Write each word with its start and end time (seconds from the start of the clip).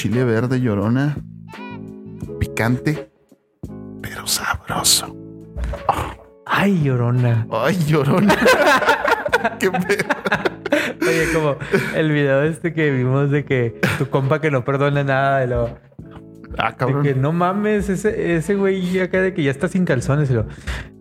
chile 0.00 0.22
verde 0.22 0.60
llorona, 0.60 1.16
picante, 2.38 3.10
pero 4.00 4.28
sabroso. 4.28 5.12
Ay, 6.46 6.80
llorona. 6.84 7.48
Ay, 7.50 7.76
llorona. 7.84 8.36
Qué 9.58 9.72
pedo. 9.72 10.04
Oye, 11.02 11.32
como 11.34 11.56
el 11.96 12.12
video 12.12 12.44
este 12.44 12.72
que 12.74 12.92
vimos 12.92 13.32
de 13.32 13.44
que 13.44 13.80
tu 13.98 14.08
compa 14.08 14.40
que 14.40 14.52
no 14.52 14.64
perdona 14.64 15.02
nada 15.02 15.40
de 15.40 15.48
lo. 15.48 15.76
Ah, 16.56 16.70
De 16.70 16.76
cabrón. 16.76 17.02
que 17.02 17.14
no 17.16 17.32
mames, 17.32 17.88
ese, 17.88 18.36
ese 18.36 18.54
güey 18.54 19.00
acá 19.00 19.20
de 19.20 19.34
que 19.34 19.42
ya 19.42 19.50
está 19.50 19.66
sin 19.66 19.84
calzones. 19.84 20.30
Y 20.30 20.34
lo, 20.34 20.46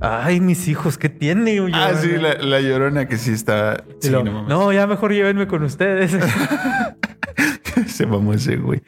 ay, 0.02 0.40
mis 0.42 0.68
hijos, 0.68 0.98
¿qué 0.98 1.10
tiene? 1.10 1.52
Ah, 1.72 1.92
llorona?" 1.92 1.94
sí, 2.02 2.08
la, 2.18 2.34
la 2.34 2.62
llorona 2.62 3.08
que 3.08 3.18
sí 3.18 3.32
está. 3.32 3.84
Y 4.02 4.08
Sí, 4.08 4.10
lo, 4.10 4.24
no 4.24 4.32
mames. 4.32 4.50
no, 4.50 4.74
ya 4.74 4.88
mejor 4.88 5.14
llévenme 5.14 5.46
con 5.46 5.62
ustedes. 5.62 6.18
Se 7.98 8.06
mamó 8.06 8.32
ese 8.34 8.58
güey. 8.58 8.84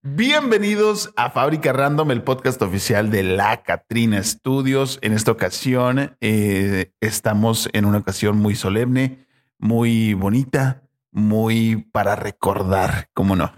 Bienvenidos 0.00 1.12
a 1.16 1.28
Fábrica 1.28 1.74
Random, 1.74 2.10
el 2.12 2.22
podcast 2.22 2.62
oficial 2.62 3.10
de 3.10 3.22
la 3.22 3.62
Catrina 3.62 4.22
Studios. 4.22 4.98
En 5.02 5.12
esta 5.12 5.32
ocasión 5.32 6.16
eh, 6.22 6.94
estamos 6.98 7.68
en 7.74 7.84
una 7.84 7.98
ocasión 7.98 8.38
muy 8.38 8.54
solemne, 8.54 9.26
muy 9.58 10.14
bonita, 10.14 10.82
muy 11.12 11.76
para 11.92 12.16
recordar, 12.16 13.10
¿cómo 13.12 13.36
no? 13.36 13.52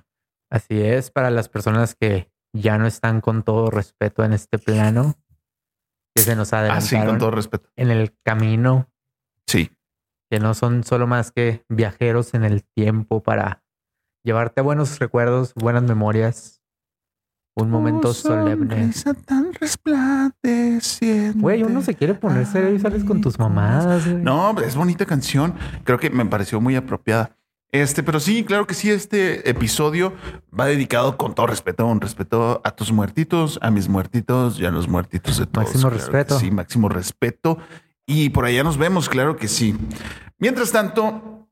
Así 0.50 0.80
es, 0.80 1.12
para 1.12 1.30
las 1.30 1.48
personas 1.48 1.94
que 1.94 2.32
ya 2.52 2.76
no 2.76 2.88
están 2.88 3.20
con 3.20 3.44
todo 3.44 3.70
respeto 3.70 4.24
en 4.24 4.32
este 4.32 4.58
plano, 4.58 5.14
que 6.16 6.22
se 6.22 6.34
nos 6.34 6.52
Así, 6.52 6.56
adelantaron 6.96 7.02
Ah, 7.02 7.06
con 7.10 7.18
todo 7.18 7.30
respeto. 7.30 7.68
en 7.76 7.92
el 7.92 8.12
camino, 8.24 8.90
Sí, 9.46 9.70
que 10.28 10.40
no 10.40 10.54
son 10.54 10.82
solo 10.82 11.06
más 11.06 11.30
que 11.30 11.64
viajeros 11.68 12.34
en 12.34 12.42
el 12.42 12.64
tiempo 12.64 13.22
para 13.22 13.62
llevarte 14.26 14.60
buenos 14.60 14.98
recuerdos, 14.98 15.54
buenas 15.54 15.84
memorias, 15.84 16.60
un 17.54 17.70
momento 17.70 18.08
Tu 18.08 18.14
solemne. 18.14 18.90
tan 19.24 19.52
resplandeciente. 19.54 21.38
Güey, 21.38 21.62
uno 21.62 21.80
se 21.80 21.94
quiere 21.94 22.12
poner 22.14 22.44
serio 22.44 22.74
y 22.74 22.78
sales 22.78 23.04
con 23.04 23.20
tus 23.22 23.38
mamadas. 23.38 24.04
güey. 24.06 24.22
No, 24.22 24.54
es 24.60 24.74
bonita 24.76 25.06
canción. 25.06 25.54
Creo 25.84 25.98
que 25.98 26.10
me 26.10 26.26
pareció 26.26 26.60
muy 26.60 26.76
apropiada. 26.76 27.30
Este, 27.72 28.02
pero 28.02 28.20
sí, 28.20 28.44
claro 28.44 28.66
que 28.66 28.74
sí, 28.74 28.90
este 28.90 29.48
episodio 29.48 30.12
va 30.58 30.66
dedicado 30.66 31.16
con 31.16 31.34
todo 31.34 31.46
respeto, 31.46 31.86
un 31.86 32.00
respeto 32.00 32.60
a 32.64 32.70
tus 32.72 32.92
muertitos, 32.92 33.58
a 33.62 33.70
mis 33.70 33.88
muertitos 33.88 34.58
y 34.60 34.66
a 34.66 34.70
los 34.70 34.88
muertitos 34.88 35.38
de 35.38 35.46
todos. 35.46 35.66
Máximo 35.68 35.90
Claro 35.90 35.96
respeto. 35.96 36.38
Sí, 36.38 36.50
máximo 36.50 36.88
respeto. 36.88 37.58
Y 38.06 38.30
por 38.30 38.44
allá 38.44 38.62
nos 38.64 38.76
vemos, 38.76 39.08
claro 39.08 39.36
que 39.36 39.48
sí. 39.48 39.76
Mientras 40.38 40.70
tanto, 40.72 41.48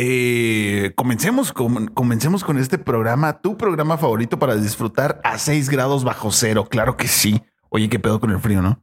eh, 0.00 0.92
comencemos, 0.94 1.52
con, 1.52 1.88
comencemos 1.88 2.44
con 2.44 2.56
este 2.56 2.78
programa, 2.78 3.40
tu 3.40 3.56
programa 3.56 3.98
favorito 3.98 4.38
para 4.38 4.54
disfrutar 4.54 5.20
a 5.24 5.38
6 5.38 5.68
grados 5.70 6.04
bajo 6.04 6.30
cero. 6.30 6.68
Claro 6.70 6.96
que 6.96 7.08
sí. 7.08 7.42
Oye, 7.68 7.88
qué 7.88 7.98
pedo 7.98 8.20
con 8.20 8.30
el 8.30 8.38
frío, 8.38 8.62
¿no? 8.62 8.80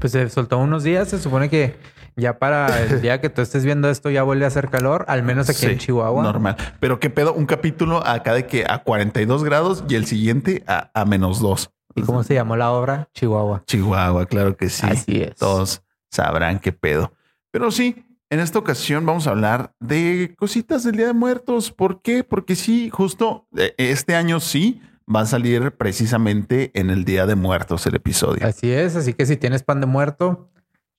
Pues 0.00 0.12
se 0.12 0.28
soltó 0.28 0.58
unos 0.58 0.82
días, 0.82 1.08
se 1.08 1.20
supone 1.20 1.48
que 1.48 1.76
ya 2.16 2.40
para 2.40 2.82
el 2.82 3.00
día 3.02 3.20
que 3.20 3.30
tú 3.30 3.42
estés 3.42 3.64
viendo 3.64 3.88
esto 3.88 4.10
ya 4.10 4.24
vuelve 4.24 4.44
a 4.44 4.48
hacer 4.48 4.68
calor, 4.68 5.04
al 5.06 5.22
menos 5.22 5.48
aquí 5.48 5.66
en 5.66 5.78
Chihuahua. 5.78 6.24
Normal. 6.24 6.56
Pero 6.80 6.98
qué 6.98 7.10
pedo, 7.10 7.32
un 7.32 7.46
capítulo 7.46 8.04
acá 8.04 8.34
de 8.34 8.46
que 8.46 8.64
a 8.68 8.78
42 8.78 9.44
grados 9.44 9.84
y 9.88 9.94
el 9.94 10.06
siguiente 10.06 10.64
a, 10.66 10.90
a 10.94 11.04
menos 11.04 11.38
2. 11.38 11.70
¿Y 11.94 12.02
cómo 12.02 12.24
se 12.24 12.34
llamó 12.34 12.56
la 12.56 12.72
obra? 12.72 13.08
Chihuahua. 13.14 13.62
Chihuahua, 13.66 14.26
claro 14.26 14.56
que 14.56 14.68
sí. 14.68 14.84
Así 14.84 15.22
es. 15.22 15.36
Todos 15.36 15.82
sabrán 16.10 16.58
qué 16.58 16.72
pedo. 16.72 17.12
Pero 17.52 17.70
sí, 17.70 18.04
en 18.30 18.40
esta 18.40 18.58
ocasión 18.58 19.06
vamos 19.06 19.26
a 19.26 19.30
hablar 19.30 19.74
de 19.80 20.34
cositas 20.38 20.84
del 20.84 20.96
Día 20.96 21.06
de 21.06 21.12
Muertos. 21.12 21.70
¿Por 21.70 22.02
qué? 22.02 22.24
Porque 22.24 22.56
sí, 22.56 22.90
justo 22.90 23.46
eh, 23.56 23.74
este 23.78 24.14
año 24.16 24.40
sí 24.40 24.80
va 25.12 25.20
a 25.20 25.26
salir 25.26 25.72
precisamente 25.72 26.72
en 26.74 26.90
el 26.90 27.04
Día 27.04 27.26
de 27.26 27.36
Muertos 27.36 27.86
el 27.86 27.94
episodio. 27.94 28.46
Así 28.46 28.70
es, 28.70 28.96
así 28.96 29.14
que 29.14 29.26
si 29.26 29.36
tienes 29.36 29.62
pan 29.62 29.80
de 29.80 29.86
muerto, 29.86 30.50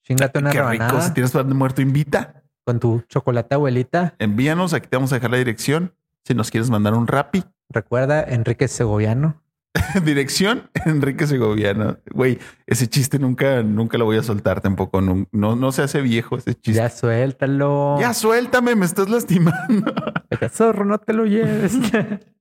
chingate 0.03 0.39
una 0.39 0.51
Qué 0.51 0.63
rico. 0.63 1.01
Si 1.01 1.11
tienes 1.13 1.31
pan 1.31 1.49
de 1.49 1.55
muerto, 1.55 1.81
invita. 1.81 2.43
con 2.63 2.79
tu 2.79 3.01
chocolate 3.07 3.55
abuelita. 3.55 4.15
Envíanos. 4.19 4.73
Aquí 4.73 4.87
te 4.87 4.97
vamos 4.97 5.11
a 5.11 5.15
dejar 5.15 5.31
la 5.31 5.37
dirección. 5.37 5.93
Si 6.25 6.33
nos 6.33 6.51
quieres 6.51 6.69
mandar 6.69 6.93
un 6.93 7.07
rapi. 7.07 7.43
Recuerda, 7.69 8.23
Enrique 8.23 8.67
Segoviano. 8.67 9.41
Dirección 10.03 10.69
Enrique 10.85 11.27
Segoviano. 11.27 11.97
Güey, 12.13 12.39
ese 12.65 12.87
chiste 12.87 13.19
nunca, 13.19 13.63
nunca 13.63 13.97
lo 13.97 14.05
voy 14.05 14.17
a 14.17 14.23
soltar 14.23 14.61
tampoco. 14.61 15.01
No, 15.01 15.27
no, 15.31 15.55
no 15.55 15.71
se 15.71 15.81
hace 15.83 16.01
viejo 16.01 16.37
ese 16.37 16.53
chiste. 16.55 16.73
Ya 16.73 16.89
suéltalo. 16.89 17.97
Ya 17.99 18.13
suéltame, 18.13 18.75
me 18.75 18.85
estás 18.85 19.09
lastimando. 19.09 19.93
Zorro, 20.51 20.85
no 20.85 20.97
te 20.99 21.13
lo 21.13 21.25
lleves. 21.25 21.73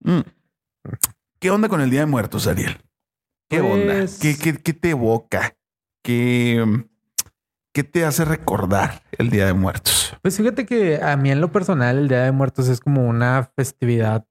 Mm. 0.00 0.20
¿Qué 1.40 1.50
onda 1.50 1.68
con 1.68 1.80
el 1.80 1.90
Día 1.90 2.00
de 2.00 2.06
Muertos, 2.06 2.46
Ariel? 2.46 2.76
¿Qué 3.50 3.60
Pues- 3.60 3.72
onda? 3.72 3.94
¿Qué, 4.22 4.36
qué, 4.38 4.56
qué 4.62 4.72
te 4.72 4.90
evoca? 4.90 5.56
¿Qué, 6.04 6.64
¿Qué 7.74 7.82
te 7.82 8.04
hace 8.04 8.24
recordar 8.24 9.02
el 9.18 9.30
Día 9.30 9.46
de 9.46 9.52
Muertos? 9.52 10.14
pues 10.22 10.36
fíjate 10.36 10.64
que 10.64 11.02
a 11.02 11.16
mí 11.16 11.30
en 11.32 11.40
lo 11.40 11.50
personal 11.50 11.98
el 11.98 12.08
Día 12.08 12.22
de 12.22 12.30
Muertos 12.32 12.68
es 12.68 12.78
como 12.80 13.04
una 13.08 13.50
festividad 13.56 14.24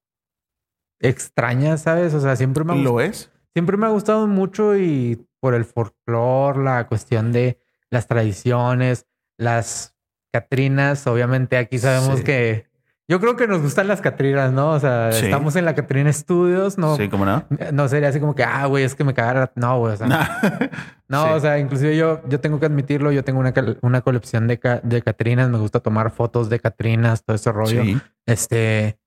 extraña, 1.00 1.76
¿sabes? 1.76 2.14
O 2.14 2.20
sea, 2.20 2.36
siempre 2.36 2.64
me 2.64 2.72
ha 2.72 2.76
¿Lo 2.76 3.00
es? 3.00 3.30
Siempre 3.54 3.76
me 3.76 3.86
ha 3.86 3.90
gustado 3.90 4.26
mucho 4.26 4.76
y 4.76 5.26
por 5.40 5.54
el 5.54 5.64
folclore, 5.64 6.62
la 6.62 6.86
cuestión 6.88 7.32
de 7.32 7.58
las 7.90 8.06
tradiciones, 8.06 9.06
las 9.38 9.94
Catrinas, 10.32 11.06
obviamente 11.06 11.56
aquí 11.56 11.78
sabemos 11.78 12.18
Sí. 12.18 12.24
que 12.24 12.66
yo 13.08 13.20
creo 13.20 13.36
que 13.36 13.46
nos 13.46 13.62
gustan 13.62 13.86
las 13.88 14.00
Catrinas, 14.00 14.52
¿no? 14.52 14.72
O 14.72 14.80
sea, 14.80 15.12
Sí. 15.12 15.26
estamos 15.26 15.54
en 15.56 15.64
la 15.64 15.74
Catrina 15.74 16.12
Studios, 16.12 16.76
no, 16.76 16.96
Sí, 16.96 17.08
¿cómo 17.08 17.24
no? 17.24 17.44
no 17.72 17.88
sería 17.88 18.08
así 18.08 18.18
como 18.20 18.34
que, 18.34 18.42
ah, 18.42 18.66
güey, 18.66 18.84
es 18.84 18.94
que 18.94 19.04
me 19.04 19.14
cagara. 19.14 19.52
No, 19.54 19.78
güey, 19.78 19.94
o 19.94 19.96
sea, 19.96 20.06
no, 21.08 21.24
Sí. 21.24 21.30
o 21.32 21.40
sea, 21.40 21.58
inclusive 21.58 21.96
yo, 21.96 22.20
yo 22.28 22.40
tengo 22.40 22.58
que 22.60 22.66
admitirlo, 22.66 23.12
yo 23.12 23.22
tengo 23.24 23.38
una, 23.40 23.54
una 23.82 24.00
colección 24.02 24.46
de, 24.48 24.58
de 24.82 25.02
Catrinas, 25.02 25.48
me 25.48 25.58
gusta 25.58 25.80
tomar 25.80 26.10
fotos 26.10 26.50
de 26.50 26.58
Catrinas, 26.60 27.24
todo 27.24 27.36
ese 27.36 27.52
rollo. 27.52 27.82
Sí. 27.82 27.98
Este, 28.26 28.98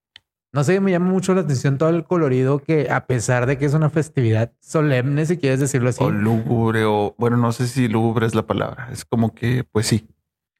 no 0.51 0.63
sé, 0.63 0.79
me 0.79 0.91
llama 0.91 1.09
mucho 1.11 1.33
la 1.35 1.41
atención 1.41 1.77
todo 1.77 1.89
el 1.89 2.03
colorido 2.05 2.59
que 2.59 2.89
a 2.89 3.05
pesar 3.05 3.45
de 3.45 3.57
que 3.57 3.65
es 3.65 3.73
una 3.73 3.89
festividad 3.89 4.51
solemne, 4.61 5.25
si 5.25 5.37
quieres 5.37 5.59
decirlo 5.59 5.89
así. 5.89 6.03
O 6.03 6.09
lúgubre, 6.09 6.85
o 6.85 7.13
bueno, 7.17 7.37
no 7.37 7.51
sé 7.51 7.67
si 7.67 7.87
lúgubre 7.87 8.25
es 8.25 8.33
la 8.35 8.47
palabra. 8.47 8.89
Es 8.91 9.05
como 9.05 9.33
que, 9.33 9.63
pues 9.71 9.85
sí. 9.87 10.07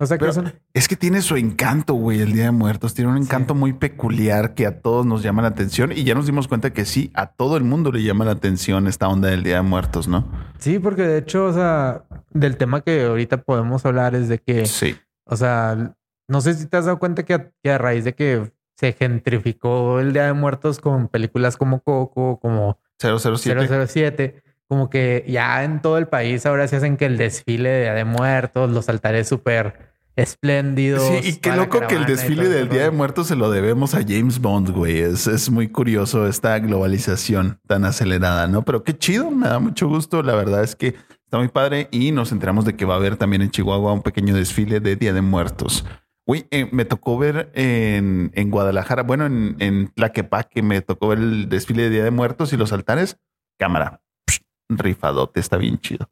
O 0.02 0.06
sea, 0.06 0.18
que 0.18 0.32
es 0.74 0.88
que 0.88 0.96
tiene 0.96 1.22
su 1.22 1.36
encanto, 1.36 1.94
güey, 1.94 2.22
el 2.22 2.32
Día 2.32 2.46
de 2.46 2.52
Muertos. 2.52 2.94
Tiene 2.94 3.12
un 3.12 3.18
encanto 3.18 3.54
muy 3.54 3.74
peculiar 3.74 4.54
que 4.54 4.66
a 4.66 4.80
todos 4.80 5.06
nos 5.06 5.24
llama 5.24 5.42
la 5.42 5.50
atención 5.50 5.92
y 5.92 6.06
ya 6.06 6.16
nos 6.16 6.26
dimos 6.26 6.48
cuenta 6.48 6.72
que 6.72 6.86
sí, 6.86 7.12
a 7.16 7.28
todo 7.34 7.58
el 7.58 7.66
mundo 7.66 7.92
le 7.92 8.02
llama 8.02 8.24
la 8.24 8.32
atención 8.32 8.88
esta 8.88 9.10
onda 9.10 9.28
del 9.28 9.44
Día 9.44 9.56
de 9.58 9.64
Muertos, 9.64 10.08
¿no? 10.08 10.26
Sí, 10.58 10.80
porque 10.80 11.02
de 11.02 11.18
hecho, 11.18 11.48
o 11.48 11.54
sea, 11.54 12.06
del 12.32 12.56
tema 12.56 12.80
que 12.80 13.04
ahorita 13.04 13.42
podemos 13.42 13.86
hablar 13.86 14.16
es 14.16 14.30
de 14.30 14.38
que, 14.40 14.68
Sí. 14.68 14.96
o 15.26 15.36
sea, 15.36 15.96
no 16.30 16.40
sé 16.40 16.54
si 16.54 16.68
te 16.68 16.78
has 16.78 16.86
dado 16.86 16.98
cuenta 17.00 17.24
que 17.24 17.34
a, 17.34 17.52
que 17.62 17.70
a 17.72 17.78
raíz 17.78 18.06
de 18.06 18.14
que 18.16 18.50
se 18.80 18.94
gentrificó 18.94 20.00
el 20.00 20.14
Día 20.14 20.28
de 20.28 20.34
Muertos 20.34 20.80
con 20.80 21.10
películas 21.10 21.58
como 21.58 21.82
Coco, 21.82 22.40
como 22.40 22.80
007. 22.98 23.68
007, 23.88 24.42
como 24.70 24.90
que 24.90 25.26
ya 25.28 25.66
en 25.66 25.82
todo 25.82 25.98
el 25.98 26.08
país 26.08 26.46
ahora 26.46 26.66
se 26.70 26.78
hacen 26.78 26.96
que 26.96 27.06
el 27.06 27.18
desfile 27.18 27.68
de 27.68 27.82
Día 27.82 27.94
de 27.94 28.06
Muertos, 28.06 28.72
los 28.72 28.88
altares 28.88 29.28
súper 29.28 29.90
espléndidos. 30.16 31.04
Sí, 31.04 31.30
y 31.30 31.36
qué 31.36 31.52
loco 31.52 31.82
que 31.90 31.96
el 31.96 32.06
desfile 32.06 32.48
del 32.48 32.70
Día 32.70 32.84
de. 32.84 32.92
Muertos 32.92 33.28
se 33.28 33.36
lo 33.36 33.52
debemos 33.52 33.96
a 33.96 34.00
James 34.08 34.40
Bond, 34.40 34.70
güey. 34.70 35.00
Es, 35.00 35.28
es 35.28 35.50
muy 35.50 35.68
curioso 35.68 36.26
esta 36.26 36.58
globalización 36.60 37.60
tan 37.68 37.84
acelerada, 37.84 38.48
¿no? 38.48 38.64
Pero 38.64 38.86
qué 38.86 38.98
chido, 38.98 39.30
me 39.30 39.50
da 39.50 39.60
mucho 39.60 39.90
gusto. 39.90 40.24
La 40.24 40.36
verdad 40.36 40.64
es 40.64 40.78
que 40.78 40.96
está 41.26 41.38
muy 41.38 41.50
padre 41.50 41.90
y 41.92 42.14
nos 42.14 42.32
enteramos 42.32 42.64
de 42.64 42.78
que 42.78 42.86
va 42.86 42.94
a 42.94 42.98
haber 42.98 43.18
también 43.18 43.42
en 43.42 43.52
Chihuahua 43.52 43.92
un 43.92 44.04
pequeño 44.04 44.34
desfile 44.36 44.80
de 44.80 44.96
Día 44.96 45.12
de 45.12 45.22
Muertos. 45.22 45.84
Güey, 46.30 46.46
eh, 46.52 46.70
me 46.72 46.86
tocó 46.86 47.18
ver 47.18 47.50
en, 47.56 48.30
en 48.36 48.52
Guadalajara, 48.52 49.02
bueno, 49.02 49.26
en, 49.26 49.56
en 49.58 49.88
Tlaquepaque, 49.88 50.62
me 50.62 50.80
tocó 50.82 51.08
ver 51.08 51.18
el 51.18 51.50
desfile 51.50 51.82
de 51.82 51.90
Día 51.90 52.04
de 52.04 52.12
Muertos 52.12 52.54
y 52.54 52.58
los 52.58 52.72
altares. 52.72 53.18
Cámara, 53.60 54.04
psh, 54.30 54.42
rifadote, 54.70 55.40
está 55.40 55.58
bien 55.58 55.80
chido. 55.80 56.08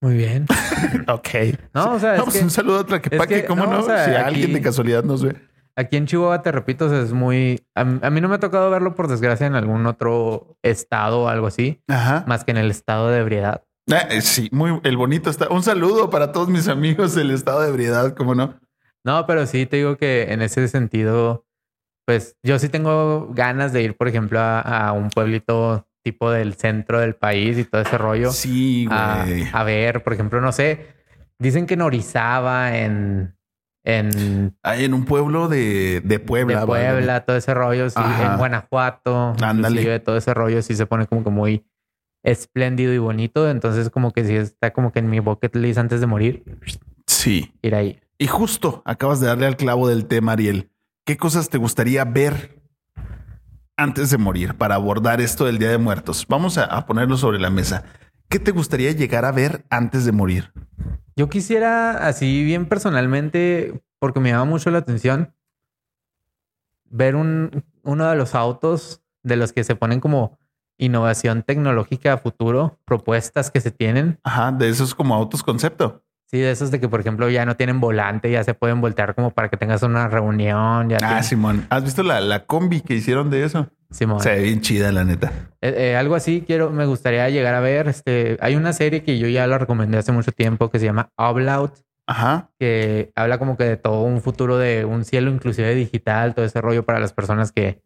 Muy 0.00 0.14
bien. 0.16 0.46
Ok. 1.08 1.28
No, 1.74 1.94
o 1.94 1.98
sea, 1.98 2.12
No, 2.12 2.18
es 2.18 2.22
pues 2.26 2.36
que 2.36 2.44
un 2.44 2.50
saludo 2.50 2.78
a 2.78 2.86
Tlaquepaque, 2.86 3.34
es 3.34 3.40
que, 3.42 3.46
¿cómo 3.48 3.64
no, 3.66 3.72
no? 3.72 3.80
o 3.80 3.82
sea, 3.82 4.04
si 4.04 4.10
aquí- 4.12 4.22
alguien 4.24 4.52
de 4.52 4.60
casualidad 4.62 5.02
nos 5.02 5.24
ve. 5.24 5.34
aquí 5.74 5.96
en 5.96 6.06
Chihuahua, 6.06 6.42
te 6.42 6.52
repito, 6.52 6.86
o 6.86 6.88
sea, 6.88 7.00
es 7.02 7.12
muy... 7.12 7.66
A, 7.74 7.80
a 7.80 8.10
mí 8.10 8.20
no 8.20 8.28
me 8.28 8.36
ha 8.36 8.40
tocado 8.40 8.70
verlo, 8.70 8.94
por 8.94 9.08
desgracia, 9.08 9.48
en 9.48 9.56
algún 9.56 9.84
otro 9.86 10.56
estado 10.62 11.22
o 11.22 11.28
algo 11.28 11.48
así, 11.48 11.82
Ajá. 11.88 12.22
más 12.28 12.44
que 12.44 12.52
en 12.52 12.58
el 12.58 12.70
estado 12.70 13.08
de 13.10 13.18
ebriedad. 13.18 13.64
Ah, 13.90 14.06
eh, 14.10 14.20
sí, 14.20 14.48
muy 14.52 14.78
el 14.84 14.96
bonito 14.96 15.28
está. 15.28 15.48
Un 15.48 15.64
saludo 15.64 16.08
para 16.08 16.30
todos 16.30 16.48
mis 16.48 16.68
amigos 16.68 17.16
del 17.16 17.32
estado 17.32 17.62
de 17.62 17.68
ebriedad, 17.70 18.14
¿cómo 18.14 18.36
no? 18.36 18.60
No, 19.04 19.26
pero 19.26 19.46
sí 19.46 19.66
te 19.66 19.76
digo 19.78 19.96
que 19.96 20.32
en 20.32 20.42
ese 20.42 20.68
sentido, 20.68 21.44
pues 22.06 22.36
yo 22.42 22.58
sí 22.58 22.68
tengo 22.68 23.28
ganas 23.32 23.72
de 23.72 23.82
ir, 23.82 23.96
por 23.96 24.08
ejemplo, 24.08 24.38
a, 24.40 24.60
a 24.60 24.92
un 24.92 25.08
pueblito 25.10 25.86
tipo 26.04 26.30
del 26.30 26.54
centro 26.54 27.00
del 27.00 27.14
país 27.14 27.58
y 27.58 27.64
todo 27.64 27.82
ese 27.82 27.98
rollo. 27.98 28.30
Sí, 28.32 28.86
a, 28.90 29.24
güey. 29.26 29.46
a 29.52 29.64
ver, 29.64 30.02
por 30.02 30.12
ejemplo, 30.12 30.40
no 30.40 30.52
sé, 30.52 30.86
dicen 31.38 31.66
que 31.66 31.74
en 31.74 31.82
Orizaba, 31.82 32.76
en 32.78 33.36
en, 33.84 34.56
Ahí 34.62 34.84
en 34.84 34.94
un 34.94 35.04
pueblo 35.04 35.48
de, 35.48 36.00
de 36.04 36.20
Puebla. 36.20 36.60
de. 36.60 36.66
Puebla, 36.66 37.24
todo 37.24 37.36
ese 37.36 37.52
rollo, 37.52 37.90
sí, 37.90 37.96
Ajá. 37.98 38.32
en 38.34 38.38
Guanajuato, 38.38 39.34
Ándale. 39.42 39.98
todo 39.98 40.16
ese 40.16 40.32
rollo 40.34 40.62
sí 40.62 40.76
se 40.76 40.86
pone 40.86 41.06
como 41.08 41.24
que 41.24 41.30
muy 41.30 41.64
espléndido 42.22 42.92
y 42.92 42.98
bonito. 42.98 43.50
Entonces, 43.50 43.90
como 43.90 44.12
que 44.12 44.24
sí 44.24 44.36
está 44.36 44.72
como 44.72 44.92
que 44.92 45.00
en 45.00 45.10
mi 45.10 45.18
bucket 45.18 45.56
list 45.56 45.78
antes 45.78 46.00
de 46.00 46.06
morir, 46.06 46.44
Sí. 47.08 47.52
ir 47.62 47.74
ahí. 47.74 47.98
Y 48.22 48.28
justo 48.28 48.82
acabas 48.84 49.18
de 49.18 49.26
darle 49.26 49.46
al 49.46 49.56
clavo 49.56 49.88
del 49.88 50.06
tema, 50.06 50.30
Ariel. 50.30 50.70
¿Qué 51.04 51.16
cosas 51.16 51.48
te 51.48 51.58
gustaría 51.58 52.04
ver 52.04 52.62
antes 53.76 54.10
de 54.10 54.16
morir 54.16 54.54
para 54.54 54.76
abordar 54.76 55.20
esto 55.20 55.44
del 55.44 55.58
Día 55.58 55.70
de 55.70 55.78
Muertos? 55.78 56.24
Vamos 56.28 56.56
a, 56.56 56.66
a 56.66 56.86
ponerlo 56.86 57.16
sobre 57.16 57.40
la 57.40 57.50
mesa. 57.50 57.82
¿Qué 58.28 58.38
te 58.38 58.52
gustaría 58.52 58.92
llegar 58.92 59.24
a 59.24 59.32
ver 59.32 59.64
antes 59.70 60.04
de 60.04 60.12
morir? 60.12 60.52
Yo 61.16 61.28
quisiera, 61.28 62.06
así 62.06 62.44
bien 62.44 62.66
personalmente, 62.66 63.82
porque 63.98 64.20
me 64.20 64.30
llama 64.30 64.44
mucho 64.44 64.70
la 64.70 64.78
atención, 64.78 65.34
ver 66.90 67.16
un, 67.16 67.64
uno 67.82 68.08
de 68.08 68.14
los 68.14 68.36
autos 68.36 69.02
de 69.24 69.34
los 69.34 69.52
que 69.52 69.64
se 69.64 69.74
ponen 69.74 69.98
como 69.98 70.38
innovación 70.78 71.42
tecnológica 71.42 72.12
a 72.12 72.18
futuro, 72.18 72.78
propuestas 72.84 73.50
que 73.50 73.60
se 73.60 73.72
tienen. 73.72 74.20
Ajá, 74.22 74.52
de 74.52 74.68
esos 74.68 74.94
como 74.94 75.12
autos 75.12 75.42
concepto. 75.42 76.04
Sí, 76.32 76.40
de 76.40 76.50
esos 76.50 76.70
de 76.70 76.80
que, 76.80 76.88
por 76.88 76.98
ejemplo, 77.00 77.28
ya 77.28 77.44
no 77.44 77.56
tienen 77.56 77.78
volante, 77.78 78.30
ya 78.30 78.42
se 78.42 78.54
pueden 78.54 78.80
voltear 78.80 79.14
como 79.14 79.32
para 79.32 79.50
que 79.50 79.58
tengas 79.58 79.82
una 79.82 80.08
reunión. 80.08 80.88
Ya 80.88 80.96
Ah, 80.96 81.06
tienen- 81.08 81.24
Simón. 81.24 81.66
¿Has 81.68 81.84
visto 81.84 82.02
la, 82.02 82.22
la 82.22 82.46
combi 82.46 82.80
que 82.80 82.94
hicieron 82.94 83.28
de 83.28 83.44
eso? 83.44 83.68
Simón. 83.90 84.20
Se 84.20 84.30
ve 84.30 84.42
bien 84.44 84.62
chida, 84.62 84.90
la 84.92 85.04
neta. 85.04 85.30
Eh, 85.60 85.74
eh, 85.76 85.96
algo 85.96 86.14
así 86.14 86.42
quiero, 86.46 86.70
me 86.70 86.86
gustaría 86.86 87.28
llegar 87.28 87.54
a 87.54 87.60
ver. 87.60 87.86
Este, 87.88 88.38
hay 88.40 88.56
una 88.56 88.72
serie 88.72 89.02
que 89.02 89.18
yo 89.18 89.28
ya 89.28 89.46
la 89.46 89.58
recomendé 89.58 89.98
hace 89.98 90.10
mucho 90.12 90.32
tiempo 90.32 90.70
que 90.70 90.78
se 90.78 90.86
llama 90.86 91.10
Out, 91.18 91.72
Ajá. 92.06 92.50
que 92.58 93.12
habla 93.14 93.38
como 93.38 93.58
que 93.58 93.64
de 93.64 93.76
todo 93.76 94.00
un 94.02 94.22
futuro 94.22 94.56
de 94.56 94.86
un 94.86 95.04
cielo 95.04 95.30
inclusive 95.30 95.74
digital, 95.74 96.34
todo 96.34 96.46
ese 96.46 96.62
rollo 96.62 96.86
para 96.86 96.98
las 96.98 97.12
personas 97.12 97.52
que, 97.52 97.82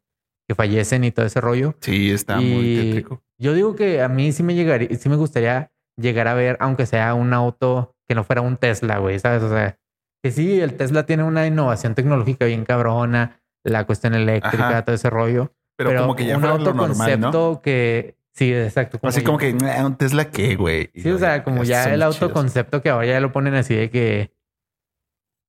que 0.49 0.55
fallecen 0.55 1.03
y 1.03 1.11
todo 1.11 1.27
ese 1.27 1.41
rollo. 1.41 1.75
Sí, 1.81 2.13
está 2.13 2.37
muy 2.41 2.77
tétrico. 2.77 3.25
yo 3.39 3.55
digo 3.55 3.75
que 3.75 4.03
a 4.03 4.09
mí 4.09 4.31
sí 4.31 4.45
me 4.45 4.55
llegaría, 4.55 4.97
sí 4.97 5.09
me 5.09 5.17
gustaría 5.17 5.73
llegar 5.97 6.29
a 6.29 6.35
ver, 6.35 6.57
aunque 6.61 6.87
sea 6.87 7.15
un 7.15 7.33
auto 7.33 7.95
que 8.09 8.15
no 8.15 8.25
fuera 8.25 8.43
un 8.43 8.57
Tesla, 8.57 8.99
güey, 8.99 9.19
¿sabes? 9.19 9.43
O 9.43 9.49
sea, 9.49 9.79
que 10.23 10.31
sí, 10.31 10.61
el 10.61 10.75
Tesla 10.75 11.05
tiene 11.07 11.23
una 11.25 11.47
innovación 11.47 11.95
tecnológica 11.95 12.45
bien 12.47 12.65
cabrona, 12.65 13.41
la 13.65 13.85
cuestión 13.85 14.15
eléctrica, 14.15 14.69
Ajá. 14.69 14.85
todo 14.85 14.95
ese 14.95 15.11
rollo. 15.11 15.53
Pero, 15.77 16.01
como 16.01 16.17
que 16.17 16.25
ya 16.27 16.37
un 16.37 16.43
normal, 16.43 16.61
autoconcepto 16.67 17.51
¿no? 17.55 17.61
que 17.61 18.17
sí, 18.35 18.53
exacto. 18.55 18.99
Así 19.03 19.23
como 19.23 19.39
que 19.39 19.53
"Nah, 19.53 19.85
un 19.85 19.97
Tesla 19.97 20.31
qué, 20.31 20.57
güey. 20.57 20.91
Sí, 20.95 21.11
o 21.11 21.19
sea, 21.19 21.43
como 21.45 21.65
ya 21.65 21.93
el 21.93 22.03
autoconcepto 22.03 22.81
que 22.83 22.89
ahora 22.91 23.07
ya 23.07 23.21
lo 23.21 23.33
ponen 23.33 23.55
así 23.55 23.75
de 23.75 23.91
que 23.91 24.33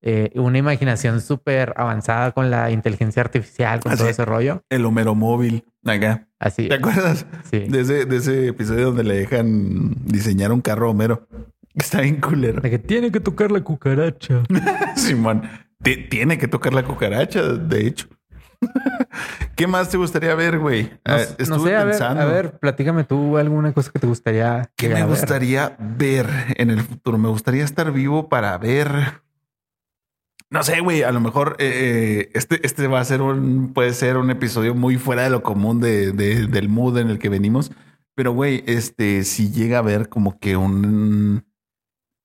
eh, 0.03 0.31
una 0.35 0.57
imaginación 0.57 1.21
súper 1.21 1.73
avanzada 1.75 2.31
con 2.31 2.51
la 2.51 2.69
inteligencia 2.71 3.21
artificial, 3.21 3.79
con 3.79 3.91
Así. 3.94 3.99
todo 3.99 4.09
ese 4.09 4.25
rollo. 4.25 4.63
El 4.69 4.85
Homero 4.85 5.15
móvil. 5.15 5.65
Acá. 5.85 6.26
Así. 6.39 6.67
¿Te 6.69 6.75
acuerdas? 6.75 7.25
Sí. 7.49 7.59
De 7.67 7.81
ese, 7.81 8.05
de 8.05 8.15
ese 8.17 8.47
episodio 8.49 8.87
donde 8.87 9.03
le 9.03 9.15
dejan 9.17 9.95
diseñar 10.05 10.51
un 10.51 10.61
carro 10.61 10.87
a 10.87 10.91
Homero. 10.91 11.27
Está 11.73 12.01
bien 12.01 12.19
culero. 12.21 12.61
De 12.61 12.69
que 12.69 12.79
tiene 12.79 13.11
que 13.11 13.19
tocar 13.19 13.51
la 13.51 13.61
cucaracha. 13.61 14.43
Simón. 14.95 15.43
Ti- 15.83 16.07
Tiene 16.09 16.37
que 16.37 16.47
tocar 16.47 16.73
la 16.73 16.83
cucaracha, 16.83 17.41
de 17.43 17.87
hecho. 17.87 18.07
¿Qué 19.55 19.67
más 19.67 19.89
te 19.89 19.97
gustaría 19.97 20.33
ver, 20.35 20.57
güey? 20.59 20.83
No, 20.83 20.89
Ah, 21.05 21.17
no 21.17 21.21
estuve 21.37 21.69
sé, 21.69 21.75
a 21.75 21.83
ver, 21.83 21.89
pensando. 21.91 22.21
a 22.21 22.25
ver, 22.25 22.57
platícame 22.59 23.03
tú 23.03 23.37
alguna 23.37 23.73
cosa 23.73 23.91
que 23.91 23.99
te 23.99 24.07
gustaría. 24.07 24.69
¿Qué 24.75 24.87
me 24.89 24.95
ver? 24.95 25.05
gustaría 25.07 25.75
ver 25.79 26.27
en 26.55 26.71
el 26.71 26.81
futuro? 26.81 27.17
Me 27.17 27.29
gustaría 27.29 27.63
estar 27.63 27.91
vivo 27.91 28.29
para 28.29 28.57
ver. 28.57 28.89
No 30.49 30.63
sé, 30.63 30.79
güey. 30.81 31.03
A 31.03 31.11
lo 31.11 31.19
mejor 31.19 31.55
eh, 31.59 32.29
este, 32.33 32.65
este 32.65 32.88
va 32.88 32.99
a 33.01 33.05
ser 33.05 33.21
un, 33.21 33.73
puede 33.73 33.94
ser 33.94 34.17
un 34.17 34.29
episodio 34.29 34.73
muy 34.75 34.97
fuera 34.97 35.23
de 35.23 35.29
lo 35.29 35.44
común 35.44 35.79
de, 35.81 36.11
de- 36.13 36.47
del 36.47 36.69
mood 36.69 36.97
en 36.97 37.09
el 37.09 37.19
que 37.19 37.29
venimos. 37.29 37.71
Pero, 38.15 38.31
güey, 38.31 38.63
este, 38.65 39.23
si 39.23 39.51
llega 39.51 39.79
a 39.79 39.83
ver 39.83 40.09
como 40.09 40.39
que 40.39 40.57
un, 40.57 41.45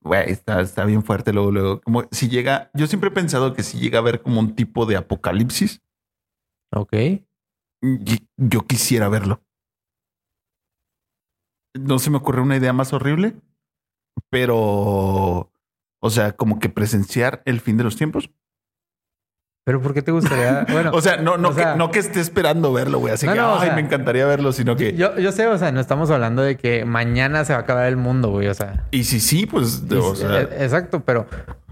güey, 0.02 0.30
está, 0.30 0.60
está 0.62 0.84
bien 0.84 1.02
fuerte 1.02 1.32
luego, 1.32 1.50
luego. 1.50 1.80
Como 1.82 2.04
si 2.12 2.28
llega, 2.28 2.70
yo 2.74 2.86
siempre 2.86 3.08
he 3.10 3.12
pensado 3.12 3.52
que 3.54 3.62
si 3.62 3.78
llega 3.78 3.98
a 3.98 4.02
ver 4.02 4.22
como 4.22 4.40
un 4.40 4.54
tipo 4.54 4.86
de 4.86 4.96
apocalipsis, 4.96 5.82
Ok. 6.74 6.94
yo 8.38 8.66
quisiera 8.66 9.08
verlo. 9.10 9.42
No 11.74 11.98
se 11.98 12.10
me 12.10 12.16
ocurre 12.18 12.40
una 12.40 12.56
idea 12.56 12.72
más 12.72 12.92
horrible, 12.94 13.34
pero, 14.30 15.51
o 16.02 16.10
sea, 16.10 16.32
como 16.32 16.58
que 16.58 16.68
presenciar 16.68 17.42
el 17.44 17.60
fin 17.60 17.76
de 17.76 17.84
los 17.84 17.96
tiempos. 17.96 18.30
Pero 19.64 19.80
¿por 19.80 19.94
qué 19.94 20.02
te 20.02 20.10
gustaría? 20.10 20.66
Bueno, 20.72 20.90
O 20.92 21.00
sea, 21.00 21.18
no, 21.18 21.38
no, 21.38 21.50
o 21.50 21.52
sea- 21.52 21.72
que, 21.72 21.78
no 21.78 21.90
que 21.92 22.00
esté 22.00 22.20
esperando 22.20 22.72
verlo, 22.72 22.98
güey. 22.98 23.14
Así 23.14 23.26
No, 23.26 23.32
que, 23.32 23.38
no, 23.38 23.52
o 23.52 23.58
ay, 23.60 23.66
sea, 23.66 23.74
me 23.76 23.82
encantaría 23.82 24.26
verlo, 24.26 24.52
sino 24.52 24.74
que, 24.76 24.94
yo, 24.94 25.16
yo 25.18 25.30
sé, 25.30 25.46
o 25.46 25.56
sea, 25.56 25.70
no 25.70 25.80
estamos 25.80 26.10
hablando 26.10 26.42
de 26.42 26.56
que 26.56 26.84
mañana 26.84 27.44
se 27.44 27.52
va 27.52 27.60
a 27.60 27.62
acabar 27.62 27.86
el 27.86 27.96
mundo, 27.96 28.30
güey. 28.30 28.48
O 28.48 28.54
sea, 28.54 28.86
y 28.90 29.04
si 29.04 29.20
sí, 29.20 29.46
pues, 29.46 29.84
y- 29.88 29.94
o 29.94 30.16
sea, 30.16 30.40
eh, 30.42 30.48
exacto, 30.60 31.00
pero 31.04 31.26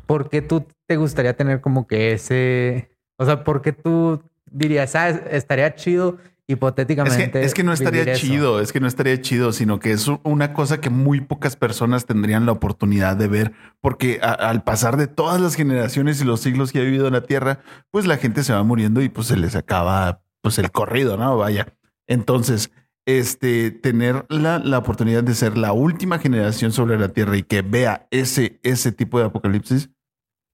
¿por 0.06 0.28
qué 0.28 0.40
tú 0.42 0.64
te 0.86 0.96
gustaría 0.96 1.34
tener 1.36 1.60
como 1.60 1.88
que 1.88 2.12
ese, 2.12 2.90
o 3.18 3.24
sea, 3.26 3.42
por 3.42 3.60
qué 3.62 3.72
tú 3.72 4.22
dirías, 4.52 4.94
ah, 4.94 5.08
es- 5.08 5.22
estaría 5.30 5.74
chido 5.74 6.18
Es 6.52 6.56
hipotéticamente? 6.56 7.40
que, 7.40 7.44
es 7.46 7.54
que 7.54 7.62
no 7.64 7.72
estaría 7.72 8.00
vivir 8.02 8.14
eso"? 8.14 8.26
chido, 8.26 8.60
es 8.60 8.72
que 8.72 8.80
no 8.80 8.86
estaría 8.86 9.20
chido, 9.20 9.52
sino 9.52 9.78
que 9.80 9.92
es 9.92 10.06
una 10.24 10.52
cosa 10.52 10.80
que 10.80 10.90
muy 10.90 11.20
pocas 11.20 11.56
personas 11.56 12.06
tendrían 12.06 12.46
la 12.46 12.52
oportunidad 12.52 13.16
de 13.16 13.28
ver, 13.28 13.52
porque 13.80 14.18
a- 14.22 14.32
al 14.32 14.62
pasar 14.64 14.96
de 14.96 15.06
todas 15.06 15.40
las 15.40 15.54
generaciones 15.54 16.20
y 16.20 16.24
los 16.24 16.40
siglos 16.40 16.72
que 16.72 16.80
ha 16.80 16.82
vivido 16.82 17.06
en 17.06 17.12
la 17.14 17.22
Tierra, 17.22 17.60
pues 17.90 18.06
la 18.06 18.16
gente 18.16 18.42
se 18.44 18.52
va 18.52 18.62
muriendo 18.62 19.00
y 19.02 19.08
pues 19.08 19.26
se 19.28 19.36
les 19.36 19.54
acaba 19.56 20.22
pues 20.42 20.58
el 20.58 20.70
corrido, 20.70 21.16
¿no? 21.16 21.36
Vaya. 21.36 21.74
Entonces, 22.06 22.70
este, 23.06 23.70
tener 23.70 24.26
la, 24.28 24.58
la 24.58 24.78
oportunidad 24.78 25.22
de 25.24 25.34
ser 25.34 25.56
la 25.58 25.72
última 25.72 26.18
generación 26.18 26.72
sobre 26.72 26.98
la 26.98 27.08
Tierra 27.08 27.36
y 27.36 27.42
que 27.42 27.62
vea 27.62 28.06
ese, 28.10 28.60
ese 28.62 28.92
tipo 28.92 29.18
de 29.18 29.26
apocalipsis, 29.26 29.90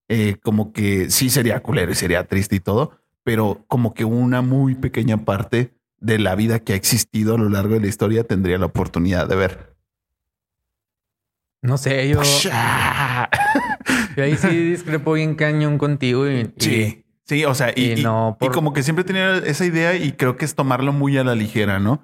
eh, 0.08 0.37
como 0.43 0.72
que 0.72 1.10
sí 1.10 1.31
sería 1.31 1.60
culero 1.60 1.90
y 1.93 1.94
sería 1.96 2.25
triste 2.26 2.56
y 2.56 2.60
todo, 2.60 2.93
pero 3.25 3.65
como 3.69 3.93
que 3.94 4.05
una 4.05 4.41
muy 4.43 4.74
pequeña 4.76 5.24
parte 5.24 5.75
de 6.00 6.19
la 6.19 6.34
vida 6.34 6.60
que 6.60 6.72
ha 6.72 6.76
existido 6.76 7.34
a 7.34 7.38
lo 7.38 7.48
largo 7.48 7.74
de 7.74 7.81
la 7.81 7.86
historia 7.86 8.24
tendría 8.24 8.58
la 8.58 8.67
oportunidad 8.67 9.29
de 9.29 9.36
ver. 9.36 9.76
No 11.62 11.79
sé, 11.79 12.08
yo, 12.08 12.20
yo 14.17 14.22
ahí 14.22 14.36
sí 14.36 14.48
discrepo 14.48 15.15
bien 15.15 15.34
cañón 15.34 15.79
contigo 15.79 16.29
y, 16.31 16.41
y- 16.41 16.53
Sí, 16.58 17.05
sí, 17.24 17.44
o 17.44 17.55
sea, 17.55 17.72
y, 17.74 18.03
no 18.03 18.36
y 18.41 18.48
como 18.48 18.72
que 18.72 18.82
siempre 18.82 19.05
tenía 19.05 19.38
esa 19.38 19.65
idea 19.65 19.94
y 19.96 20.12
creo 20.12 20.36
que 20.36 20.44
es 20.44 20.55
tomarlo 20.55 20.93
muy 20.93 21.17
a 21.19 21.24
la 21.24 21.34
ligera, 21.34 21.79
¿no? 21.81 22.03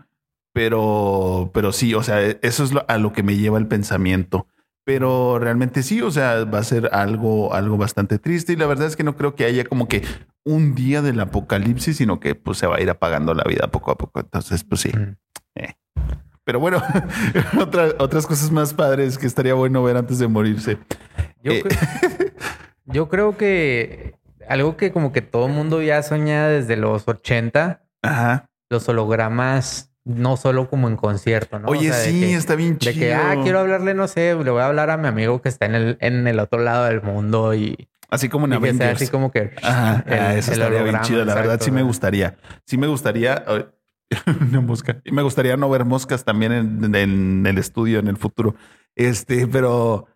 Pero, 0.53 1.51
pero 1.55 1.73
sí, 1.73 1.95
o 1.95 2.03
sea, 2.03 2.21
eso 2.21 2.65
es 2.65 2.73
lo- 2.73 2.85
a 2.89 2.99
lo 2.99 3.13
que 3.13 3.23
me 3.23 3.37
lleva 3.37 3.59
el 3.59 3.69
pensamiento. 3.69 4.47
Pero 4.85 5.39
realmente 5.39 5.83
sí, 5.85 6.03
o 6.03 6.11
sea, 6.11 6.45
va 6.45 6.59
a 6.59 6.65
ser 6.65 6.89
algo, 6.93 7.55
algo 7.55 7.77
bastante 7.77 8.19
triste 8.19 8.53
y 8.53 8.57
la 8.57 8.67
verdad 8.67 8.89
es 8.89 8.97
que 8.97 9.05
no 9.05 9.17
creo 9.17 9.37
que 9.37 9.45
haya 9.45 9.65
como 9.65 9.87
que 9.87 10.03
un 10.45 10.75
día 10.75 11.03
del 11.03 11.21
apocalipsis, 11.21 11.97
sino 11.99 12.19
que 12.19 12.35
pues 12.35 12.59
se 12.59 12.67
va 12.67 12.77
a 12.77 12.81
ir 12.81 12.91
apagando 12.91 13.33
la 13.35 13.45
vida 13.45 13.69
poco 13.69 13.93
a 13.93 13.97
poco. 13.99 14.19
Entonces, 14.21 14.65
pues 14.65 14.81
sí. 14.81 14.91
Mm. 14.97 15.17
Pero 16.45 16.59
bueno, 16.59 16.83
otra- 17.61 17.95
otras 18.01 18.27
cosas 18.27 18.51
más 18.51 18.75
padres 18.75 19.17
que 19.17 19.29
estaría 19.29 19.55
bueno 19.55 19.81
ver 19.85 19.97
antes 19.97 20.19
de 20.19 20.27
morirse. 20.27 20.77
Yo, 21.45 21.53
Eh, 21.53 21.63
cre- 21.63 22.33
yo 22.87 23.09
creo 23.09 23.37
que 23.37 24.17
algo 24.49 24.77
que 24.77 24.91
como 24.91 25.13
que 25.13 25.23
todo 25.23 25.47
el 25.47 25.53
mundo 25.53 25.81
ya 25.83 26.03
soña 26.03 26.49
desde 26.49 26.77
los 26.77 27.07
80, 27.07 27.85
Ajá. 28.03 28.51
los 28.71 28.89
hologramas, 28.89 29.92
no 30.05 30.37
solo 30.37 30.69
como 30.69 30.89
en 30.89 30.97
concierto, 30.97 31.59
¿no? 31.59 31.69
O 31.69 31.71
Oye, 31.73 31.93
sea, 31.93 32.05
sí, 32.05 32.21
que- 32.21 32.35
está 32.35 32.55
bien 32.57 32.79
chido. 32.79 32.93
De 32.95 32.99
que, 32.99 33.15
ah, 33.15 33.37
quiero 33.43 33.61
hablarle, 33.61 33.95
no 33.95 34.09
sé, 34.09 34.35
le 34.35 34.51
voy 34.51 34.61
a 34.63 34.67
hablar 34.67 34.91
a 34.91 34.97
mi 34.97 35.07
amigo 35.09 35.41
que 35.43 35.49
está 35.49 35.67
en 35.67 35.75
el, 35.75 35.97
en 36.01 36.27
el 36.27 36.39
otro 36.41 36.61
lado 36.61 36.85
del 36.87 37.03
mundo 37.03 37.55
y, 37.55 37.89
Así 38.11 38.29
como 38.29 38.45
en 38.47 38.53
y 38.53 38.61
que 38.61 38.75
sea 38.75 38.91
así 38.91 39.07
como 39.09 39.31
que... 39.31 39.53
Ajá, 39.63 40.05
el- 40.07 40.13
ah, 40.13 40.35
eso 40.37 40.53
estaría 40.53 40.83
bien 40.83 41.01
chido. 41.03 41.25
La 41.25 41.35
verdad, 41.35 41.59
sí 41.61 41.71
me 41.71 41.83
gustaría. 41.83 42.37
Sí 42.67 42.77
me 42.77 42.87
gustaría. 42.87 43.43
Una 44.41 44.61
mosca. 44.61 45.01
Y 45.05 45.13
me 45.13 45.23
gustaría 45.23 45.57
no 45.57 45.71
ver 45.71 45.87
moscas 45.87 46.23
también 46.23 46.53
en, 46.53 46.95
en 46.95 47.47
el 47.47 47.57
estudio 47.57 47.99
en 48.01 48.09
el 48.09 48.19
futuro. 48.19 48.55
Este, 48.97 49.47
pero 49.47 50.09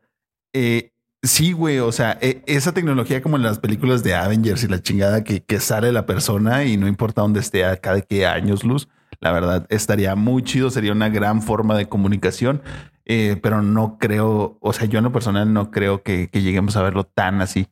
eh, 0.52 0.92
sí, 1.22 1.52
güey. 1.52 1.78
O 1.78 1.90
sea, 1.92 2.18
e- 2.20 2.42
esa 2.46 2.72
tecnología 2.74 3.22
como 3.22 3.36
en 3.38 3.42
las 3.44 3.58
películas 3.60 4.02
de 4.02 4.14
Avengers 4.14 4.62
y 4.64 4.68
la 4.68 4.82
chingada 4.82 5.24
que, 5.24 5.42
que 5.42 5.58
sale 5.60 5.90
la 5.90 6.04
persona 6.04 6.64
y 6.64 6.76
no 6.76 6.88
importa 6.88 7.22
dónde 7.22 7.40
esté, 7.40 7.64
a 7.64 7.76
cada 7.78 8.02
qué 8.02 8.26
años 8.26 8.62
luz. 8.62 8.88
La 9.26 9.32
verdad, 9.32 9.66
estaría 9.70 10.14
muy 10.14 10.44
chido. 10.44 10.70
Sería 10.70 10.92
una 10.92 11.08
gran 11.08 11.42
forma 11.42 11.76
de 11.76 11.88
comunicación. 11.88 12.62
Eh, 13.04 13.40
pero 13.42 13.60
no 13.60 13.98
creo, 13.98 14.56
o 14.60 14.72
sea, 14.72 14.86
yo 14.86 14.98
en 14.98 15.04
lo 15.04 15.10
personal 15.10 15.52
no 15.52 15.72
creo 15.72 16.04
que, 16.04 16.28
lleguemos 16.32 16.76
a 16.76 16.82
verlo 16.82 17.02
tan 17.02 17.40
así. 17.40 17.66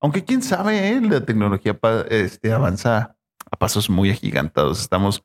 Aunque 0.00 0.24
quién 0.24 0.42
sabe, 0.42 0.90
¿eh? 0.90 1.00
la 1.00 1.22
tecnología 1.22 1.76
este, 2.08 2.52
avanza 2.52 3.16
a 3.50 3.56
pasos 3.56 3.90
muy 3.90 4.10
agigantados. 4.10 4.80
Estamos 4.80 5.24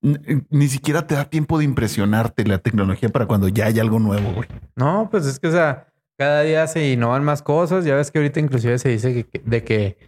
ni 0.00 0.68
siquiera 0.68 1.06
te 1.06 1.14
da 1.14 1.26
tiempo 1.26 1.58
de 1.58 1.64
impresionarte 1.66 2.46
la 2.46 2.56
tecnología 2.56 3.10
para 3.10 3.26
cuando 3.26 3.48
ya 3.48 3.66
hay 3.66 3.78
algo 3.80 3.98
nuevo, 3.98 4.32
güey. 4.32 4.48
No, 4.76 5.08
pues 5.10 5.26
es 5.26 5.38
que, 5.38 5.48
o 5.48 5.52
sea, 5.52 5.88
cada 6.16 6.40
día 6.40 6.66
se 6.68 6.90
innovan 6.90 7.22
más 7.22 7.42
cosas. 7.42 7.84
Ya 7.84 7.96
ves 7.96 8.10
que 8.10 8.18
ahorita 8.18 8.40
inclusive 8.40 8.78
se 8.78 8.88
dice 8.88 9.26
de 9.44 9.62
que 9.62 9.98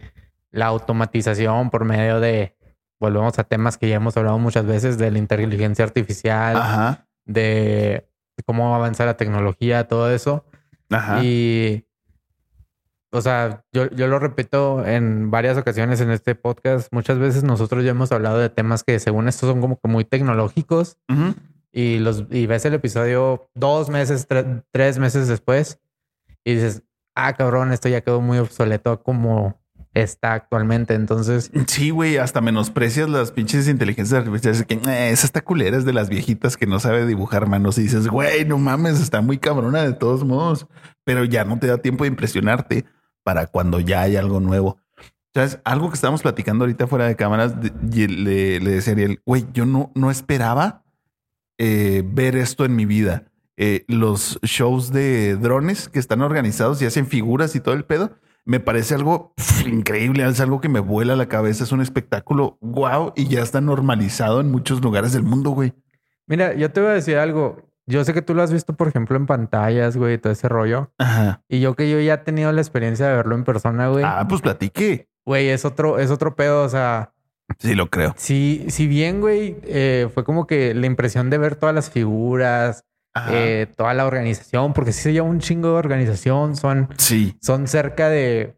la 0.49 0.65
automatización 0.65 1.69
por 1.69 1.85
medio 1.85 2.19
de, 2.19 2.54
volvemos 3.05 3.39
a 3.39 3.43
temas 3.43 3.77
que 3.77 3.87
ya 3.89 3.95
hemos 3.95 4.17
hablado 4.17 4.37
muchas 4.39 4.65
veces, 4.65 4.97
de 4.97 5.09
la 5.11 5.17
inteligencia 5.17 5.85
artificial, 5.85 6.57
Ajá. 6.57 7.07
de 7.25 8.07
cómo 8.45 8.75
avanza 8.75 9.05
la 9.05 9.15
tecnología, 9.17 9.87
todo 9.87 10.11
eso. 10.11 10.45
Ajá. 10.91 11.23
Y, 11.23 11.85
o 13.11 13.21
sea, 13.21 13.63
yo, 13.71 13.89
yo 13.91 14.07
lo 14.07 14.19
repito 14.19 14.85
en 14.85 15.31
varias 15.31 15.57
ocasiones 15.57 16.01
en 16.01 16.11
este 16.11 16.35
podcast. 16.35 16.89
Muchas 16.91 17.17
veces 17.17 17.43
nosotros 17.43 17.83
ya 17.83 17.91
hemos 17.91 18.11
hablado 18.11 18.37
de 18.39 18.49
temas 18.49 18.83
que 18.83 18.99
según 18.99 19.27
esto 19.29 19.47
son 19.47 19.61
como 19.61 19.79
que 19.79 19.87
muy 19.87 20.03
tecnológicos 20.03 20.97
y 21.71 21.99
los 21.99 22.25
y 22.29 22.45
ves 22.45 22.65
el 22.65 22.73
episodio 22.73 23.49
dos 23.53 23.89
meses, 23.89 24.27
tre- 24.27 24.63
tres 24.71 24.99
meses 24.99 25.27
después 25.27 25.79
y 26.43 26.55
dices, 26.55 26.83
ah, 27.15 27.33
cabrón, 27.33 27.71
esto 27.71 27.87
ya 27.89 28.01
quedó 28.01 28.19
muy 28.21 28.37
obsoleto 28.37 29.01
como 29.01 29.59
está 29.95 30.33
actualmente. 30.33 30.93
Entonces, 30.93 31.49
Sí, 31.67 31.89
güey, 31.89 32.17
hasta 32.17 32.41
menosprecias 32.41 33.09
las 33.09 33.31
pinches 33.31 33.67
inteligencias 33.67 34.19
artificiales. 34.19 34.63
Que 34.65 34.75
"Eh, 34.75 35.09
esa 35.09 35.25
está 35.25 35.41
culera, 35.41 35.75
es 35.77 35.85
de 35.85 35.93
las 35.93 36.09
viejitas 36.09 36.55
que 36.57 36.67
no 36.67 36.79
sabe 36.79 37.07
dibujar 37.07 37.47
manos. 37.47 37.79
Y 37.79 37.83
dices, 37.83 38.07
güey, 38.07 38.45
no 38.45 38.59
mames, 38.59 39.01
está 39.01 39.21
muy 39.21 39.39
cabrona 39.39 39.81
de 39.81 39.93
todos 39.93 40.23
modos. 40.23 40.67
Pero 41.03 41.23
ya 41.25 41.43
no 41.45 41.57
te 41.57 41.67
da 41.67 41.79
tiempo 41.79 42.03
de 42.03 42.09
impresionarte 42.09 42.85
para 43.23 43.47
cuando 43.47 43.79
ya 43.79 44.01
hay 44.01 44.15
algo 44.15 44.39
nuevo. 44.39 44.77
¿Sabes? 45.33 45.59
Algo 45.65 45.89
que 45.89 45.95
estábamos 45.95 46.21
platicando 46.21 46.63
ahorita 46.63 46.87
fuera 46.87 47.07
de 47.07 47.15
cámaras, 47.15 47.55
le, 47.91 48.59
le 48.59 48.69
decía 48.71 48.93
a 48.93 48.95
Ariel, 48.95 49.21
güey, 49.25 49.45
yo 49.53 49.65
no, 49.65 49.91
no 49.95 50.09
esperaba 50.11 50.85
eh, 51.57 52.03
ver 52.05 52.35
esto 52.37 52.63
en 52.63 52.75
mi 52.75 52.85
vida. 52.85 53.25
Eh, 53.57 53.85
los 53.87 54.39
shows 54.43 54.91
de 54.91 55.35
drones 55.37 55.87
que 55.89 55.99
están 55.99 56.21
organizados 56.21 56.81
y 56.81 56.85
hacen 56.85 57.07
figuras 57.07 57.55
y 57.55 57.59
todo 57.59 57.73
el 57.75 57.85
pedo, 57.85 58.11
me 58.45 58.59
parece 58.59 58.95
algo 58.95 59.33
increíble, 59.67 60.25
es 60.27 60.39
algo 60.39 60.61
que 60.61 60.69
me 60.69 60.79
vuela 60.79 61.15
la 61.15 61.27
cabeza, 61.27 61.63
es 61.63 61.71
un 61.71 61.81
espectáculo 61.81 62.57
wow 62.61 63.13
y 63.15 63.27
ya 63.27 63.41
está 63.41 63.61
normalizado 63.61 64.41
en 64.41 64.51
muchos 64.51 64.81
lugares 64.81 65.13
del 65.13 65.23
mundo, 65.23 65.51
güey. 65.51 65.73
mira, 66.27 66.53
yo 66.53 66.71
te 66.71 66.79
voy 66.81 66.89
a 66.91 66.93
decir 66.93 67.17
algo. 67.17 67.63
Yo 67.87 68.03
sé 68.03 68.15
que 68.15 68.23
tú 68.23 68.33
lo 68.33 68.41
has 68.41 68.51
visto, 68.51 68.73
por 68.73 68.87
ejemplo, 68.87 69.15
en 69.15 69.27
pantallas, 69.27 69.95
güey, 69.95 70.17
todo 70.17 70.33
ese 70.33 70.49
rollo. 70.49 70.91
Ajá. 70.97 71.43
Y 71.47 71.59
yo 71.59 71.75
que 71.75 71.87
yo 71.89 71.99
ya 71.99 72.15
he 72.15 72.17
tenido 72.17 72.51
la 72.51 72.61
experiencia 72.61 73.07
de 73.07 73.15
verlo 73.15 73.35
en 73.35 73.43
persona, 73.43 73.89
güey. 73.89 74.03
Ah, 74.03 74.25
pues 74.27 74.41
platique. 74.41 75.07
Güey, 75.23 75.49
es 75.49 75.65
otro, 75.65 75.99
es 75.99 76.09
otro 76.09 76.35
pedo. 76.35 76.63
O 76.63 76.69
sea, 76.69 77.13
Sí, 77.59 77.75
lo 77.75 77.91
creo. 77.91 78.15
si, 78.17 78.65
si 78.69 78.87
bien, 78.87 79.21
güey, 79.21 79.57
eh, 79.65 80.09
fue 80.11 80.23
como 80.23 80.47
que 80.47 80.73
la 80.73 80.87
impresión 80.87 81.29
de 81.29 81.37
ver 81.37 81.57
todas 81.57 81.75
las 81.75 81.91
figuras. 81.91 82.85
Eh, 83.31 83.67
toda 83.75 83.93
la 83.93 84.05
organización, 84.05 84.73
porque 84.73 84.91
sí 84.91 85.01
se 85.01 85.13
lleva 85.13 85.27
un 85.27 85.39
chingo 85.39 85.69
de 85.69 85.75
organización. 85.75 86.55
Son, 86.55 86.89
sí. 86.97 87.37
son 87.41 87.67
cerca 87.67 88.09
de, 88.09 88.55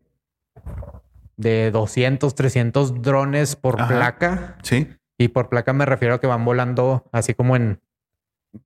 de 1.38 1.72
200, 1.72 2.34
300 2.36 3.02
drones 3.02 3.56
por 3.56 3.80
Ajá. 3.82 3.88
placa. 3.88 4.58
Sí. 4.64 4.88
Y 5.20 5.30
por 5.30 5.50
placa 5.50 5.74
me 5.74 5.86
refiero 5.86 6.16
a 6.16 6.20
que 6.20 6.28
van 6.28 6.46
volando 6.46 7.06
así 7.12 7.34
como 7.34 7.56
en, 7.56 7.80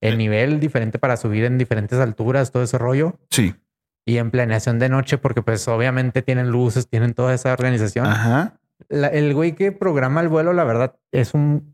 en 0.02 0.18
nivel 0.18 0.60
diferente 0.60 1.00
para 1.00 1.18
subir 1.18 1.44
en 1.46 1.58
diferentes 1.58 2.00
alturas, 2.00 2.52
todo 2.52 2.64
ese 2.64 2.78
rollo. 2.78 3.20
Sí. 3.30 3.56
Y 4.06 4.18
en 4.18 4.32
planeación 4.32 4.80
de 4.80 4.90
noche, 4.90 5.18
porque 5.18 5.42
pues 5.42 5.68
obviamente 5.68 6.22
tienen 6.22 6.50
luces, 6.50 6.88
tienen 6.90 7.14
toda 7.14 7.34
esa 7.34 7.54
organización. 7.54 8.06
Ajá. 8.08 8.58
La- 8.90 9.08
el 9.08 9.34
güey 9.34 9.54
que 9.54 9.72
programa 9.72 10.22
el 10.22 10.28
vuelo, 10.28 10.54
la 10.54 10.64
verdad, 10.64 10.96
es 11.12 11.34
un 11.34 11.74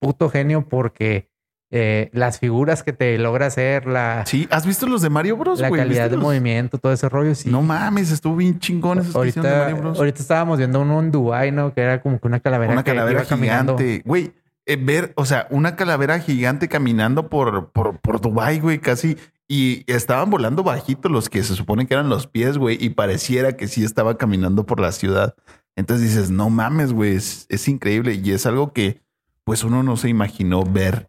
puto 0.00 0.28
genio 0.28 0.68
porque 0.68 1.30
eh, 1.70 2.08
las 2.12 2.38
figuras 2.38 2.82
que 2.82 2.92
te 2.92 3.18
logra 3.18 3.46
hacer, 3.46 3.86
la, 3.86 4.24
Sí. 4.26 4.48
¿Has 4.50 4.66
visto 4.66 4.86
los 4.86 5.02
de 5.02 5.10
Mario 5.10 5.36
Bros? 5.36 5.60
la 5.60 5.68
güey? 5.68 5.80
calidad 5.82 6.04
¿Viste 6.04 6.10
de 6.10 6.16
los- 6.16 6.24
movimiento, 6.24 6.78
todo 6.78 6.92
ese 6.92 7.08
rollo, 7.08 7.34
sí. 7.34 7.50
No 7.50 7.60
mames, 7.62 8.10
estuvo 8.10 8.36
bien 8.36 8.58
chingón 8.58 8.98
esos 9.00 9.14
que 9.14 9.28
hicieron 9.28 9.50
de 9.50 9.56
ahorita, 9.56 9.64
Mario 9.72 9.82
Bros. 9.82 9.98
ahorita 9.98 10.22
estábamos 10.22 10.58
viendo 10.58 10.80
uno 10.80 10.98
en 11.00 11.10
Dubai, 11.10 11.52
¿no? 11.52 11.74
Que 11.74 11.82
era 11.82 12.00
como 12.00 12.18
que 12.18 12.26
una 12.26 12.40
calavera, 12.40 12.72
Una 12.72 12.82
que 12.84 12.90
calavera 12.92 13.24
iba 13.26 13.36
gigante. 13.36 14.02
Güey, 14.04 14.32
eh, 14.66 14.76
ver, 14.80 15.12
o 15.16 15.24
sea, 15.26 15.46
una 15.50 15.76
calavera 15.76 16.18
gigante 16.20 16.68
caminando 16.68 17.28
por, 17.28 17.70
por, 17.72 17.98
por 18.00 18.20
Dubai, 18.20 18.60
güey, 18.60 18.78
casi. 18.78 19.16
Y 19.46 19.84
estaban 19.90 20.28
volando 20.30 20.62
bajito 20.62 21.08
los 21.08 21.28
que 21.30 21.42
se 21.42 21.54
supone 21.54 21.86
que 21.86 21.94
eran 21.94 22.08
los 22.10 22.26
pies, 22.26 22.58
güey, 22.58 22.76
y 22.82 22.90
pareciera 22.90 23.56
que 23.56 23.66
sí 23.66 23.82
estaba 23.82 24.18
caminando 24.18 24.66
por 24.66 24.78
la 24.80 24.92
ciudad. 24.92 25.34
Entonces 25.74 26.06
dices, 26.08 26.30
no 26.30 26.50
mames, 26.50 26.92
güey, 26.92 27.14
es, 27.16 27.46
es 27.48 27.66
increíble 27.68 28.20
y 28.22 28.32
es 28.32 28.44
algo 28.46 28.72
que 28.72 29.00
pues 29.44 29.64
uno 29.64 29.82
no 29.82 29.96
se 29.96 30.08
imaginó 30.10 30.64
ver 30.64 31.08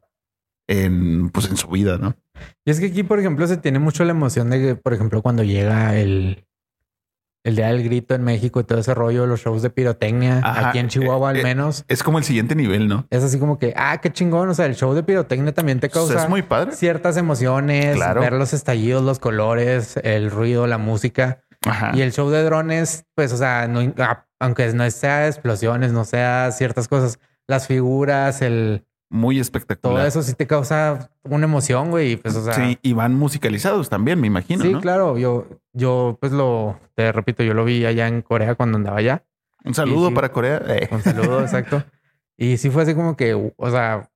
en, 0.69 1.29
pues, 1.31 1.49
en 1.49 1.57
su 1.57 1.67
vida, 1.67 1.97
¿no? 1.97 2.15
Y 2.63 2.71
es 2.71 2.79
que 2.79 2.85
aquí, 2.85 3.03
por 3.03 3.19
ejemplo, 3.19 3.45
se 3.47 3.57
tiene 3.57 3.79
mucho 3.79 4.05
la 4.05 4.11
emoción 4.11 4.49
de 4.49 4.61
que, 4.61 4.75
por 4.75 4.93
ejemplo, 4.93 5.21
cuando 5.21 5.43
llega 5.43 5.97
el, 5.97 6.45
el 7.43 7.55
Día 7.55 7.67
del 7.67 7.83
Grito 7.83 8.13
en 8.15 8.23
México 8.23 8.59
y 8.59 8.63
todo 8.63 8.77
ese 8.79 8.93
rollo, 8.93 9.25
los 9.25 9.39
shows 9.41 9.61
de 9.63 9.69
pirotecnia, 9.71 10.41
Ajá, 10.43 10.69
aquí 10.69 10.79
en 10.79 10.87
Chihuahua 10.87 11.29
eh, 11.29 11.31
al 11.31 11.37
eh, 11.39 11.43
menos, 11.43 11.85
Es 11.87 12.03
como 12.03 12.17
el 12.19 12.23
siguiente 12.23 12.53
nivel, 12.53 12.87
¿no? 12.87 13.07
es 13.09 13.23
así 13.23 13.39
como 13.39 13.57
que, 13.57 13.73
ah, 13.75 13.99
qué 14.01 14.11
chingón. 14.11 14.47
O 14.49 14.53
sea, 14.53 14.67
el 14.67 14.75
show 14.75 14.93
de 14.93 15.01
pirotecnia 15.03 15.53
también 15.53 15.79
te 15.79 15.87
O 15.87 15.89
sea, 15.89 16.01
causa 16.01 16.23
es 16.23 16.29
muy 16.29 16.43
padre. 16.43 16.73
ciertas 16.73 17.17
emociones, 17.17 17.95
Claro. 17.95 18.21
ver 18.21 18.33
los 18.33 18.53
estallidos, 18.53 19.03
los 19.03 19.19
colores, 19.19 19.97
el 20.03 20.29
ruido, 20.29 20.67
la 20.67 20.77
música. 20.77 21.41
Ajá. 21.65 21.91
Y 21.95 22.01
el 22.01 22.13
show 22.13 22.29
de 22.29 22.43
drones, 22.43 23.05
pues, 23.15 23.33
o 23.33 23.37
sea, 23.37 23.67
no, 23.67 23.79
a- 23.97 24.27
aunque 24.39 24.71
no 24.73 24.89
sea 24.91 25.27
explosiones, 25.27 25.91
no 25.91 26.05
sea 26.05 26.51
ciertas 26.51 26.87
cosas, 26.87 27.19
las 27.47 27.67
figuras, 27.67 28.41
el 28.41 28.85
Muy 29.09 29.39
espectacular. 29.39 29.97
todo 29.97 30.07
eso 30.07 30.21
sí 30.21 30.33
te 30.33 30.45
causa 30.45 31.09
una 31.23 31.45
emoción, 31.45 31.89
güey. 31.89 32.15
Pues, 32.17 32.35
o 32.35 32.43
sea, 32.43 32.53
sí, 32.53 32.77
y 32.83 32.93
van 32.93 33.15
musicalizados 33.15 33.89
también, 33.89 34.21
me 34.21 34.27
imagino, 34.27 34.63
Sí, 34.63 34.71
¿no? 34.71 34.81
claro. 34.81 35.17
Yo, 35.17 35.47
yo, 35.73 36.17
pues 36.21 36.31
lo, 36.31 36.79
te 36.93 37.11
repito, 37.11 37.41
yo 37.43 37.53
lo 37.53 37.65
vi 37.65 37.85
allá 37.85 38.07
en 38.07 38.21
Corea 38.21 38.55
cuando 38.55 38.77
andaba 38.77 38.97
allá. 38.97 39.23
Un 39.65 39.73
saludo 39.73 40.09
sí. 40.09 40.15
para 40.15 40.31
Corea. 40.31 40.61
Eh. 40.67 40.87
Un 40.91 41.01
saludo, 41.01 41.41
exacto. 41.41 41.83
Y 42.37 42.57
sí 42.57 42.69
fue 42.69 42.83
así 42.83 42.93
como 42.93 43.17
que, 43.17 43.33
o 43.33 43.71
sea, 43.71 44.08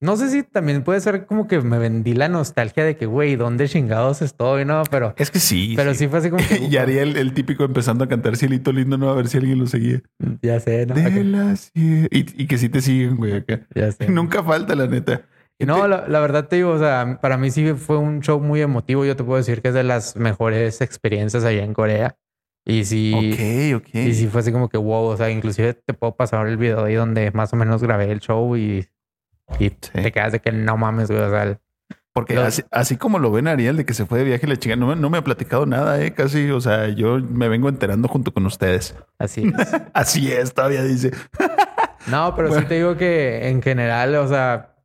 no 0.00 0.16
sé 0.16 0.30
si 0.30 0.42
también 0.42 0.84
puede 0.84 1.00
ser 1.00 1.26
como 1.26 1.48
que 1.48 1.60
me 1.60 1.78
vendí 1.78 2.14
la 2.14 2.28
nostalgia 2.28 2.84
de 2.84 2.96
que, 2.96 3.06
güey, 3.06 3.36
¿dónde 3.36 3.68
chingados 3.68 4.22
estoy? 4.22 4.64
No, 4.64 4.82
pero, 4.90 5.14
Es 5.16 5.30
que 5.30 5.40
sí. 5.40 5.74
pero 5.76 5.94
sí 5.94 6.06
fue 6.08 6.20
así 6.20 6.30
como 6.30 6.42
que, 6.46 6.58
y 6.70 6.76
haría 6.76 7.02
el, 7.02 7.16
el 7.16 7.32
típico 7.34 7.64
empezando 7.64 8.04
a 8.04 8.08
cantar 8.08 8.36
Cielito 8.36 8.72
Lindo, 8.72 8.96
no 8.96 9.10
a 9.10 9.14
ver 9.14 9.28
si 9.28 9.38
alguien 9.38 9.58
lo 9.58 9.66
seguía. 9.66 10.00
ya 10.42 10.60
sé, 10.60 10.86
¿no? 10.86 10.94
De 10.94 11.24
la 11.24 11.54
y, 11.74 12.42
y 12.42 12.46
que 12.46 12.58
sí 12.58 12.68
te 12.68 12.80
siguen, 12.80 13.16
güey. 13.16 13.34
acá. 13.34 13.66
Ya 13.74 13.90
sé. 13.92 14.08
Nunca 14.08 14.42
falta, 14.42 14.74
la 14.74 14.86
neta. 14.86 15.22
Y 15.60 15.66
no, 15.66 15.88
la, 15.88 16.06
la 16.06 16.20
verdad 16.20 16.46
te 16.46 16.56
digo, 16.56 16.70
o 16.70 16.78
sea, 16.78 17.18
para 17.20 17.36
mí 17.36 17.50
sí 17.50 17.72
fue 17.74 17.98
un 17.98 18.20
show 18.20 18.38
muy 18.38 18.60
emotivo. 18.60 19.04
Yo 19.04 19.16
te 19.16 19.24
puedo 19.24 19.38
decir 19.38 19.60
que 19.60 19.68
es 19.68 19.74
de 19.74 19.82
las 19.82 20.14
mejores 20.14 20.80
experiencias 20.80 21.42
allá 21.44 21.64
en 21.64 21.74
Corea. 21.74 22.16
Y 22.64 22.84
sí, 22.84 23.12
Ok, 23.72 23.82
ok. 23.82 23.94
Y 23.94 24.14
sí 24.14 24.28
fue 24.28 24.42
así 24.42 24.52
como 24.52 24.68
que 24.68 24.78
wow, 24.78 25.06
o 25.06 25.16
sea, 25.16 25.30
inclusive 25.30 25.74
te 25.74 25.94
puedo 25.94 26.14
pasar 26.14 26.46
el 26.46 26.58
video 26.58 26.84
ahí 26.84 26.94
donde 26.94 27.32
más 27.32 27.52
o 27.52 27.56
menos 27.56 27.82
grabé 27.82 28.12
el 28.12 28.20
show 28.20 28.56
y, 28.56 28.86
y 29.58 29.70
te 29.70 30.12
quedas 30.12 30.32
de 30.32 30.40
que 30.40 30.52
no 30.52 30.76
mames, 30.76 31.10
güey, 31.10 31.22
o 31.22 31.30
sea, 31.30 31.42
el- 31.44 31.58
Porque 32.12 32.34
Los- 32.34 32.44
así, 32.46 32.62
así 32.72 32.96
como 32.96 33.18
lo 33.20 33.30
ven 33.30 33.46
Ariel 33.46 33.76
de 33.76 33.84
que 33.86 33.94
se 33.94 34.04
fue 34.04 34.18
de 34.18 34.24
viaje 34.24 34.46
la 34.48 34.56
chica, 34.56 34.74
no, 34.74 34.88
me- 34.88 34.96
no 34.96 35.08
me 35.08 35.18
ha 35.18 35.22
platicado 35.22 35.66
nada, 35.66 36.02
eh, 36.02 36.12
casi. 36.14 36.50
O 36.50 36.60
sea, 36.60 36.88
yo 36.88 37.18
me 37.20 37.48
vengo 37.48 37.68
enterando 37.68 38.08
junto 38.08 38.32
con 38.34 38.44
ustedes. 38.44 38.96
así 39.20 39.52
es. 39.58 39.76
Así 39.94 40.32
es, 40.32 40.52
todavía 40.54 40.82
dice. 40.82 41.12
No, 42.06 42.34
pero 42.34 42.54
sí 42.58 42.64
te 42.64 42.76
digo 42.76 42.96
que 42.96 43.48
en 43.48 43.60
general, 43.60 44.14
o 44.14 44.26
sea, 44.28 44.76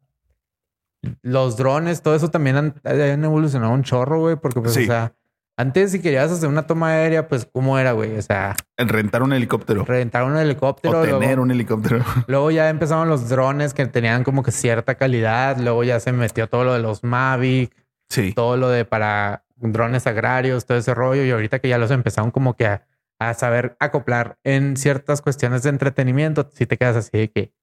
los 1.22 1.56
drones, 1.58 2.02
todo 2.02 2.16
eso 2.16 2.30
también 2.30 2.56
han, 2.58 2.76
han 2.84 3.24
evolucionado 3.24 3.72
un 3.74 3.84
chorro, 3.84 4.20
güey, 4.20 4.36
porque 4.36 4.60
pues, 4.62 4.74
Sí. 4.74 4.84
o 4.84 4.88
sea, 4.88 5.14
antes 5.58 5.92
si 5.92 6.02
querías 6.02 6.32
hacer 6.32 6.50
una 6.50 6.66
toma 6.68 6.90
aérea, 6.90 7.28
pues, 7.28 7.46
¿cómo 7.52 7.78
era, 7.78 7.92
güey? 7.92 8.18
O 8.18 8.22
sea, 8.22 8.56
rentar 8.78 9.22
un 9.24 9.34
helicóptero. 9.34 9.86
reventar 9.86 10.24
un 10.24 10.36
helicóptero. 10.38 11.00
o 11.00 11.02
tener 11.04 11.20
luego- 11.20 11.42
un 11.44 11.52
helicóptero. 11.52 12.04
Luego 12.28 12.52
ya 12.52 12.70
empezaron 12.70 13.08
los 13.10 13.30
drones 13.30 13.74
que 13.74 13.86
tenían 13.86 14.24
como 14.24 14.42
que 14.44 14.52
cierta 14.52 14.96
calidad. 14.96 15.58
Luego 15.58 15.84
ya 15.84 16.00
se 16.00 16.12
metió 16.12 16.48
todo 16.48 16.64
lo 16.64 16.74
de 16.74 16.80
los 16.80 17.04
Mavic. 17.04 17.74
Sí. 18.10 18.32
todo 18.34 18.58
lo 18.58 18.70
de 18.70 18.86
para 18.86 19.44
drones 19.56 20.06
agrarios, 20.06 20.66
todo 20.66 20.78
ese 20.78 20.94
rollo. 20.94 21.24
Y 21.24 21.32
ahorita 21.32 21.60
que 21.60 21.70
ya 21.70 21.78
los 21.80 21.90
empezaron 21.90 22.30
como 22.32 22.56
que 22.56 22.68
a, 22.68 22.86
a 23.20 23.34
saber 23.34 23.76
acoplar 23.80 24.38
en 24.44 24.78
ciertas 24.78 25.22
cuestiones 25.22 25.64
de 25.64 25.70
entretenimiento, 25.70 26.48
si 26.54 26.66
te 26.68 26.78
quedas 26.78 26.96
así 26.96 27.12
de 27.18 27.32
que, 27.32 27.54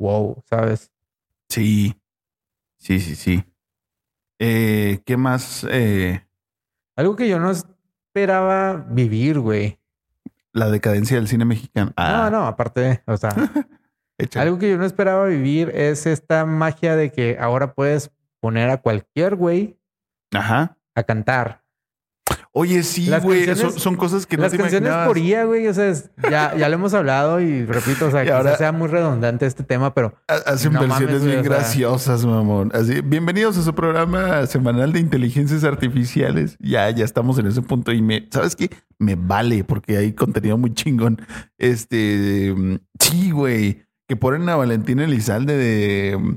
wow, 0.00 0.42
¿sabes? 0.48 0.90
Sí. 1.48 1.94
Sí, 2.78 2.98
sí, 2.98 3.14
sí. 3.14 3.44
Eh, 4.40 5.00
¿Qué 5.04 5.16
más? 5.16 5.66
Eh, 5.70 6.22
Algo 7.00 7.16
que 7.16 7.30
yo 7.30 7.40
no 7.40 7.50
esperaba 7.50 8.84
vivir, 8.90 9.38
güey. 9.40 9.78
la 10.52 10.68
decadencia 10.68 11.16
del 11.16 11.28
cine 11.28 11.46
mexicano. 11.46 11.94
Ah, 11.96 12.28
No, 12.30 12.40
no, 12.40 12.46
aparte, 12.46 13.02
o 13.06 13.16
sea, 13.16 13.30
algo 14.36 14.58
que 14.58 14.68
yo 14.68 14.76
no 14.76 14.84
esperaba 14.84 15.24
vivir 15.24 15.70
es 15.74 16.04
esta 16.04 16.44
magia 16.44 16.94
de 16.96 17.10
que 17.10 17.38
ahora 17.40 17.72
puedes 17.72 18.10
poner 18.38 18.68
a 18.68 18.82
cualquier 18.82 19.34
güey 19.34 19.78
Ajá. 20.34 20.76
a 20.94 21.02
cantar. 21.04 21.59
Oye, 22.52 22.82
sí, 22.82 23.08
güey. 23.22 23.54
Son, 23.54 23.72
son 23.72 23.96
cosas 23.96 24.26
que 24.26 24.36
no 24.36 24.42
Las 24.42 24.52
te 24.52 24.58
canciones 24.58 24.88
imaginabas. 24.88 25.08
por 25.08 25.18
IA, 25.18 25.44
güey, 25.44 25.68
o 25.68 25.74
sea, 25.74 25.88
es- 25.88 26.10
ya, 26.30 26.56
ya 26.56 26.68
lo 26.68 26.74
hemos 26.74 26.92
hablado 26.94 27.40
y 27.40 27.64
repito, 27.64 28.06
o 28.08 28.10
sea, 28.10 28.22
quizás 28.24 28.36
ahora- 28.36 28.56
sea 28.56 28.72
muy 28.72 28.88
redundante 28.88 29.46
este 29.46 29.62
tema, 29.62 29.94
pero 29.94 30.14
Ha- 30.28 30.50
Hacen 30.50 30.72
No 30.72 30.80
versiones 30.80 31.08
mames, 31.20 31.24
bien 31.24 31.38
o 31.40 31.42
sea. 31.42 31.50
graciosas, 31.52 32.24
mamón. 32.26 32.70
Así, 32.74 33.00
bienvenidos 33.02 33.56
a 33.56 33.62
su 33.62 33.74
programa 33.74 34.46
semanal 34.46 34.92
de 34.92 35.00
inteligencias 35.00 35.62
artificiales. 35.64 36.56
Ya, 36.60 36.90
ya 36.90 37.04
estamos 37.04 37.38
en 37.38 37.46
ese 37.46 37.62
punto 37.62 37.92
y 37.92 38.02
me, 38.02 38.26
¿sabes 38.30 38.56
qué? 38.56 38.68
Me 38.98 39.14
vale 39.14 39.62
porque 39.64 39.96
hay 39.96 40.12
contenido 40.12 40.58
muy 40.58 40.74
chingón. 40.74 41.20
Este, 41.56 42.54
sí, 42.98 43.30
güey, 43.30 43.84
que 44.08 44.16
ponen 44.16 44.48
a 44.48 44.56
Valentina 44.56 45.04
Elizalde 45.04 45.56
de 45.56 46.16
mm, 46.18 46.34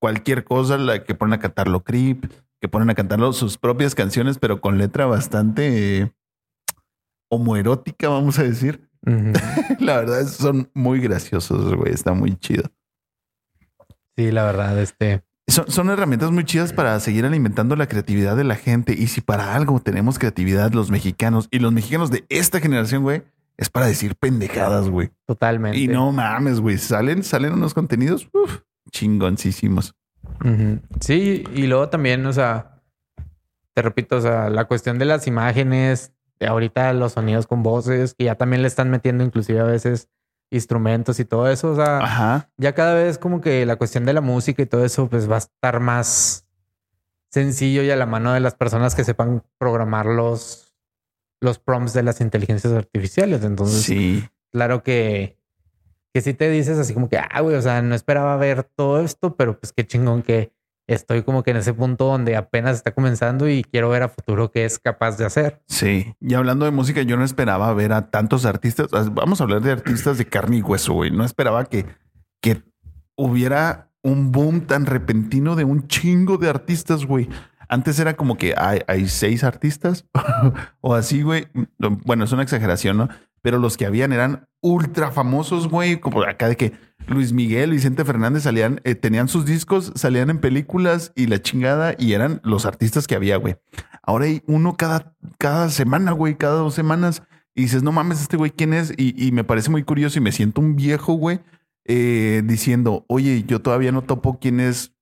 cualquier 0.00 0.42
cosa, 0.44 0.76
la 0.76 1.04
que 1.04 1.14
ponen 1.14 1.34
a 1.34 1.38
cantarlo 1.38 1.84
Creep, 1.84 2.24
que 2.62 2.68
ponen 2.68 2.88
a 2.90 2.94
cantarlo 2.94 3.32
sus 3.32 3.58
propias 3.58 3.96
canciones, 3.96 4.38
pero 4.38 4.60
con 4.60 4.78
letra 4.78 5.04
bastante 5.04 5.98
eh, 5.98 6.12
homoerótica, 7.28 8.08
vamos 8.08 8.38
a 8.38 8.44
decir. 8.44 8.88
La 9.80 9.96
verdad, 9.96 10.24
son 10.28 10.70
muy 10.72 11.00
graciosos, 11.00 11.74
güey. 11.74 11.92
Está 11.92 12.14
muy 12.14 12.36
chido. 12.36 12.70
sí, 14.16 14.30
la 14.30 14.44
verdad, 14.44 14.78
este, 14.80 15.24
Son, 15.48 15.68
son 15.68 15.90
herramientas 15.90 16.30
muy 16.30 16.44
chidas 16.44 16.72
para 16.72 17.00
seguir 17.00 17.24
alimentando 17.24 17.74
la 17.74 17.88
creatividad 17.88 18.36
de 18.36 18.44
la 18.44 18.54
gente. 18.54 18.94
Y 18.96 19.08
si 19.08 19.20
para 19.20 19.56
algo 19.56 19.80
tenemos 19.80 20.20
creatividad 20.20 20.70
los 20.70 20.92
mexicanos 20.92 21.48
y 21.50 21.58
los 21.58 21.72
mexicanos 21.72 22.12
de 22.12 22.24
esta 22.28 22.60
generación, 22.60 23.02
güey, 23.02 23.24
es 23.56 23.70
para 23.70 23.86
decir 23.86 24.14
pendejadas, 24.14 24.88
güey. 24.88 25.10
totalmente. 25.26 25.78
Y 25.78 25.88
no 25.88 26.12
mames, 26.12 26.60
güey. 26.60 26.78
Salen, 26.78 27.24
salen 27.24 27.54
unos 27.54 27.74
contenidos 27.74 28.28
uf, 28.32 28.60
chingoncísimos. 28.92 29.96
Sí, 31.00 31.44
y 31.54 31.66
luego 31.66 31.88
también, 31.88 32.24
o 32.26 32.32
sea, 32.32 32.80
te 33.74 33.82
repito, 33.82 34.16
o 34.16 34.20
sea, 34.20 34.50
la 34.50 34.64
cuestión 34.66 34.98
de 34.98 35.04
las 35.04 35.26
imágenes, 35.26 36.12
de 36.40 36.46
ahorita 36.46 36.92
los 36.92 37.12
sonidos 37.12 37.46
con 37.46 37.62
voces, 37.62 38.14
que 38.14 38.24
ya 38.24 38.34
también 38.34 38.62
le 38.62 38.68
están 38.68 38.90
metiendo 38.90 39.24
inclusive 39.24 39.60
a 39.60 39.64
veces 39.64 40.08
instrumentos 40.50 41.18
y 41.20 41.24
todo 41.24 41.48
eso, 41.48 41.70
o 41.72 41.76
sea, 41.76 41.98
Ajá. 41.98 42.50
ya 42.58 42.74
cada 42.74 42.94
vez 42.94 43.16
como 43.18 43.40
que 43.40 43.64
la 43.64 43.76
cuestión 43.76 44.04
de 44.04 44.12
la 44.12 44.20
música 44.20 44.62
y 44.62 44.66
todo 44.66 44.84
eso, 44.84 45.08
pues 45.08 45.30
va 45.30 45.36
a 45.36 45.38
estar 45.38 45.80
más 45.80 46.46
sencillo 47.30 47.82
y 47.82 47.90
a 47.90 47.96
la 47.96 48.04
mano 48.04 48.32
de 48.34 48.40
las 48.40 48.54
personas 48.54 48.94
que 48.94 49.04
sepan 49.04 49.42
programar 49.58 50.04
los, 50.04 50.74
los 51.40 51.58
prompts 51.58 51.94
de 51.94 52.02
las 52.02 52.20
inteligencias 52.20 52.72
artificiales. 52.74 53.42
Entonces, 53.44 53.82
Sí. 53.82 54.28
claro 54.50 54.82
que, 54.82 55.38
que 56.12 56.20
sí 56.20 56.34
te 56.34 56.50
dices 56.50 56.78
así 56.78 56.94
como 56.94 57.08
que, 57.08 57.18
ah, 57.18 57.40
güey, 57.40 57.56
o 57.56 57.62
sea, 57.62 57.82
no 57.82 57.94
esperaba 57.94 58.36
ver 58.36 58.64
todo 58.64 59.00
esto, 59.00 59.36
pero 59.36 59.58
pues 59.58 59.72
qué 59.72 59.86
chingón 59.86 60.22
que 60.22 60.52
estoy 60.86 61.22
como 61.22 61.42
que 61.42 61.52
en 61.52 61.58
ese 61.58 61.72
punto 61.72 62.06
donde 62.06 62.36
apenas 62.36 62.76
está 62.76 62.92
comenzando 62.92 63.48
y 63.48 63.64
quiero 63.64 63.88
ver 63.88 64.02
a 64.02 64.08
futuro 64.08 64.50
qué 64.50 64.64
es 64.64 64.78
capaz 64.78 65.16
de 65.16 65.24
hacer. 65.24 65.62
Sí. 65.66 66.14
Y 66.20 66.34
hablando 66.34 66.64
de 66.64 66.70
música, 66.70 67.02
yo 67.02 67.16
no 67.16 67.24
esperaba 67.24 67.72
ver 67.72 67.92
a 67.92 68.10
tantos 68.10 68.44
artistas. 68.44 68.88
Vamos 69.12 69.40
a 69.40 69.44
hablar 69.44 69.62
de 69.62 69.72
artistas 69.72 70.18
de 70.18 70.26
carne 70.26 70.58
y 70.58 70.62
hueso, 70.62 70.92
güey. 70.92 71.10
No 71.10 71.24
esperaba 71.24 71.64
que, 71.64 71.86
que 72.40 72.62
hubiera 73.16 73.90
un 74.02 74.32
boom 74.32 74.62
tan 74.62 74.86
repentino 74.86 75.56
de 75.56 75.64
un 75.64 75.86
chingo 75.86 76.36
de 76.36 76.50
artistas, 76.50 77.06
güey. 77.06 77.28
Antes 77.68 77.98
era 77.98 78.14
como 78.14 78.36
que 78.36 78.54
hay, 78.56 78.80
hay 78.86 79.08
seis 79.08 79.44
artistas 79.44 80.06
o 80.80 80.94
así, 80.94 81.22
güey. 81.22 81.48
Bueno, 81.78 82.24
es 82.24 82.32
una 82.32 82.42
exageración, 82.42 82.98
¿no? 82.98 83.08
Pero 83.42 83.58
los 83.58 83.76
que 83.76 83.86
habían 83.86 84.12
eran 84.12 84.48
ultra 84.60 85.10
famosos, 85.10 85.68
güey. 85.68 86.00
Como 86.00 86.22
acá 86.22 86.48
de 86.48 86.56
que 86.56 86.72
Luis 87.06 87.32
Miguel, 87.32 87.72
Vicente 87.72 88.04
Fernández 88.04 88.44
salían, 88.44 88.80
eh, 88.84 88.94
tenían 88.94 89.28
sus 89.28 89.44
discos, 89.44 89.92
salían 89.96 90.30
en 90.30 90.38
películas 90.38 91.12
y 91.14 91.26
la 91.26 91.42
chingada 91.42 91.94
y 91.98 92.12
eran 92.12 92.40
los 92.44 92.64
artistas 92.64 93.06
que 93.06 93.16
había, 93.16 93.36
güey. 93.36 93.56
Ahora 94.02 94.26
hay 94.26 94.42
uno 94.46 94.76
cada, 94.76 95.14
cada 95.38 95.68
semana, 95.70 96.12
güey, 96.12 96.36
cada 96.36 96.54
dos 96.54 96.74
semanas. 96.74 97.22
Y 97.54 97.62
dices, 97.62 97.82
no 97.82 97.92
mames, 97.92 98.22
este 98.22 98.36
güey, 98.36 98.50
¿quién 98.50 98.72
es? 98.72 98.94
Y, 98.96 99.30
me 99.32 99.44
parece 99.44 99.68
muy 99.68 99.82
curioso 99.82 100.18
y 100.18 100.22
me 100.22 100.32
siento 100.32 100.62
un 100.62 100.74
viejo, 100.74 101.12
güey, 101.14 101.40
eh, 101.84 102.40
diciendo, 102.46 103.04
oye, 103.08 103.44
yo 103.46 103.60
todavía 103.60 103.92
no 103.92 104.02
topo 104.02 104.38
quién 104.38 104.58
es 104.58 104.94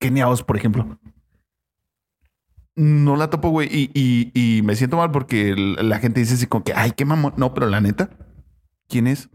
Kenia 0.00 0.28
Oz, 0.28 0.42
por 0.42 0.56
ejemplo. 0.56 0.98
No 2.76 3.16
la 3.16 3.30
topo, 3.30 3.50
güey. 3.50 3.68
Y, 3.70 3.90
y, 3.94 4.32
y 4.58 4.62
me 4.62 4.74
siento 4.76 4.96
mal 4.96 5.10
porque 5.10 5.54
la 5.56 5.98
gente 5.98 6.20
dice 6.20 6.34
así 6.34 6.46
como 6.46 6.64
que, 6.64 6.72
ay, 6.74 6.92
qué 6.92 7.04
mamón. 7.04 7.34
No, 7.36 7.54
pero 7.54 7.66
la 7.68 7.80
neta, 7.80 8.10
¿quién 8.88 9.06
es? 9.06 9.30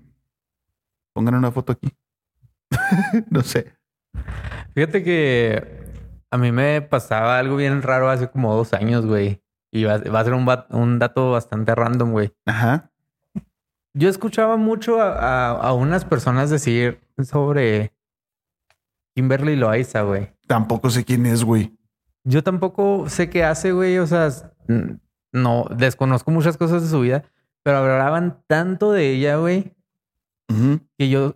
Pongan 1.13 1.35
una 1.35 1.51
foto 1.51 1.73
aquí. 1.73 1.89
no 3.29 3.41
sé. 3.41 3.73
Fíjate 4.73 5.03
que 5.03 5.85
a 6.31 6.37
mí 6.37 6.51
me 6.51 6.81
pasaba 6.81 7.39
algo 7.39 7.55
bien 7.55 7.81
raro 7.81 8.09
hace 8.09 8.29
como 8.29 8.53
dos 8.55 8.73
años, 8.73 9.05
güey. 9.05 9.41
Y 9.71 9.83
va, 9.85 9.97
va 9.99 10.19
a 10.19 10.23
ser 10.23 10.33
un, 10.33 10.47
un 10.71 10.99
dato 10.99 11.31
bastante 11.31 11.73
random, 11.75 12.11
güey. 12.11 12.33
Ajá. 12.45 12.91
Yo 13.93 14.09
escuchaba 14.09 14.57
mucho 14.57 15.01
a, 15.01 15.13
a- 15.13 15.51
a 15.51 15.73
unas 15.73 16.05
personas 16.05 16.49
decir 16.49 16.99
sobre 17.23 17.93
Kimberly 19.15 19.55
Loaiza, 19.55 20.01
güey. 20.01 20.31
Tampoco 20.47 20.89
sé 20.89 21.05
quién 21.05 21.25
es, 21.25 21.43
güey. 21.43 21.77
Yo 22.23 22.43
tampoco 22.43 23.07
sé 23.09 23.29
qué 23.29 23.43
hace, 23.43 23.71
güey. 23.71 23.97
O 23.97 24.07
sea, 24.07 24.29
no 25.31 25.65
desconozco 25.75 26.31
muchas 26.31 26.57
cosas 26.57 26.83
de 26.83 26.89
su 26.89 27.01
vida, 27.01 27.23
pero 27.63 27.77
hablaban 27.77 28.41
tanto 28.47 28.91
de 28.91 29.11
ella, 29.11 29.37
güey, 29.37 29.73
que 30.97 31.09
yo 31.09 31.35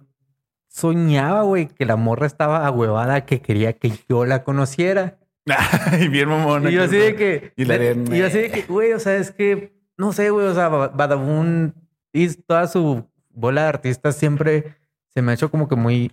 soñaba, 0.69 1.43
güey, 1.43 1.67
que 1.67 1.85
la 1.85 1.95
morra 1.95 2.25
estaba 2.25 2.65
ahuevada, 2.65 3.25
que 3.25 3.41
quería 3.41 3.73
que 3.73 3.91
yo 4.09 4.25
la 4.25 4.43
conociera. 4.43 5.19
Ay, 5.91 6.07
bien 6.07 6.29
mamona. 6.29 6.69
Y 6.69 6.73
yo 6.73 6.83
así 6.83 6.97
de 6.97 7.15
que. 7.15 7.53
Y 7.55 7.65
la 7.65 7.75
harían, 7.75 8.11
y 8.13 8.17
yo 8.19 8.25
así 8.27 8.39
de 8.39 8.49
que, 8.51 8.63
güey, 8.63 8.93
o 8.93 8.99
sea, 8.99 9.15
es 9.17 9.31
que 9.31 9.73
no 9.97 10.11
sé, 10.13 10.29
güey, 10.31 10.47
o 10.47 10.53
sea, 10.55 10.69
Ba- 10.69 10.87
Badabun 10.87 11.75
y 12.11 12.27
toda 12.33 12.67
su 12.67 13.07
bola 13.29 13.63
de 13.63 13.67
artistas 13.69 14.15
siempre 14.15 14.75
se 15.09 15.21
me 15.21 15.31
ha 15.31 15.35
hecho 15.35 15.51
como 15.51 15.67
que 15.67 15.75
muy 15.75 16.11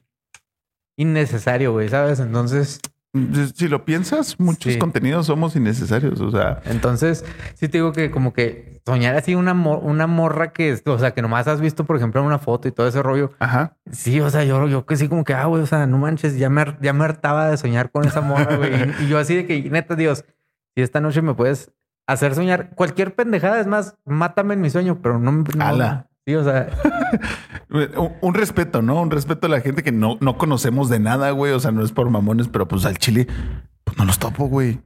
innecesario, 0.96 1.72
güey, 1.72 1.88
¿sabes? 1.88 2.20
Entonces, 2.20 2.80
Si 3.54 3.66
lo 3.66 3.84
piensas, 3.84 4.38
muchos 4.38 4.74
Sí. 4.74 4.78
contenidos 4.78 5.26
somos 5.26 5.56
innecesarios. 5.56 6.20
O 6.20 6.30
sea, 6.30 6.60
entonces, 6.66 7.24
sí 7.54 7.66
te 7.68 7.78
digo 7.78 7.90
que 7.92 8.10
como 8.12 8.32
que 8.32 8.80
soñar 8.86 9.16
así 9.16 9.34
una, 9.34 9.52
mor- 9.52 9.80
una 9.82 10.06
morra 10.06 10.52
que, 10.52 10.80
o 10.86 10.98
sea, 10.98 11.10
que 11.12 11.20
nomás 11.20 11.48
has 11.48 11.60
visto, 11.60 11.84
por 11.84 11.96
ejemplo, 11.96 12.20
en 12.20 12.26
una 12.28 12.38
foto 12.38 12.68
y 12.68 12.72
todo 12.72 12.86
ese 12.86 13.02
rollo. 13.02 13.32
ajá. 13.40 13.76
Sí, 13.90 14.20
o 14.20 14.30
sea, 14.30 14.44
yo, 14.44 14.68
yo 14.68 14.86
que 14.86 14.96
sí 14.96 15.08
como 15.08 15.24
que, 15.24 15.34
ah, 15.34 15.46
güey, 15.46 15.62
o 15.62 15.66
sea, 15.66 15.86
no 15.88 15.98
manches, 15.98 16.38
ya 16.38 16.48
me, 16.50 16.64
ya 16.80 16.92
me 16.92 17.04
hartaba 17.04 17.50
de 17.50 17.56
soñar 17.56 17.90
con 17.90 18.04
esa 18.06 18.20
morra, 18.20 18.56
güey. 18.56 18.70
Y, 19.00 19.04
y 19.04 19.08
yo 19.08 19.18
así 19.18 19.34
de 19.34 19.44
que, 19.44 19.68
neta, 19.70 19.96
Dios, 19.96 20.24
si 20.76 20.82
esta 20.82 21.00
noche 21.00 21.20
me 21.20 21.34
puedes 21.34 21.72
hacer 22.06 22.34
soñar 22.36 22.70
cualquier 22.76 23.14
pendejada, 23.16 23.60
es 23.60 23.66
más, 23.66 23.96
mátame 24.04 24.54
en 24.54 24.60
mi 24.60 24.70
sueño, 24.70 25.00
pero 25.02 25.18
no 25.18 25.32
me... 25.32 25.44
no- 25.56 25.64
Ala. 25.66 26.06
Sí, 26.26 26.34
o 26.36 26.44
sea, 26.44 26.68
Un, 27.70 28.12
un 28.20 28.34
respeto, 28.34 28.82
¿no? 28.82 29.00
Un 29.00 29.10
respeto 29.10 29.46
a 29.46 29.50
la 29.50 29.60
gente 29.60 29.82
que 29.82 29.92
no, 29.92 30.18
no 30.20 30.36
conocemos 30.38 30.88
de 30.88 30.98
nada, 31.00 31.30
güey. 31.30 31.52
O 31.52 31.60
sea, 31.60 31.70
no 31.70 31.84
es 31.84 31.92
por 31.92 32.08
mamones, 32.10 32.48
pero 32.48 32.66
pues 32.68 32.84
al 32.84 32.98
chile, 32.98 33.26
pues 33.84 33.96
no 33.98 34.04
los 34.04 34.18
topo, 34.18 34.46
güey. 34.48 34.80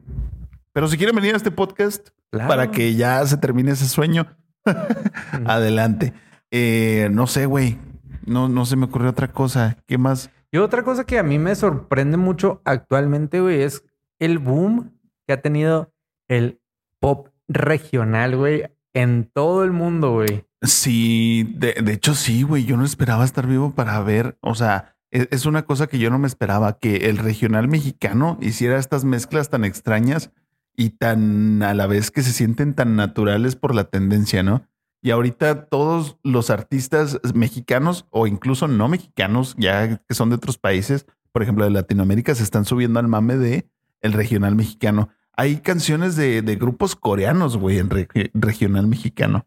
Pero 0.72 0.88
si 0.88 0.96
quieren 0.96 1.14
venir 1.16 1.34
a 1.34 1.36
este 1.36 1.50
podcast 1.50 2.08
Claro. 2.30 2.48
para 2.48 2.70
que 2.72 2.94
ya 2.94 3.24
se 3.26 3.36
termine 3.36 3.70
ese 3.72 3.88
sueño, 3.88 4.26
adelante. 5.46 6.12
Eh, 6.50 7.08
no 7.12 7.26
sé, 7.26 7.46
güey. 7.46 7.78
No, 8.26 8.48
no 8.48 8.64
se 8.66 8.76
me 8.76 8.86
ocurrió 8.86 9.10
otra 9.10 9.28
cosa. 9.32 9.76
¿Qué 9.86 9.98
más? 9.98 10.30
y 10.50 10.58
otra 10.58 10.84
cosa 10.84 11.02
que 11.04 11.18
a 11.18 11.24
mí 11.24 11.36
me 11.40 11.54
sorprende 11.56 12.16
mucho 12.16 12.62
actualmente, 12.64 13.40
güey, 13.40 13.62
es 13.62 13.84
el 14.20 14.38
boom 14.38 14.92
que 15.26 15.32
ha 15.32 15.42
tenido 15.42 15.92
el 16.28 16.60
pop 17.00 17.30
regional, 17.48 18.36
güey, 18.36 18.62
en 18.94 19.28
todo 19.34 19.64
el 19.64 19.72
mundo, 19.72 20.12
güey. 20.12 20.44
Sí, 20.62 21.52
de, 21.56 21.74
de 21.74 21.92
hecho 21.92 22.14
sí, 22.14 22.42
güey. 22.42 22.64
Yo 22.64 22.76
no 22.76 22.84
esperaba 22.84 23.24
estar 23.24 23.46
vivo 23.46 23.74
para 23.74 24.00
ver, 24.00 24.38
o 24.40 24.54
sea, 24.54 24.96
es, 25.10 25.28
es 25.30 25.46
una 25.46 25.64
cosa 25.64 25.86
que 25.86 25.98
yo 25.98 26.10
no 26.10 26.18
me 26.18 26.26
esperaba, 26.26 26.78
que 26.78 27.08
el 27.08 27.18
regional 27.18 27.68
mexicano 27.68 28.38
hiciera 28.40 28.78
estas 28.78 29.04
mezclas 29.04 29.50
tan 29.50 29.64
extrañas 29.64 30.30
y 30.76 30.90
tan 30.90 31.62
a 31.62 31.74
la 31.74 31.86
vez 31.86 32.10
que 32.10 32.22
se 32.22 32.32
sienten 32.32 32.74
tan 32.74 32.96
naturales 32.96 33.56
por 33.56 33.74
la 33.74 33.84
tendencia, 33.84 34.42
¿no? 34.42 34.66
Y 35.02 35.10
ahorita 35.10 35.66
todos 35.66 36.16
los 36.22 36.48
artistas 36.48 37.20
mexicanos 37.34 38.06
o 38.10 38.26
incluso 38.26 38.66
no 38.68 38.88
mexicanos, 38.88 39.54
ya 39.58 39.98
que 39.98 40.14
son 40.14 40.30
de 40.30 40.36
otros 40.36 40.56
países, 40.56 41.04
por 41.30 41.42
ejemplo 41.42 41.64
de 41.64 41.70
Latinoamérica, 41.70 42.34
se 42.34 42.42
están 42.42 42.64
subiendo 42.64 42.98
al 43.00 43.08
mame 43.08 43.36
de 43.36 43.68
el 44.00 44.14
regional 44.14 44.54
mexicano. 44.56 45.10
Hay 45.36 45.56
canciones 45.58 46.16
de, 46.16 46.40
grupos 46.58 46.96
coreanos, 46.96 47.56
güey, 47.58 47.78
en 47.78 47.90
re- 47.90 48.08
regional 48.32 48.86
mexicano. 48.86 49.46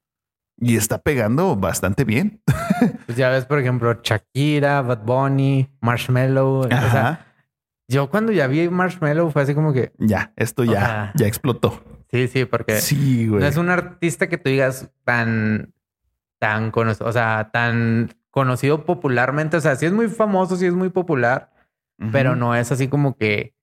Y 0.60 0.76
está 0.76 0.98
pegando 1.02 1.56
bastante 1.56 2.04
bien. 2.04 2.42
Pues 3.08 3.18
ya 3.18 3.30
ves, 3.30 3.46
por 3.46 3.58
ejemplo, 3.60 4.00
Shakira, 4.04 4.82
Bad 4.84 5.04
Bunny, 5.04 5.68
Marshmello. 5.82 6.60
O 6.60 6.68
sea, 6.70 7.26
yo 7.88 8.10
cuando 8.10 8.32
ya 8.32 8.46
vi 8.48 8.70
Marshmello 8.70 9.32
fue 9.32 9.42
así 9.42 9.56
como 9.56 9.74
que, 9.74 9.94
Ya, 9.98 10.32
esto 10.36 10.64
ya, 10.64 11.12
ya 11.16 11.26
explotó. 11.26 11.84
sí, 12.12 12.28
sí, 12.28 12.46
porque 12.46 12.80
Sí, 12.82 13.28
güey. 13.28 13.42
no 13.42 13.48
es 13.48 13.58
un 13.58 13.70
artista 13.72 14.28
que 14.30 14.38
tú 14.38 14.50
digas 14.52 14.92
tan, 15.06 15.74
tan 16.40 16.70
conocido, 16.72 17.08
o 17.10 17.12
sea, 17.12 17.50
tan 17.52 18.12
conocido 18.30 18.86
popularmente. 18.86 19.58
O 19.58 19.62
sea, 19.62 19.76
sí 19.76 19.88
es 19.88 19.92
muy 19.94 20.08
famoso, 20.08 20.56
sí 20.56 20.66
es 20.68 20.74
muy 20.74 20.90
popular, 20.90 21.52
pero 22.12 22.36
no 22.36 22.54
es 22.56 22.72
así 22.72 22.88
como 22.90 23.18
que 23.18 23.56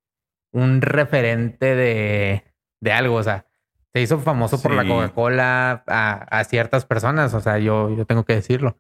un 0.52 0.80
referente 0.80 1.76
de, 1.76 2.42
de 2.80 2.92
algo. 2.92 3.14
O 3.16 3.22
sea, 3.22 3.46
se 3.94 4.02
hizo 4.02 4.18
famoso 4.18 4.61
por 4.61 4.72
la. 4.72 4.87
Coca-Cola 4.87 5.85
a, 5.87 6.12
a 6.40 6.44
ciertas 6.44 6.85
personas. 6.85 7.33
O 7.35 7.40
sea, 7.40 7.59
yo, 7.59 7.94
yo 7.96 8.04
tengo 8.07 8.24
que 8.24 8.35
decirlo. 8.35 8.76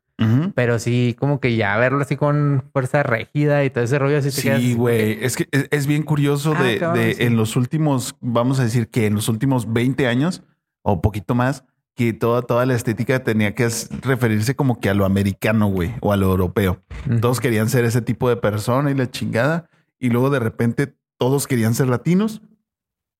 Pero 0.54 0.78
sí, 0.78 1.16
como 1.18 1.40
que 1.40 1.56
ya 1.56 1.76
verlo 1.76 2.00
así 2.02 2.16
con 2.16 2.64
fuerza 2.72 3.02
rígida 3.02 3.64
y 3.64 3.70
todo 3.70 3.82
ese 3.84 3.98
rollo 3.98 4.18
así 4.18 4.30
Sí, 4.30 4.74
güey. 4.74 5.18
Es 5.24 5.36
que 5.36 5.48
es, 5.50 5.66
es 5.70 5.86
bien 5.86 6.02
curioso 6.02 6.54
Ah, 6.56 6.62
de, 6.62 6.78
de 6.78 7.14
sí. 7.14 7.22
en 7.24 7.36
los 7.36 7.56
últimos, 7.56 8.14
vamos 8.20 8.60
a 8.60 8.64
decir 8.64 8.88
que 8.88 9.06
en 9.06 9.14
los 9.14 9.28
últimos 9.28 9.72
20 9.72 10.06
años 10.06 10.42
o 10.82 11.00
poquito 11.00 11.34
más, 11.34 11.64
que 11.96 12.12
toda, 12.12 12.42
toda 12.42 12.66
la 12.66 12.74
estética 12.74 13.22
tenía 13.24 13.54
que 13.54 13.68
referirse 14.02 14.54
como 14.56 14.78
que 14.80 14.88
a 14.90 14.94
lo 14.94 15.04
americano, 15.04 15.68
güey, 15.68 15.94
o 16.00 16.12
a 16.12 16.16
lo 16.16 16.26
europeo. 16.30 16.82
Todos 17.20 17.40
querían 17.40 17.68
ser 17.68 17.84
ese 17.84 18.02
tipo 18.02 18.28
de 18.28 18.36
persona 18.36 18.90
y 18.90 18.94
la 18.94 19.10
chingada. 19.10 19.68
Y 20.00 20.10
luego 20.10 20.30
de 20.30 20.40
repente 20.40 20.94
todos 21.18 21.46
querían 21.46 21.74
ser 21.74 21.88
latinos 21.88 22.42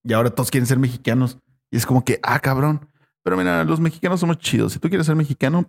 y 0.05 0.13
ahora 0.13 0.31
todos 0.31 0.51
quieren 0.51 0.67
ser 0.67 0.79
mexicanos. 0.79 1.39
Y 1.75 1.77
es 1.77 1.87
como 1.87 2.05
que, 2.05 2.21
ah, 2.23 2.39
cabrón. 2.39 2.89
Pero 3.25 3.37
mira, 3.37 3.65
los 3.65 3.81
mexicanos 3.81 4.21
somos 4.21 4.39
chidos. 4.39 4.75
Si 4.75 4.79
tú 4.79 4.89
quieres 4.89 5.09
ser 5.09 5.17
mexicano, 5.17 5.67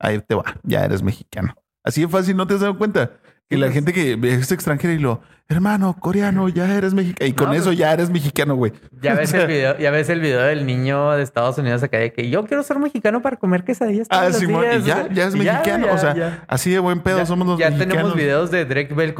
ahí 0.00 0.20
te 0.20 0.34
va, 0.34 0.42
ya 0.64 0.84
eres 0.84 1.00
mexicano. 1.00 1.54
Así 1.84 2.00
de 2.00 2.08
fácil, 2.08 2.36
¿no 2.36 2.44
te 2.44 2.54
has 2.54 2.60
dado 2.60 2.76
cuenta? 2.76 3.20
Sí, 3.50 3.56
la 3.58 3.70
gente 3.70 3.92
que 3.92 4.18
es 4.22 4.50
extranjera 4.50 4.94
y 4.94 4.98
lo, 4.98 5.20
hermano, 5.46 5.94
coreano, 6.00 6.48
ya 6.48 6.74
eres 6.74 6.94
mexicano. 6.94 7.28
Y 7.28 7.34
con 7.34 7.48
No, 7.48 7.52
eso 7.54 7.64
pues- 7.66 7.76
ya 7.78 7.92
eres 7.92 8.08
mexicano, 8.08 8.54
güey. 8.54 8.72
Ya 9.02 9.12
ves 9.14 9.34
el 9.34 9.46
video, 9.46 9.76
ya 9.78 9.90
ves 9.90 10.08
el 10.08 10.20
video 10.20 10.40
del 10.40 10.64
niño 10.64 11.10
de 11.12 11.22
Estados 11.22 11.58
Unidos 11.58 11.82
acá 11.82 11.98
de 11.98 12.14
que 12.14 12.30
yo 12.30 12.46
quiero 12.46 12.62
ser 12.62 12.78
mexicano 12.78 13.20
para 13.20 13.36
comer 13.36 13.62
quesadillas. 13.64 14.08
todos 14.08 14.22
Ah, 14.22 14.28
los 14.28 14.36
Simón, 14.38 14.62
días". 14.62 14.82
y 14.82 14.86
ya, 14.86 15.08
ya 15.12 15.26
es 15.26 15.34
Y 15.34 15.38
mexicano. 15.38 15.86
ya, 15.86 15.92
o 15.92 15.98
sea, 15.98 16.14
ya. 16.14 16.44
así 16.48 16.70
de 16.70 16.78
buen 16.78 17.00
pedo 17.00 17.18
Ya- 17.18 17.26
somos 17.26 17.46
los 17.46 17.58
ya 17.58 17.66
mexicanos. 17.68 17.92
tenemos 17.94 18.16
videos 18.16 18.50
de 18.50 18.64
Drake 18.64 18.94
Bell 18.94 19.14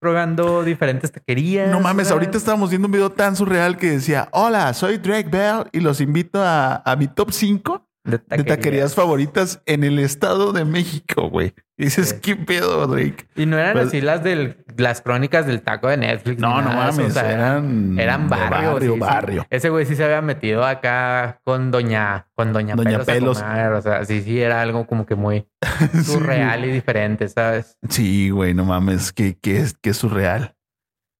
probando 0.00 0.64
diferentes 0.64 1.12
taquerías. 1.12 1.70
No 1.70 1.78
mames, 1.80 2.10
ahorita 2.10 2.36
estábamos 2.36 2.70
viendo 2.70 2.86
un 2.86 2.92
video 2.92 3.10
tan 3.12 3.36
surreal 3.36 3.76
que 3.76 3.90
decía, 3.90 4.28
hola, 4.32 4.72
soy 4.74 4.98
Drake 4.98 5.28
Bell 5.30 5.64
y 5.72 5.80
los 5.80 6.00
invito 6.00 6.42
a, 6.42 6.82
a 6.84 6.96
mi 6.96 7.06
top 7.06 7.30
5 7.32 7.84
de 8.10 8.18
de 8.36 8.44
taquerías. 8.44 8.94
favoritas 8.94 9.62
en 9.66 9.84
el 9.84 9.98
estado 9.98 10.52
de 10.52 10.64
México, 10.64 11.28
güey. 11.28 11.54
Dices, 11.76 12.08
Sí. 12.08 12.16
¿qué 12.20 12.34
pedo, 12.36 12.86
Drake? 12.88 13.28
Y 13.36 13.46
no 13.46 13.56
eran 13.56 13.74
Pues- 13.74 13.86
así 13.88 14.00
las 14.00 14.24
del, 14.24 14.64
las 14.76 15.00
crónicas 15.00 15.46
del 15.46 15.62
taco 15.62 15.88
de 15.88 15.96
Netflix. 15.96 16.40
No, 16.40 16.60
no 16.60 16.70
mames, 16.72 16.98
o 16.98 17.10
sea, 17.10 17.30
eran 17.58 18.28
barrio. 18.28 18.50
barrio, 18.72 18.80
sí, 18.80 18.94
sí. 18.94 18.98
barrio. 19.00 19.46
Ese 19.50 19.68
güey 19.70 19.86
sí 19.86 19.94
se 19.94 20.02
había 20.04 20.20
metido 20.20 20.64
acá 20.64 21.40
con 21.44 21.70
Doña, 21.70 22.26
con 22.34 22.52
Doña, 22.52 22.74
Doña 22.74 22.98
Pelos. 23.04 23.08
a 23.08 23.12
Pelos. 23.12 23.42
comer, 23.42 23.72
O 23.74 23.82
sea, 23.82 24.04
sí, 24.04 24.22
sí, 24.22 24.40
era 24.40 24.60
algo 24.60 24.86
como 24.88 25.06
que 25.06 25.14
muy 25.14 25.46
surreal 26.04 26.64
y 26.64 26.72
diferente, 26.72 27.28
¿sabes? 27.28 27.76
Sí, 27.88 28.30
güey, 28.30 28.54
no 28.54 28.64
mames, 28.64 29.12
que, 29.12 29.38
que 29.38 29.58
es, 29.58 29.74
que 29.74 29.90
es 29.90 29.96
surreal. 29.96 30.56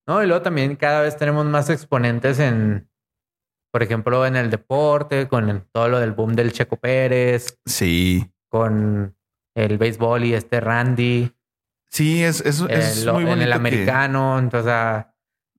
No, 0.07 0.23
y 0.23 0.27
luego 0.27 0.41
también 0.41 0.75
cada 0.75 1.01
vez 1.01 1.15
tenemos 1.17 1.45
más 1.45 1.69
exponentes 1.69 2.39
en, 2.39 2.88
por 3.71 3.83
ejemplo, 3.83 4.25
en 4.25 4.35
el 4.35 4.49
deporte, 4.49 5.27
con 5.27 5.49
el- 5.49 5.61
todo 5.71 5.87
lo 5.89 5.99
del 5.99 6.11
boom 6.11 6.35
del 6.35 6.51
Checo 6.51 6.77
Pérez, 6.77 7.57
Sí. 7.65 8.31
con 8.49 9.15
el 9.55 9.77
béisbol 9.77 10.23
y 10.25 10.33
este 10.33 10.59
Randy, 10.59 11.31
Sí, 11.91 12.23
es, 12.23 12.41
es, 12.41 12.61
es 12.69 13.05
el- 13.05 13.13
muy 13.13 13.23
bonito. 13.23 13.33
en 13.33 13.41
el 13.43 13.47
que- 13.49 13.53
americano. 13.55 14.37
Entonces, 14.39 14.71
ah, 14.71 15.13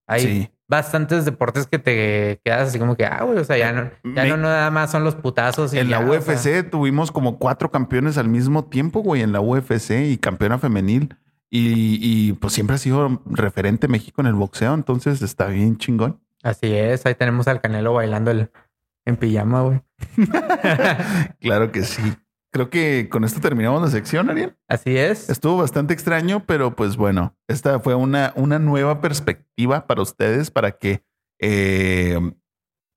hay 0.07 0.21
Sí. 0.21 0.51
bastantes 0.69 1.25
deportes 1.25 1.67
que 1.67 1.79
te 1.81 2.41
quedas 2.45 2.69
así 2.69 2.79
como 2.79 2.97
que, 2.97 3.05
ah, 3.05 3.23
güey, 3.25 3.39
o 3.39 3.45
sea, 3.45 3.59
ya 3.59 3.73
no, 3.73 3.91
ya 4.15 4.23
Me- 4.23 4.29
no 4.29 4.37
nada 4.37 4.71
más 4.71 4.91
son 4.93 5.03
los 5.03 5.17
putazos. 5.17 5.75
Y 5.75 5.79
En 5.79 5.91
la 5.91 5.99
o 6.01 6.05
UFC 6.09 6.37
sea, 6.37 6.71
tuvimos 6.71 7.11
como 7.11 7.39
cuatro 7.39 7.71
campeones 7.73 8.17
al 8.17 8.29
mismo 8.29 8.65
tiempo, 8.67 9.01
güey, 9.01 9.23
en 9.23 9.33
la 9.33 9.41
UFC 9.41 10.09
y 10.09 10.19
campeona 10.19 10.59
femenil. 10.59 11.17
Y, 11.53 11.99
y, 12.01 12.33
pues 12.35 12.53
siempre 12.53 12.77
ha 12.77 12.79
sido 12.79 13.23
referente 13.27 13.89
México 13.89 14.21
en 14.21 14.29
el 14.29 14.35
boxeo, 14.35 14.73
entonces 14.73 15.21
está 15.21 15.47
bien 15.47 15.79
chingón. 15.79 16.21
Así 16.43 16.75
es, 16.75 17.07
ahí 17.07 17.15
tenemos 17.15 17.49
al 17.49 17.61
Canelo 17.61 17.95
bailando 17.95 18.31
el, 18.31 18.51
en 19.07 19.17
pijama, 19.17 19.63
güey. 19.63 19.83
Claro 21.41 21.73
que 21.73 21.83
sí. 21.83 22.03
Creo 22.53 22.69
que 22.69 23.09
con 23.09 23.23
esto 23.25 23.41
terminamos 23.41 23.81
la 23.81 23.89
sección, 23.89 24.29
Ariel. 24.29 24.57
Así 24.69 24.97
es. 24.97 25.31
Estuvo 25.31 25.59
bastante 25.59 25.95
extraño, 25.95 26.45
pero 26.47 26.75
pues 26.75 26.97
bueno, 26.97 27.37
esta 27.47 27.79
fue 27.79 27.95
una, 27.95 28.33
una 28.35 28.59
nueva 28.59 29.01
perspectiva 29.01 29.87
para 29.87 30.03
ustedes, 30.03 30.51
para 30.51 30.73
que 30.73 31.05
eh, 31.41 32.19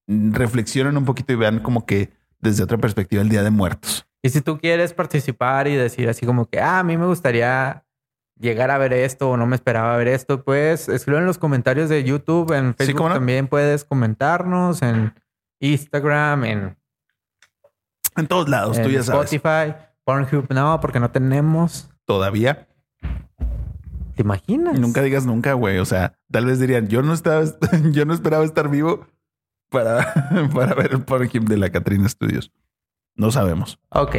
reflexionen 0.08 0.98
un 0.98 1.06
poquito 1.06 1.34
y 1.34 1.36
vean 1.36 1.60
como 1.60 1.86
que 1.86 2.10
desde 2.40 2.64
otra 2.64 2.80
perspectiva 2.80 3.22
el 3.22 3.30
Día 3.30 3.44
de 3.44 3.52
Muertos. 3.52 4.08
Y 4.24 4.30
si 4.30 4.42
tú 4.42 4.58
quieres 4.58 4.94
participar 4.94 5.68
y 5.68 5.76
decir 5.76 6.10
así 6.10 6.26
como 6.26 6.48
que, 6.48 6.60
ah, 6.60 6.80
a 6.80 6.84
mí 6.84 6.98
me 6.98 7.06
gustaría 7.06 7.83
llegar 8.44 8.70
a 8.70 8.78
ver 8.78 8.94
esto 8.94 9.32
o 9.32 9.38
no 9.38 9.48
me 9.48 9.56
esperaba 9.56 9.96
ver 9.98 10.10
esto, 10.10 10.44
pues 10.44 10.90
escribe 10.90 11.20
en 11.20 11.26
los 11.26 11.38
comentarios 11.38 11.90
de 11.90 12.04
YouTube, 12.04 12.52
en 12.52 12.76
Facebook 12.76 13.12
también 13.12 13.48
puedes 13.48 13.86
comentarnos, 13.86 14.82
en 14.82 15.14
Instagram, 15.60 16.44
en, 16.44 16.78
En 18.16 18.28
todos 18.28 18.50
lados, 18.50 18.78
en 18.78 18.84
tú 18.84 18.90
ya 18.92 19.02
sabes. 19.02 19.34
Spotify, 19.34 19.76
Pornhub, 20.04 20.46
no, 20.54 20.80
porque 20.82 21.00
no 21.00 21.10
tenemos. 21.10 21.90
Todavía. 22.06 22.68
¿Te 24.16 24.22
imaginas? 24.22 24.80
Nunca 24.80 25.02
digas 25.02 25.26
nunca, 25.26 25.54
güey. 25.54 25.80
O 25.80 25.86
sea, 25.86 26.20
tal 26.30 26.46
vez 26.46 26.60
dirían, 26.60 26.88
yo 26.88 27.02
no 27.02 27.14
estaba, 27.14 27.46
yo 27.92 28.06
no 28.06 28.14
esperaba 28.14 28.44
estar 28.44 28.70
vivo 28.70 29.08
para, 29.70 30.14
para 30.54 30.76
ver 30.76 30.92
el 30.92 31.04
Pornhub 31.04 31.46
de 31.46 31.58
la 31.58 31.72
Catrina 31.72 32.08
Studios. 32.10 32.52
No 33.16 33.32
sabemos. 33.32 33.80
Ok. 33.90 34.16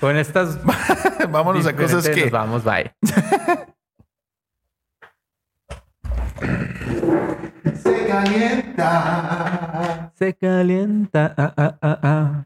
Con 0.00 0.16
estas 0.16 0.58
Vámonos 1.30 1.66
a 1.66 1.74
cosas 1.74 2.08
que 2.08 2.22
nos 2.22 2.30
vamos, 2.30 2.62
bye. 2.62 2.94
se 7.82 8.06
calienta. 8.06 10.12
Se 10.14 10.34
calienta. 10.34 11.34
ah, 11.36 11.52
ah, 11.56 11.76
ah, 11.82 11.98
ah. 12.02 12.44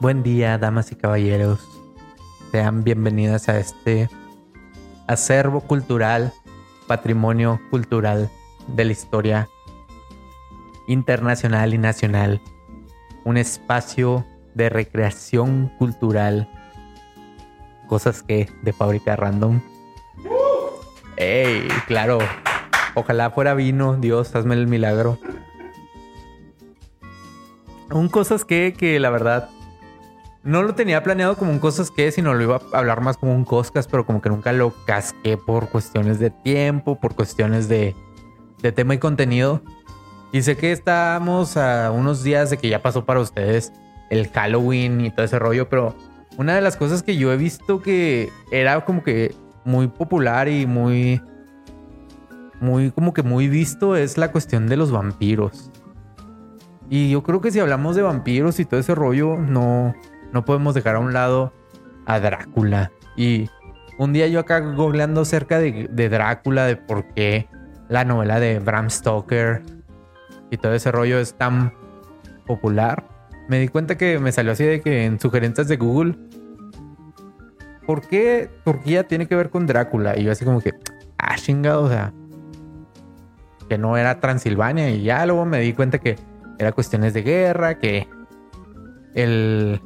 Buen 0.00 0.22
día, 0.22 0.58
damas 0.58 0.92
y 0.92 0.94
caballeros. 0.94 1.66
Sean 2.52 2.84
bienvenidas 2.84 3.48
a 3.48 3.58
este 3.58 4.08
acervo 5.08 5.62
cultural, 5.62 6.32
patrimonio 6.86 7.60
cultural 7.70 8.30
de 8.74 8.84
la 8.84 8.92
historia 8.92 9.48
internacional 10.86 11.74
y 11.74 11.78
nacional. 11.78 12.40
Un 13.24 13.36
espacio 13.36 14.24
de 14.54 14.68
recreación 14.68 15.70
cultural 15.78 16.48
cosas 17.90 18.22
que 18.22 18.48
de 18.62 18.72
fábrica 18.72 19.16
random. 19.16 19.60
¡Ey! 21.16 21.66
Claro. 21.88 22.18
Ojalá 22.94 23.30
fuera 23.30 23.54
vino. 23.54 23.96
Dios, 23.96 24.34
hazme 24.36 24.54
el 24.54 24.68
milagro. 24.68 25.18
Un 27.90 28.08
cosas 28.08 28.44
que, 28.44 28.74
que 28.78 29.00
la 29.00 29.10
verdad 29.10 29.50
no 30.44 30.62
lo 30.62 30.74
tenía 30.74 31.02
planeado 31.02 31.36
como 31.36 31.50
un 31.50 31.58
cosas 31.58 31.90
que, 31.90 32.12
sino 32.12 32.32
lo 32.32 32.42
iba 32.42 32.60
a 32.72 32.78
hablar 32.78 33.00
más 33.00 33.16
como 33.16 33.34
un 33.34 33.44
coscas, 33.44 33.88
pero 33.88 34.06
como 34.06 34.22
que 34.22 34.30
nunca 34.30 34.52
lo 34.52 34.72
casqué 34.86 35.36
por 35.36 35.68
cuestiones 35.68 36.20
de 36.20 36.30
tiempo, 36.30 37.00
por 37.00 37.16
cuestiones 37.16 37.68
de, 37.68 37.94
de 38.62 38.72
tema 38.72 38.94
y 38.94 38.98
contenido. 38.98 39.62
Y 40.32 40.42
sé 40.42 40.56
que 40.56 40.72
estamos 40.72 41.56
a 41.56 41.90
unos 41.90 42.22
días 42.22 42.50
de 42.50 42.56
que 42.56 42.68
ya 42.68 42.82
pasó 42.82 43.04
para 43.04 43.20
ustedes 43.20 43.72
el 44.10 44.28
Halloween 44.28 45.00
y 45.00 45.10
todo 45.10 45.24
ese 45.24 45.38
rollo, 45.38 45.68
pero 45.68 45.94
una 46.36 46.54
de 46.54 46.60
las 46.60 46.76
cosas 46.76 47.02
que 47.02 47.16
yo 47.16 47.32
he 47.32 47.36
visto 47.36 47.82
que 47.82 48.30
era 48.50 48.84
como 48.84 49.02
que 49.02 49.34
muy 49.64 49.88
popular 49.88 50.48
y 50.48 50.66
muy 50.66 51.20
muy 52.60 52.90
como 52.90 53.14
que 53.14 53.22
muy 53.22 53.48
visto 53.48 53.96
es 53.96 54.18
la 54.18 54.30
cuestión 54.30 54.68
de 54.68 54.76
los 54.76 54.90
vampiros. 54.90 55.70
Y 56.88 57.10
yo 57.10 57.22
creo 57.22 57.40
que 57.40 57.50
si 57.50 57.60
hablamos 57.60 57.96
de 57.96 58.02
vampiros 58.02 58.58
y 58.60 58.64
todo 58.64 58.80
ese 58.80 58.94
rollo, 58.94 59.36
no 59.36 59.94
no 60.32 60.44
podemos 60.44 60.74
dejar 60.74 60.96
a 60.96 61.00
un 61.00 61.12
lado 61.12 61.52
a 62.06 62.20
Drácula. 62.20 62.92
Y 63.16 63.48
un 63.98 64.12
día 64.12 64.28
yo 64.28 64.40
acá 64.40 64.60
googleando 64.60 65.24
cerca 65.24 65.58
de, 65.58 65.88
de 65.90 66.08
Drácula, 66.08 66.66
de 66.66 66.76
por 66.76 67.04
qué 67.14 67.48
la 67.90 68.04
novela 68.04 68.40
de 68.40 68.60
Bram 68.60 68.88
Stoker 68.88 69.62
y 70.50 70.56
todo 70.56 70.72
ese 70.72 70.90
rollo 70.90 71.18
es 71.18 71.34
tan 71.34 71.74
popular, 72.46 73.04
me 73.48 73.58
di 73.58 73.68
cuenta 73.68 73.98
que 73.98 74.18
me 74.20 74.30
salió 74.32 74.52
así 74.52 74.64
de 74.64 74.80
que 74.80 75.04
en 75.04 75.18
sugerencias 75.18 75.66
de 75.66 75.76
Google, 75.76 76.14
¿por 77.84 78.06
qué 78.06 78.48
Turquía 78.64 79.08
tiene 79.08 79.26
que 79.26 79.34
ver 79.34 79.50
con 79.50 79.66
Drácula? 79.66 80.16
Y 80.16 80.22
yo 80.22 80.32
así 80.32 80.44
como 80.44 80.60
que, 80.60 80.70
ah, 81.18 81.34
chingado, 81.34 81.82
o 81.82 81.88
sea, 81.88 82.12
que 83.68 83.76
no 83.76 83.96
era 83.96 84.20
Transilvania. 84.20 84.90
Y 84.90 85.02
ya 85.02 85.26
luego 85.26 85.44
me 85.46 85.58
di 85.58 85.72
cuenta 85.72 85.98
que 85.98 86.16
era 86.58 86.70
cuestiones 86.70 87.12
de 87.12 87.22
guerra, 87.22 87.78
que 87.80 88.08
el, 89.14 89.80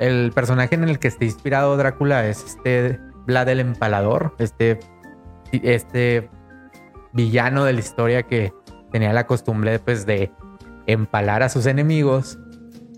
el 0.00 0.32
personaje 0.34 0.74
en 0.74 0.84
el 0.88 0.98
que 0.98 1.06
está 1.06 1.24
inspirado 1.24 1.76
Drácula 1.76 2.26
es 2.26 2.44
este 2.44 2.98
Vlad 3.26 3.48
el 3.48 3.60
Empalador, 3.60 4.34
este, 4.38 4.80
este 5.52 6.28
villano 7.12 7.64
de 7.64 7.72
la 7.72 7.80
historia 7.80 8.22
que 8.22 8.52
tenía 8.92 9.12
la 9.12 9.26
costumbre 9.26 9.78
pues 9.78 10.06
de 10.06 10.30
empalar 10.86 11.42
a 11.42 11.48
sus 11.48 11.66
enemigos 11.66 12.38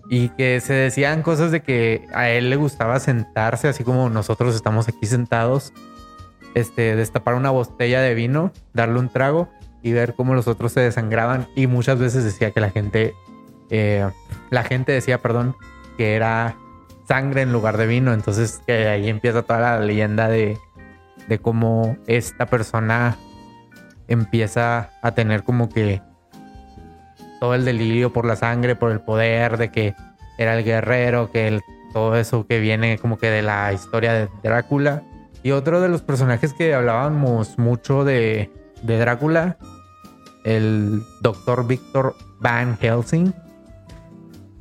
y 0.09 0.29
que 0.31 0.61
se 0.61 0.75
decían 0.75 1.23
cosas 1.23 1.51
de 1.51 1.61
que 1.61 2.05
a 2.15 2.29
él 2.31 2.51
le 2.51 2.57
gustaba 2.57 3.01
sentarse 3.01 3.69
así 3.69 3.85
como 3.85 4.11
nosotros 4.11 4.55
estamos 4.55 4.89
aquí 4.89 5.07
sentados 5.07 5.73
este, 6.55 6.97
destapar 6.97 7.35
una 7.35 7.51
botella 7.51 8.01
de 8.01 8.15
vino, 8.15 8.53
darle 8.73 8.99
un 8.99 9.09
trago 9.09 9.49
y 9.83 9.93
ver 9.93 10.15
cómo 10.15 10.35
los 10.35 10.49
otros 10.49 10.73
se 10.73 10.81
desangraban. 10.81 11.49
Y 11.57 11.67
muchas 11.67 11.99
veces 11.99 12.25
decía 12.25 12.51
que 12.51 12.61
la 12.61 12.71
gente, 12.71 13.15
eh, 13.71 14.09
la 14.51 14.63
gente 14.63 14.93
decía, 14.93 15.19
perdón, 15.19 15.57
que 15.97 16.15
era 16.15 16.57
sangre 17.09 17.43
en 17.43 17.53
lugar 17.53 17.77
de 17.77 17.87
vino. 17.87 18.13
Entonces 18.13 18.61
que 18.67 18.89
ahí 18.89 19.09
empieza 19.09 19.43
toda 19.43 19.61
la 19.61 19.81
leyenda 19.81 20.29
de, 20.29 20.59
de 21.29 21.39
cómo 21.39 21.97
esta 22.07 22.47
persona 22.47 23.17
empieza 24.13 24.91
a 25.03 25.13
tener 25.13 25.43
como 25.43 25.69
que 25.69 26.03
todo 27.41 27.55
el 27.55 27.65
delirio 27.65 28.13
por 28.13 28.25
la 28.25 28.37
sangre, 28.37 28.77
por 28.77 28.93
el 28.93 29.01
poder, 29.01 29.57
de 29.57 29.71
que 29.71 29.95
era 30.39 30.57
el 30.57 30.65
guerrero, 30.65 31.31
que 31.31 31.61
todo 31.93 32.17
eso 32.17 32.47
que 32.47 32.61
viene 32.61 32.99
como 32.99 33.19
que 33.19 33.31
de 33.31 33.43
la 33.43 33.73
historia 33.73 34.13
de 34.13 34.29
Drácula. 34.43 35.03
Y 35.43 35.51
otro 35.51 35.81
de 35.81 35.89
los 35.89 36.03
personajes 36.03 36.55
que 36.55 36.73
hablábamos 36.73 37.59
mucho 37.59 38.05
de, 38.05 38.51
de 38.83 38.99
Drácula, 38.99 39.57
el 40.45 41.03
doctor 41.21 41.67
Víctor 41.67 42.15
Van 42.41 42.79
Helsing, 42.79 43.35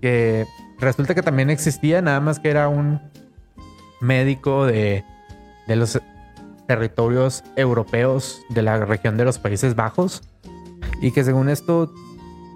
que 0.02 0.46
resulta 0.80 1.14
que 1.14 1.22
también 1.22 1.50
existía, 1.50 2.02
nada 2.02 2.20
más 2.20 2.40
que 2.40 2.50
era 2.50 2.68
un 2.68 3.00
médico 4.00 4.66
de, 4.66 5.06
de 5.68 5.76
los 5.76 6.02
territorios 6.72 7.44
europeos 7.58 8.42
de 8.48 8.62
la 8.62 8.78
región 8.86 9.18
de 9.18 9.26
los 9.26 9.40
Países 9.40 9.76
Bajos 9.76 10.24
y 11.02 11.12
que 11.12 11.26
según 11.26 11.50
esto 11.50 11.92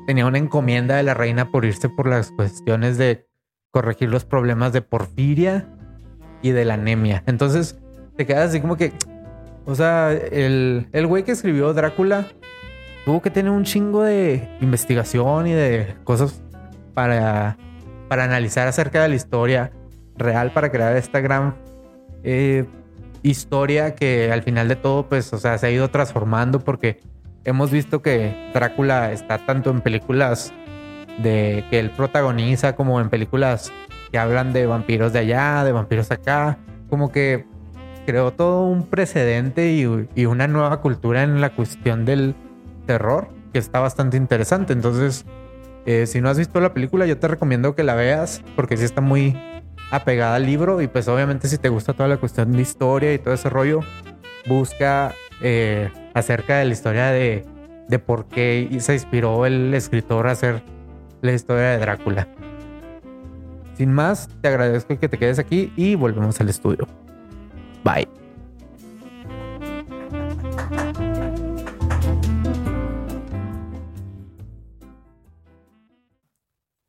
tenía 0.08 0.26
una 0.26 0.38
encomienda 0.38 0.96
de 0.96 1.04
la 1.04 1.14
reina 1.14 1.52
por 1.52 1.66
irse 1.66 1.90
por 1.90 2.08
las 2.08 2.32
cuestiones 2.32 2.98
de 2.98 3.28
corregir 3.72 4.08
los 4.08 4.24
problemas 4.24 4.72
de 4.72 4.82
porfiria 4.82 5.68
y 6.42 6.52
de 6.52 6.64
la 6.64 6.76
anemia. 6.76 7.24
Entonces 7.26 7.78
te 8.16 8.26
quedas 8.26 8.52
así 8.52 8.62
como 8.62 8.78
que, 8.78 8.94
o 9.66 9.76
sea, 9.76 10.14
el, 10.14 10.88
el 10.94 11.08
güey 11.08 11.26
que 11.26 11.34
escribió 11.34 11.74
Drácula 11.74 12.28
tuvo 13.04 13.22
que 13.22 13.32
tener 13.32 13.52
un 13.52 13.66
chingo 13.66 14.02
de 14.02 14.48
investigación 14.62 15.48
y 15.48 15.52
de 15.52 15.94
cosas 16.06 16.42
para, 16.94 17.58
para 18.08 18.24
analizar 18.24 18.66
acerca 18.70 19.02
de 19.02 19.10
la 19.10 19.16
historia 19.16 19.74
real 20.16 20.54
para 20.54 20.72
crear 20.72 20.96
esta 20.96 21.20
gran 21.20 21.58
eh, 22.24 22.64
historia 23.30 23.96
que 23.96 24.32
al 24.32 24.44
final 24.44 24.68
de 24.68 24.76
todo, 24.76 25.08
pues, 25.08 25.34
o 25.34 25.38
sea, 25.38 25.58
se 25.58 25.68
ha 25.68 25.72
ido 25.72 25.90
transformando 25.90 26.60
porque 26.60 27.00
hemos 27.44 27.72
visto 27.72 28.02
que 28.02 28.52
Drácula 28.54 29.12
está 29.12 29.38
tanto 29.40 29.72
en 29.72 29.82
películas 29.82 30.54
de 31.18 31.64
que 31.70 31.80
él 31.80 31.92
protagoniza 31.92 32.76
como 32.76 33.02
en 33.02 33.10
películas 33.10 33.72
que 34.12 34.18
hablan 34.18 34.54
de 34.54 34.66
vampiros 34.66 35.14
de 35.14 35.20
allá, 35.20 35.64
de 35.64 35.72
vampiros 35.72 36.12
acá, 36.12 36.58
como 36.90 37.12
que 37.12 37.46
creó 38.06 38.32
todo 38.32 38.64
un 38.64 38.86
precedente 38.86 39.74
y, 39.74 40.26
una 40.26 40.48
nueva 40.48 40.82
cultura 40.82 41.24
en 41.24 41.42
la 41.42 41.50
cuestión 41.50 42.06
del 42.06 42.36
terror 42.86 43.30
que 43.52 43.60
está 43.60 43.80
bastante 43.80 44.18
interesante. 44.18 44.74
Entonces, 44.74 45.26
eh, 45.86 46.06
si 46.06 46.22
no 46.22 46.30
has 46.30 46.38
visto 46.38 46.60
la 46.60 46.74
película, 46.74 47.06
yo 47.06 47.18
te 47.18 47.28
recomiendo 47.28 47.74
que 47.76 47.84
la 47.84 47.96
veas 47.96 48.44
porque 48.56 48.78
sí 48.78 48.84
está 48.86 49.02
muy 49.02 49.36
apegada 49.92 50.36
al 50.36 50.46
libro 50.46 50.82
y 50.82 50.88
pues 50.88 51.08
obviamente 51.08 51.48
si 51.48 51.58
te 51.58 51.70
gusta 51.70 51.94
toda 51.94 52.10
la 52.10 52.18
cuestión 52.18 52.52
de 52.52 52.62
historia 52.62 53.14
y 53.14 53.20
todo 53.20 53.34
ese 53.34 53.50
rollo, 53.50 53.82
busca 54.48 55.14
eh, 55.42 55.90
acerca 56.14 56.58
de 56.58 56.66
la 56.66 56.74
historia 56.74 57.08
de, 57.08 57.46
de 57.88 58.00
por 58.00 58.28
qué 58.28 58.70
se 58.80 58.94
inspiró 58.94 59.46
el 59.46 59.74
escritor 59.74 60.28
a 60.28 60.32
hacer 60.32 60.64
la 61.22 61.34
historia 61.34 61.72
de 61.72 61.78
Drácula. 61.80 62.28
Sin 63.76 63.92
más, 63.92 64.30
te 64.42 64.48
agradezco 64.48 64.98
que 64.98 65.10
te 65.10 65.18
quedes 65.18 65.40
aquí 65.40 65.74
y 65.76 65.96
volvemos 65.96 66.40
al 66.40 66.50
estudio. 66.50 66.88
Bye. 67.84 68.08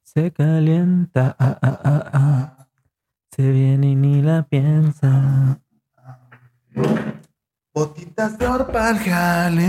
Se 0.02 0.30
calienta, 0.32 1.36
ah, 1.38 1.58
ah, 1.60 1.80
ah, 1.84 2.10
ah. 2.12 2.55
Se 3.36 3.50
viene 3.50 3.90
y 3.90 3.94
ni 3.94 4.22
la 4.22 4.44
piensa. 4.44 5.60
Botitas 7.74 8.38
de 8.38 8.46
oro 8.46 8.66
para 8.66 8.90
el 8.90 8.98
jale. 8.98 9.66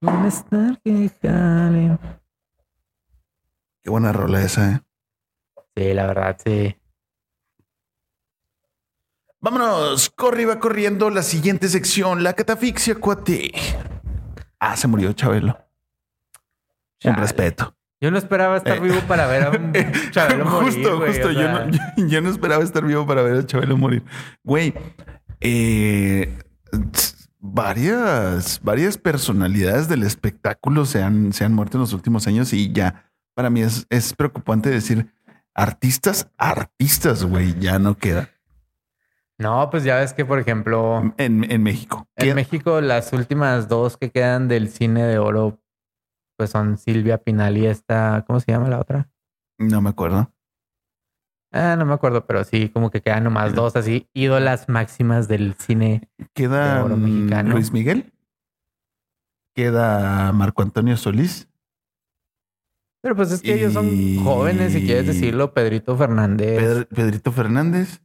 Un 0.00 0.24
estar 0.24 0.80
que 0.80 1.10
jale. 1.20 1.98
Qué 3.82 3.90
buena 3.90 4.12
rola 4.12 4.40
esa, 4.42 4.72
¿eh? 4.72 4.80
Sí, 5.76 5.92
la 5.92 6.06
verdad, 6.06 6.40
sí. 6.42 6.74
Vámonos, 9.40 10.10
corre 10.10 10.42
y 10.42 10.46
va 10.46 10.58
corriendo 10.58 11.10
la 11.10 11.22
siguiente 11.22 11.68
sección, 11.68 12.24
la 12.24 12.32
catafixia 12.32 12.94
cuate. 12.94 13.52
Ah, 14.58 14.76
se 14.76 14.88
murió 14.88 15.12
Chabelo. 15.12 15.56
Un 17.04 17.14
respeto. 17.14 17.77
Yo 18.00 18.10
no 18.10 18.18
esperaba 18.18 18.56
estar 18.56 18.76
Eh. 18.76 18.80
vivo 18.80 19.00
para 19.08 19.26
ver 19.26 19.42
a 19.44 19.50
un 19.50 19.72
Chabelo 20.12 20.44
morir, 20.44 20.72
justo, 20.74 21.00
justo. 21.04 21.28
o 21.28 21.30
Yo, 21.32 21.48
no, 21.50 21.68
yo, 21.70 21.78
yo 22.08 22.20
no 22.20 22.30
esperaba 22.30 22.62
estar 22.62 22.84
vivo 22.84 23.06
para 23.06 23.22
ver 23.22 23.38
a 23.38 23.46
Chabelo 23.46 23.76
morir. 23.76 24.04
Güey, 24.44 24.72
eh, 25.40 26.38
varias, 27.40 28.60
varias 28.62 28.98
personalidades 28.98 29.88
del 29.88 30.02
espectáculo 30.02 30.84
se 30.84 31.02
han, 31.02 31.32
se 31.32 31.44
han 31.44 31.54
muerto 31.54 31.76
en 31.76 31.82
los 31.82 31.92
últimos 31.92 32.26
años 32.26 32.52
y 32.52 32.72
ya 32.72 33.10
para 33.34 33.50
mí 33.50 33.60
es, 33.62 33.86
es 33.90 34.12
preocupante 34.14 34.70
decir 34.70 35.12
artistas, 35.54 36.28
artistas, 36.36 37.24
güey, 37.24 37.58
ya 37.58 37.78
no 37.78 37.96
queda 37.96 38.30
No, 39.38 39.70
pues 39.70 39.84
ya 39.84 39.96
ves 39.96 40.12
que, 40.12 40.24
por 40.24 40.38
ejemplo, 40.38 41.14
en, 41.18 41.50
en 41.50 41.62
México. 41.62 42.06
en 42.16 42.34
México 42.34 42.80
las 42.80 43.12
últimas 43.12 43.68
dos 43.68 43.96
que 43.96 44.10
quedan 44.10 44.48
del 44.48 44.68
cine 44.68 45.04
de 45.04 45.18
oro, 45.18 45.60
pues 46.38 46.50
son 46.50 46.78
Silvia 46.78 47.18
Pinal 47.18 47.58
y 47.58 47.66
esta, 47.66 48.24
¿cómo 48.26 48.38
se 48.38 48.52
llama 48.52 48.68
la 48.68 48.78
otra? 48.78 49.10
No 49.58 49.82
me 49.82 49.90
acuerdo. 49.90 50.32
Ah, 51.52 51.74
no 51.76 51.84
me 51.84 51.94
acuerdo, 51.94 52.26
pero 52.26 52.44
sí, 52.44 52.68
como 52.68 52.90
que 52.90 53.00
quedan 53.02 53.24
nomás 53.24 53.54
dos 53.54 53.74
así, 53.74 54.08
ídolas 54.14 54.68
máximas 54.68 55.26
del 55.28 55.54
cine. 55.54 56.08
Queda 56.34 56.84
De 56.86 56.94
mm, 56.94 57.00
mexicano. 57.02 57.50
Luis 57.54 57.72
Miguel. 57.72 58.12
Queda 59.54 60.30
Marco 60.32 60.62
Antonio 60.62 60.96
Solís. 60.96 61.48
Pero 63.02 63.16
pues 63.16 63.32
es 63.32 63.42
que 63.42 63.54
ellos 63.54 63.72
son 63.72 64.22
jóvenes, 64.22 64.72
si 64.72 64.84
quieres 64.84 65.06
decirlo, 65.06 65.52
Pedrito 65.54 65.96
Fernández, 65.96 66.60
Pedr- 66.60 66.86
Pedrito 66.88 67.32
Fernández. 67.32 68.02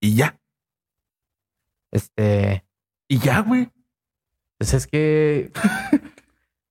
Y 0.00 0.14
ya. 0.14 0.40
este, 1.90 2.64
Y 3.08 3.18
ya, 3.18 3.40
güey. 3.40 3.70
pues 4.58 4.74
es 4.74 4.86
que 4.86 5.50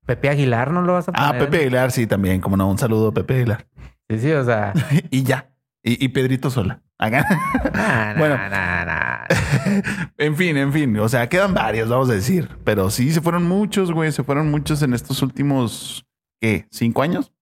Pepe 0.07 0.29
Aguilar 0.29 0.71
no 0.71 0.81
lo 0.81 0.93
vas 0.93 1.07
a 1.09 1.11
poner. 1.11 1.29
Ah, 1.29 1.37
Pepe 1.37 1.57
Aguilar, 1.57 1.91
sí, 1.91 2.07
también. 2.07 2.39
Como 2.41 2.55
no, 2.57 2.67
un 2.67 2.77
saludo 2.77 3.09
a 3.09 3.13
Pepe 3.13 3.35
Aguilar. 3.35 3.67
Sí, 4.09 4.19
sí, 4.19 4.31
o 4.31 4.43
sea, 4.43 4.73
y 5.11 5.23
ya. 5.23 5.51
Y, 5.83 6.03
y 6.03 6.07
Pedrito 6.07 6.49
sola. 6.49 6.81
Nah, 6.99 7.09
nah, 7.73 8.17
Bueno. 8.17 8.37
nah, 8.37 8.85
nah. 8.85 9.25
en 10.17 10.35
fin, 10.35 10.57
en 10.57 10.71
fin. 10.73 10.97
O 10.97 11.09
sea, 11.09 11.27
quedan 11.27 11.53
varios, 11.53 11.89
vamos 11.89 12.09
a 12.09 12.13
decir. 12.13 12.49
Pero 12.63 12.89
sí, 12.89 13.11
se 13.11 13.21
fueron 13.21 13.43
muchos, 13.47 13.91
güey. 13.91 14.11
Se 14.11 14.23
fueron 14.23 14.49
muchos 14.49 14.81
en 14.81 14.93
estos 14.93 15.21
últimos, 15.21 16.05
¿qué? 16.41 16.65
¿Cinco 16.71 17.01
años? 17.03 17.33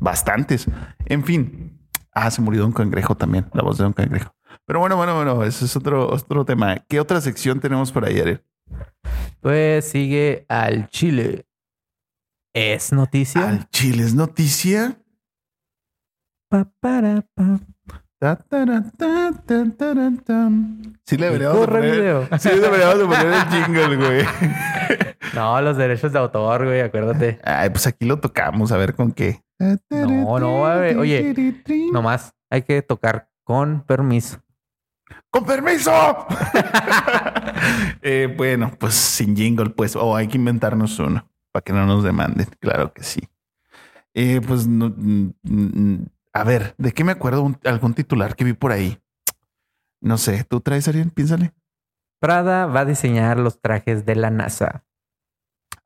Bastantes. 0.00 0.66
En 1.04 1.22
fin. 1.24 1.78
Ah, 2.12 2.30
se 2.30 2.40
murió 2.42 2.62
Don 2.62 2.72
Cangrejo 2.72 3.14
también. 3.14 3.46
La 3.52 3.62
voz 3.62 3.76
de 3.78 3.84
Don 3.84 3.92
Cangrejo. 3.92 4.34
Pero 4.66 4.80
bueno, 4.80 4.96
bueno, 4.96 5.14
bueno. 5.14 5.44
Ese 5.44 5.66
es 5.66 5.76
otro, 5.76 6.08
otro 6.08 6.44
tema. 6.46 6.78
¿Qué 6.88 7.00
otra 7.00 7.20
sección 7.20 7.60
tenemos 7.60 7.92
por 7.92 8.04
ahí, 8.06 8.18
Ariel? 8.18 8.42
Pues 9.40 9.84
sigue 9.90 10.46
al 10.48 10.88
Chile. 10.88 11.46
Es 12.54 12.92
noticia. 12.92 13.48
Al 13.48 13.68
Chile 13.70 14.02
es 14.04 14.14
noticia. 14.14 14.98
Pa, 16.50 16.70
para, 16.80 17.22
pa. 17.34 17.60
Ta, 18.18 18.36
tara, 18.36 18.84
ta, 18.96 19.32
ta, 19.46 19.64
tara, 19.76 20.12
tam. 20.24 20.82
Sí, 21.06 21.16
le 21.16 21.26
deberíamos 21.26 21.66
poner. 21.66 21.92
video. 21.92 22.28
Sí, 22.38 22.50
deberíamos 22.50 22.98
de 22.98 23.04
poner 23.06 23.26
el 23.32 23.48
jingle, 23.48 23.96
güey. 23.96 24.26
No, 25.34 25.58
los 25.62 25.78
derechos 25.78 26.12
de 26.12 26.18
autor, 26.18 26.66
güey, 26.66 26.82
acuérdate. 26.82 27.40
Ay, 27.42 27.70
pues 27.70 27.86
aquí 27.86 28.04
lo 28.04 28.20
tocamos, 28.20 28.70
a 28.70 28.76
ver 28.76 28.94
con 28.94 29.12
qué. 29.12 29.42
No, 29.88 30.38
no, 30.38 30.62
ver, 30.64 30.98
oye, 30.98 31.54
Nomás 31.90 32.34
hay 32.50 32.62
que 32.62 32.82
tocar 32.82 33.30
con 33.42 33.82
permiso. 33.86 34.42
¡Con 35.30 35.44
permiso! 35.46 36.26
Eh, 38.04 38.34
bueno, 38.36 38.72
pues 38.80 38.94
sin 38.94 39.36
jingle, 39.36 39.70
pues, 39.70 39.94
o 39.94 40.16
hay 40.16 40.26
que 40.26 40.36
inventarnos 40.36 40.98
uno 40.98 41.31
para 41.52 41.62
que 41.62 41.72
no 41.72 41.86
nos 41.86 42.02
demanden. 42.02 42.46
Claro 42.60 42.92
que 42.92 43.02
sí. 43.02 43.20
Eh, 44.14 44.40
pues, 44.46 44.66
no, 44.66 44.90
mm, 44.96 45.32
mm, 45.42 46.06
a 46.32 46.44
ver, 46.44 46.74
¿de 46.78 46.92
qué 46.92 47.04
me 47.04 47.12
acuerdo? 47.12 47.42
Un- 47.42 47.58
algún 47.64 47.94
titular 47.94 48.34
que 48.36 48.44
vi 48.44 48.52
por 48.52 48.72
ahí. 48.72 48.98
No 50.00 50.18
sé, 50.18 50.44
¿tú 50.44 50.60
traes, 50.60 50.88
Ariel? 50.88 51.10
Piénsale. 51.10 51.52
Prada 52.20 52.66
va 52.66 52.80
a 52.80 52.84
diseñar 52.84 53.38
los 53.38 53.60
trajes 53.60 54.04
de 54.04 54.16
la 54.16 54.30
NASA. 54.30 54.84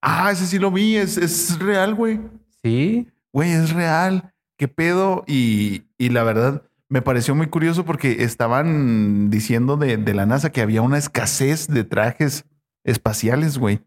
Ah, 0.00 0.30
ese 0.30 0.46
sí 0.46 0.58
lo 0.58 0.70
vi, 0.70 0.96
es, 0.96 1.16
es 1.16 1.58
real, 1.58 1.94
güey. 1.94 2.20
Sí, 2.62 3.08
Güey, 3.32 3.50
es 3.52 3.72
real. 3.72 4.32
¿Qué 4.56 4.66
pedo? 4.68 5.22
Y, 5.26 5.84
y 5.98 6.08
la 6.08 6.22
verdad, 6.22 6.62
me 6.88 7.02
pareció 7.02 7.34
muy 7.34 7.48
curioso 7.48 7.84
porque 7.84 8.22
estaban 8.24 9.28
diciendo 9.28 9.76
de, 9.76 9.98
de 9.98 10.14
la 10.14 10.24
NASA 10.24 10.50
que 10.52 10.62
había 10.62 10.80
una 10.80 10.96
escasez 10.96 11.66
de 11.68 11.84
trajes 11.84 12.46
espaciales, 12.84 13.58
güey. 13.58 13.80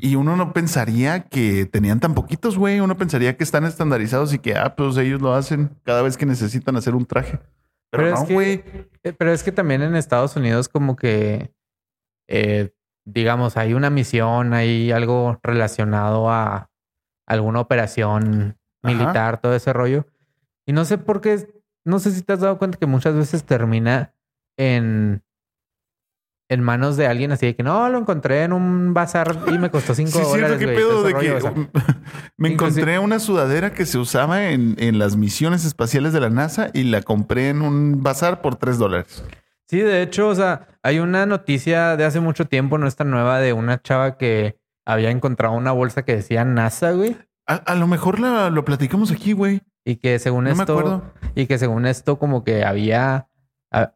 Y 0.00 0.16
uno 0.16 0.36
no 0.36 0.52
pensaría 0.52 1.24
que 1.24 1.64
tenían 1.64 1.98
tan 1.98 2.14
poquitos, 2.14 2.58
güey. 2.58 2.80
Uno 2.80 2.98
pensaría 2.98 3.36
que 3.36 3.44
están 3.44 3.64
estandarizados 3.64 4.34
y 4.34 4.38
que, 4.38 4.54
ah, 4.56 4.76
pues 4.76 4.96
ellos 4.98 5.22
lo 5.22 5.32
hacen 5.34 5.70
cada 5.84 6.02
vez 6.02 6.18
que 6.18 6.26
necesitan 6.26 6.76
hacer 6.76 6.94
un 6.94 7.06
traje. 7.06 7.38
Pero, 7.90 8.04
Pero, 8.04 8.10
no, 8.10 8.14
es 8.16 8.28
que, 8.28 8.34
güey. 8.34 8.64
eh, 9.04 9.12
pero 9.16 9.32
es 9.32 9.42
que 9.42 9.52
también 9.52 9.80
en 9.80 9.96
Estados 9.96 10.36
Unidos 10.36 10.68
como 10.68 10.96
que, 10.96 11.54
eh, 12.28 12.74
digamos, 13.06 13.56
hay 13.56 13.72
una 13.72 13.88
misión, 13.88 14.52
hay 14.52 14.92
algo 14.92 15.38
relacionado 15.42 16.30
a 16.30 16.70
alguna 17.26 17.60
operación 17.60 18.58
Ajá. 18.82 18.94
militar, 18.94 19.40
todo 19.40 19.54
ese 19.54 19.72
rollo. 19.72 20.06
Y 20.66 20.72
no 20.72 20.84
sé 20.84 20.98
por 20.98 21.20
qué, 21.22 21.62
no 21.84 21.98
sé 22.00 22.10
si 22.10 22.22
te 22.22 22.34
has 22.34 22.40
dado 22.40 22.58
cuenta 22.58 22.78
que 22.78 22.86
muchas 22.86 23.14
veces 23.14 23.44
termina 23.44 24.14
en, 24.58 25.22
en 26.54 26.62
manos 26.62 26.96
de 26.96 27.06
alguien 27.06 27.30
así 27.32 27.44
de 27.46 27.54
que 27.56 27.62
no, 27.62 27.88
lo 27.90 27.98
encontré 27.98 28.44
en 28.44 28.52
un 28.54 28.94
bazar 28.94 29.36
y 29.52 29.58
me 29.58 29.70
costó 29.70 29.94
cinco 29.94 30.10
Sí, 30.14 30.18
es 30.20 30.28
cierto, 30.32 30.54
dólares. 30.54 30.58
qué 30.58 30.64
güey", 30.64 30.76
pedo 30.76 31.02
de 31.02 31.08
que 31.14 31.18
rollo, 31.32 31.36
o 31.36 31.40
sea. 31.40 31.52
me 32.38 32.48
inclusive- 32.48 32.80
encontré 32.80 32.98
una 32.98 33.18
sudadera 33.18 33.72
que 33.74 33.84
se 33.86 33.98
usaba 33.98 34.48
en, 34.50 34.76
en 34.78 34.98
las 34.98 35.16
misiones 35.16 35.64
espaciales 35.64 36.12
de 36.12 36.20
la 36.20 36.30
NASA 36.30 36.70
y 36.72 36.84
la 36.84 37.02
compré 37.02 37.50
en 37.50 37.60
un 37.62 38.02
bazar 38.02 38.40
por 38.40 38.56
tres 38.56 38.78
dólares. 38.78 39.22
Sí, 39.68 39.78
de 39.80 40.02
hecho, 40.02 40.28
o 40.28 40.34
sea, 40.34 40.68
hay 40.82 40.98
una 40.98 41.26
noticia 41.26 41.96
de 41.96 42.04
hace 42.04 42.20
mucho 42.20 42.46
tiempo, 42.46 42.78
no 42.78 42.86
es 42.86 42.96
tan 42.96 43.10
nueva, 43.10 43.38
de 43.40 43.52
una 43.52 43.80
chava 43.80 44.16
que 44.18 44.58
había 44.86 45.10
encontrado 45.10 45.54
una 45.54 45.72
bolsa 45.72 46.04
que 46.04 46.14
decía 46.16 46.44
NASA, 46.44 46.92
güey, 46.92 47.16
A, 47.46 47.54
a 47.54 47.74
lo 47.74 47.86
mejor 47.86 48.20
la- 48.20 48.50
lo 48.50 48.64
platicamos 48.64 49.10
aquí, 49.10 49.32
güey. 49.32 49.62
y 49.86 49.96
que 49.96 50.18
según 50.18 50.44
No 50.44 50.50
esto, 50.50 51.02
y 51.34 51.46
que 51.46 51.58
según 51.58 51.86
esto, 51.86 52.18
como 52.18 52.44
que 52.44 52.64
había, 52.64 53.28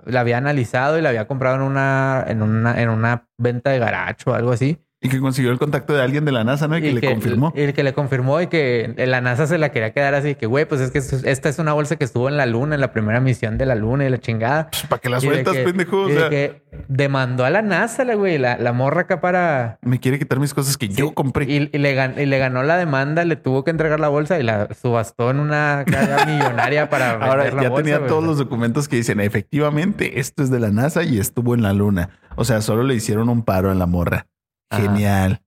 la 0.04 0.20
había 0.20 0.38
analizado 0.38 0.98
y 0.98 1.02
la 1.02 1.10
había 1.10 1.26
comprado 1.26 1.56
en 1.56 1.62
una, 1.62 2.24
en 2.26 2.42
una, 2.42 2.80
en 2.80 2.88
una 2.90 3.28
venta 3.38 3.70
de 3.70 3.78
garage 3.78 4.28
o 4.30 4.34
algo 4.34 4.52
así. 4.52 4.78
Y 5.00 5.08
que 5.10 5.20
consiguió 5.20 5.52
el 5.52 5.58
contacto 5.60 5.92
de 5.94 6.02
alguien 6.02 6.24
de 6.24 6.32
la 6.32 6.42
NASA, 6.42 6.66
¿no? 6.66 6.76
Y, 6.76 6.82
que 6.82 6.92
le 6.92 7.00
confirmó. 7.00 7.52
Y 7.54 7.60
el 7.60 7.72
que 7.72 7.84
le 7.84 7.92
confirmó 7.94 8.40
y 8.40 8.48
que 8.48 8.94
la 8.96 9.20
NASA 9.20 9.46
se 9.46 9.56
la 9.56 9.70
quería 9.70 9.92
quedar 9.92 10.14
así, 10.14 10.34
que 10.34 10.46
güey, 10.46 10.64
pues 10.64 10.80
es 10.80 10.90
que 10.90 10.98
es- 10.98 11.12
esta 11.12 11.48
es 11.48 11.60
una 11.60 11.72
bolsa 11.72 11.94
que 11.94 12.04
estuvo 12.04 12.28
en 12.28 12.36
la 12.36 12.46
luna, 12.46 12.74
en 12.74 12.80
la 12.80 12.90
primera 12.92 13.20
misión 13.20 13.58
de 13.58 13.66
la 13.66 13.76
luna 13.76 14.06
y 14.06 14.10
la 14.10 14.18
chingada. 14.18 14.70
Pues, 14.72 14.86
¿Para 14.88 15.00
que 15.00 15.08
la 15.08 15.18
Y 15.18 15.20
de 15.20 15.26
sueltas, 15.28 15.54
que- 15.54 15.62
pendejo? 15.62 16.02
O 16.02 16.08
y 16.08 16.12
de 16.14 16.18
sea, 16.18 16.28
que 16.30 16.62
demandó 16.88 17.44
a 17.44 17.50
la 17.50 17.62
NASA, 17.62 18.04
la 18.04 18.16
güey, 18.16 18.38
la, 18.38 18.58
la 18.58 18.72
morra 18.72 19.02
acá 19.02 19.20
para. 19.20 19.78
me 19.82 20.00
quiere 20.00 20.18
quitar 20.18 20.40
mis 20.40 20.52
cosas 20.52 20.76
que 20.76 20.88
yo 20.88 21.14
compré. 21.14 21.44
Y, 21.48 21.70
y 21.72 21.78
le 21.78 21.96
gan- 21.96 22.20
y 22.20 22.26
le 22.26 22.38
ganó 22.40 22.64
la 22.64 22.76
demanda, 22.76 23.24
le 23.24 23.36
tuvo 23.36 23.62
que 23.62 23.70
entregar 23.70 24.00
la 24.00 24.08
bolsa 24.08 24.40
y 24.40 24.42
la 24.42 24.66
subastó 24.74 25.30
en 25.30 25.38
una 25.38 25.84
cara 25.86 26.24
millonaria 26.26 26.90
para 26.90 27.12
vender 27.12 27.28
Ahora 27.28 27.50
la 27.52 27.62
ya 27.62 27.68
bolsa, 27.68 27.84
tenía 27.84 28.06
todos 28.08 28.24
los 28.24 28.38
documentos 28.38 28.88
que 28.88 28.96
dicen 28.96 29.20
efectivamente 29.20 30.18
esto 30.18 30.42
es 30.42 30.50
de 30.50 30.58
la 30.58 30.70
NASA 30.70 31.04
y 31.04 31.18
estuvo 31.20 31.54
en 31.54 31.62
la 31.62 31.72
luna. 31.72 32.10
O 32.34 32.44
sea, 32.44 32.60
solo 32.62 32.82
le 32.82 32.96
hicieron 32.96 33.28
un 33.28 33.44
paro 33.44 33.70
a 33.70 33.74
la 33.76 33.86
morra. 33.86 34.26
Genial. 34.70 35.42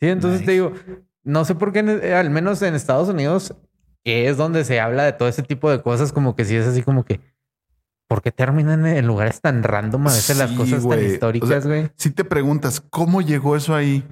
Sí, 0.00 0.08
entonces 0.08 0.40
Nice. 0.40 0.46
te 0.46 0.52
digo, 0.52 0.72
no 1.24 1.44
sé 1.44 1.54
por 1.54 1.72
qué, 1.72 1.80
eh, 1.80 2.14
al 2.14 2.30
menos 2.30 2.60
en 2.62 2.74
Estados 2.74 3.08
Unidos, 3.08 3.54
que 4.04 4.28
es 4.28 4.36
donde 4.36 4.64
se 4.64 4.80
habla 4.80 5.04
de 5.04 5.12
todo 5.12 5.28
ese 5.28 5.42
tipo 5.42 5.70
de 5.70 5.82
cosas, 5.82 6.12
como 6.12 6.36
que 6.36 6.44
sí 6.44 6.56
es 6.56 6.66
así 6.66 6.82
como 6.82 7.04
que. 7.04 7.20
¿Por 8.08 8.22
qué 8.22 8.30
terminan 8.30 8.86
en 8.86 9.04
lugares 9.04 9.40
tan 9.40 9.64
random 9.64 10.06
a 10.06 10.12
veces 10.12 10.38
las 10.38 10.52
cosas 10.52 10.86
tan 10.88 10.98
O 10.98 11.02
históricas, 11.02 11.48
sea, 11.48 11.58
güey? 11.60 11.90
Si 11.96 12.10
te 12.10 12.22
preguntas 12.22 12.80
cómo 12.80 13.20
llegó 13.20 13.56
eso 13.56 13.74
ahí, 13.74 14.04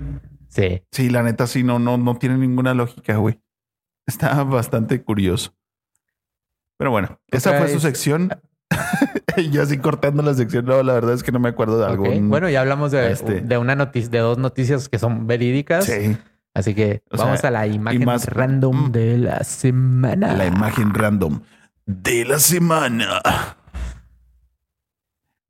sí. 0.48 0.82
sí, 0.90 1.10
la 1.10 1.22
neta 1.22 1.46
sí 1.46 1.62
no, 1.62 1.78
no, 1.78 1.96
no 1.96 2.16
tiene 2.16 2.36
ninguna 2.36 2.74
lógica, 2.74 3.16
güey. 3.18 3.40
Está 4.04 4.42
bastante 4.42 5.00
curioso. 5.00 5.54
Pero 6.76 6.90
bueno, 6.90 7.20
esa 7.28 7.56
fue 7.58 7.68
su 7.68 7.78
sección. 7.78 8.30
y 9.36 9.50
yo 9.50 9.62
así 9.62 9.78
cortando 9.78 10.22
la 10.22 10.34
sección. 10.34 10.64
No, 10.66 10.82
la 10.82 10.94
verdad 10.94 11.14
es 11.14 11.22
que 11.22 11.32
no 11.32 11.38
me 11.40 11.48
acuerdo 11.50 11.78
de 11.78 11.86
algún. 11.86 12.28
Bueno, 12.30 12.48
ya 12.48 12.60
hablamos 12.60 12.92
de, 12.92 13.10
este- 13.12 13.40
de 13.40 13.58
una 13.58 13.74
noticia, 13.74 14.10
de 14.10 14.18
dos 14.18 14.38
noticias 14.38 14.88
que 14.88 14.98
son 14.98 15.26
verídicas. 15.26 15.84
sí, 15.86 16.16
Así 16.56 16.72
que 16.74 17.02
O 17.10 17.16
vamos 17.16 17.40
sea, 17.40 17.48
a 17.48 17.50
la 17.50 17.66
imagen 17.66 18.04
más- 18.04 18.26
random 18.26 18.88
Mm. 18.88 18.92
de 18.92 19.18
la 19.18 19.42
semana. 19.44 20.34
la 20.34 20.46
imagen 20.46 20.94
random 20.94 21.40
de 21.86 22.24
la 22.24 22.38
semana. 22.38 23.20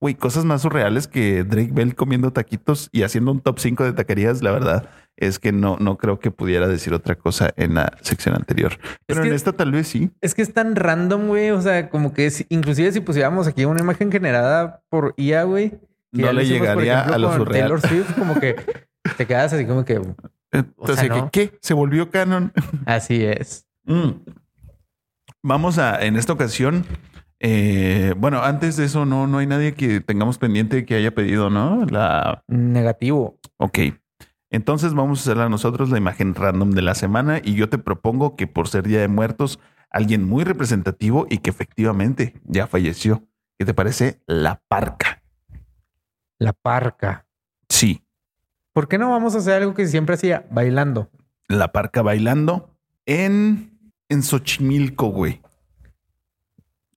Güey, 0.01 0.15
cosas 0.15 0.45
más 0.45 0.63
surreales 0.63 1.07
que 1.09 1.45
Drake 1.45 1.71
Bell 1.73 1.95
comiendo 1.95 2.33
taquitos 2.33 2.89
y 2.93 3.03
haciendo 3.05 3.33
un 3.33 3.41
top 3.41 3.59
5 3.59 3.85
de 3.85 3.93
taquerías, 3.93 4.43
la 4.43 4.51
verdad 4.51 4.89
es 5.16 5.38
que 5.38 5.53
no, 5.53 5.77
no 5.79 5.96
creo 5.96 6.18
que 6.18 6.31
pudiera 6.31 6.66
decir 6.68 6.92
otra 6.94 7.14
cosa 7.14 7.53
en 7.57 7.74
la 7.74 7.96
sección 8.03 8.35
anterior. 8.35 8.79
Pero 9.07 9.22
en 9.22 9.29
que- 9.31 9.35
esta 9.35 9.53
tal 9.53 9.72
vez 9.72 9.88
sí. 9.88 10.11
Es 10.20 10.35
que 10.35 10.42
es 10.42 10.53
tan 10.53 10.74
random, 10.77 11.29
güey. 11.29 11.50
O 11.50 11.61
sea, 11.62 11.88
como 11.90 12.12
que 12.12 12.27
es, 12.27 12.44
inclusive 12.48 12.90
si 12.92 13.00
pusiéramos 13.00 13.46
aquí 13.46 13.64
una 13.64 13.81
imagen 13.81 14.11
generada 14.11 14.83
por 14.88 15.14
IA, 15.16 15.44
güey. 15.44 15.74
No 16.12 16.33
le 16.33 16.42
hicimos, 16.44 16.61
llegaría 16.62 16.92
ejemplo, 16.94 17.14
a 17.14 17.18
lo 17.18 17.29
con 17.29 17.37
surreal. 17.38 17.61
Taylor 17.68 17.81
Swift, 17.81 18.18
como 18.18 18.38
que 18.40 18.57
te 19.16 19.27
quedas 19.27 19.53
así 19.53 19.66
como 19.66 19.85
que 19.85 20.00
Entonces, 20.53 21.09
¿no? 21.09 21.31
¿qué, 21.31 21.50
¿qué? 21.50 21.59
¿Se 21.61 21.74
volvió 21.74 22.11
canon? 22.11 22.53
así 22.87 23.24
es. 23.24 23.66
Mm. 23.85 24.11
Vamos 25.42 25.79
a, 25.79 26.03
en 26.05 26.16
esta 26.16 26.33
ocasión, 26.33 26.87
eh, 27.40 28.14
bueno, 28.16 28.42
antes 28.42 28.77
de 28.77 28.85
eso, 28.87 29.05
no, 29.05 29.27
no 29.27 29.38
hay 29.38 29.46
nadie 29.46 29.74
que 29.74 30.00
tengamos 30.00 30.38
pendiente 30.38 30.85
que 30.87 30.94
haya 30.94 31.14
pedido, 31.14 31.50
¿no? 31.50 31.85
La, 31.87 32.42
Negativo. 32.48 33.38
ok. 33.59 33.79
Entonces 34.55 34.95
vamos 34.95 35.19
a 35.19 35.23
hacer 35.23 35.43
a 35.43 35.49
nosotros 35.49 35.90
la 35.90 35.99
imagen 35.99 36.35
random 36.35 36.71
de 36.71 36.83
la 36.83 36.95
semana 36.95 37.40
y 37.43 37.55
yo 37.55 37.69
te 37.69 37.79
propongo 37.79 38.37
que 38.37 38.47
por 38.47 38.69
ser 38.69 38.87
Día 38.87 39.01
de 39.01 39.09
Muertos, 39.09 39.59
alguien 39.90 40.25
muy 40.25 40.45
representativo 40.45 41.27
y 41.29 41.38
que 41.38 41.51
efectivamente 41.51 42.35
ya 42.45 42.67
falleció. 42.67 43.25
¿Qué 43.59 43.64
te 43.64 43.75
parece? 43.75 44.23
La 44.27 44.62
parca. 44.69 45.23
La 46.38 46.53
parca. 46.53 47.27
Sí, 47.69 48.05
¿Por 48.75 48.88
qué 48.88 48.99
no 48.99 49.09
vamos 49.11 49.37
a 49.37 49.38
hacer 49.38 49.55
algo 49.55 49.73
que 49.73 49.87
siempre 49.87 50.17
hacía? 50.17 50.47
Bailando. 50.51 51.09
la 51.49 51.71
parca 51.71 52.03
bailando 52.03 52.77
en, 53.07 53.93
en 54.09 54.23
Xochimilco, 54.25 55.07
güey. 55.07 55.40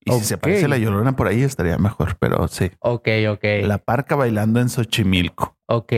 Y 0.03 0.11
si 0.13 0.21
se 0.21 0.33
aparece 0.35 0.67
la 0.67 0.79
llorona 0.79 1.15
por 1.15 1.27
ahí 1.27 1.43
estaría 1.43 1.77
mejor, 1.77 2.17
pero 2.17 2.47
sí. 2.47 2.71
Ok, 2.79 3.09
ok. 3.29 3.43
La 3.63 3.77
parca 3.77 4.15
bailando 4.15 4.59
en 4.59 4.69
Xochimilco. 4.69 5.55
Ok. 5.67 5.93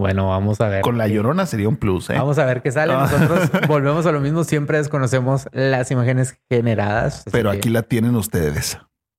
Bueno, 0.00 0.28
vamos 0.28 0.60
a 0.60 0.68
ver. 0.68 0.80
Con 0.80 0.98
la 0.98 1.06
llorona 1.06 1.46
sería 1.46 1.68
un 1.68 1.76
plus, 1.76 2.10
¿eh? 2.10 2.14
Vamos 2.14 2.38
a 2.38 2.46
ver 2.46 2.62
qué 2.62 2.72
sale. 2.72 2.94
Nosotros 2.94 3.50
volvemos 3.68 4.06
a 4.06 4.12
lo 4.12 4.20
mismo. 4.20 4.44
Siempre 4.44 4.78
desconocemos 4.78 5.46
las 5.52 5.90
imágenes 5.90 6.40
generadas. 6.48 7.24
Pero 7.30 7.50
que 7.52 7.58
aquí 7.58 7.68
la 7.68 7.82
tienen 7.82 8.16
ustedes. 8.16 8.78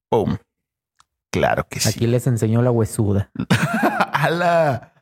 ¡Pum! 0.10 0.38
Claro 1.32 1.66
que 1.70 1.80
sí. 1.80 1.90
Aquí 1.90 2.08
les 2.08 2.28
enseño 2.28 2.62
la 2.62 2.72
huesuda. 2.72 3.32
¡Hala! 4.14 4.94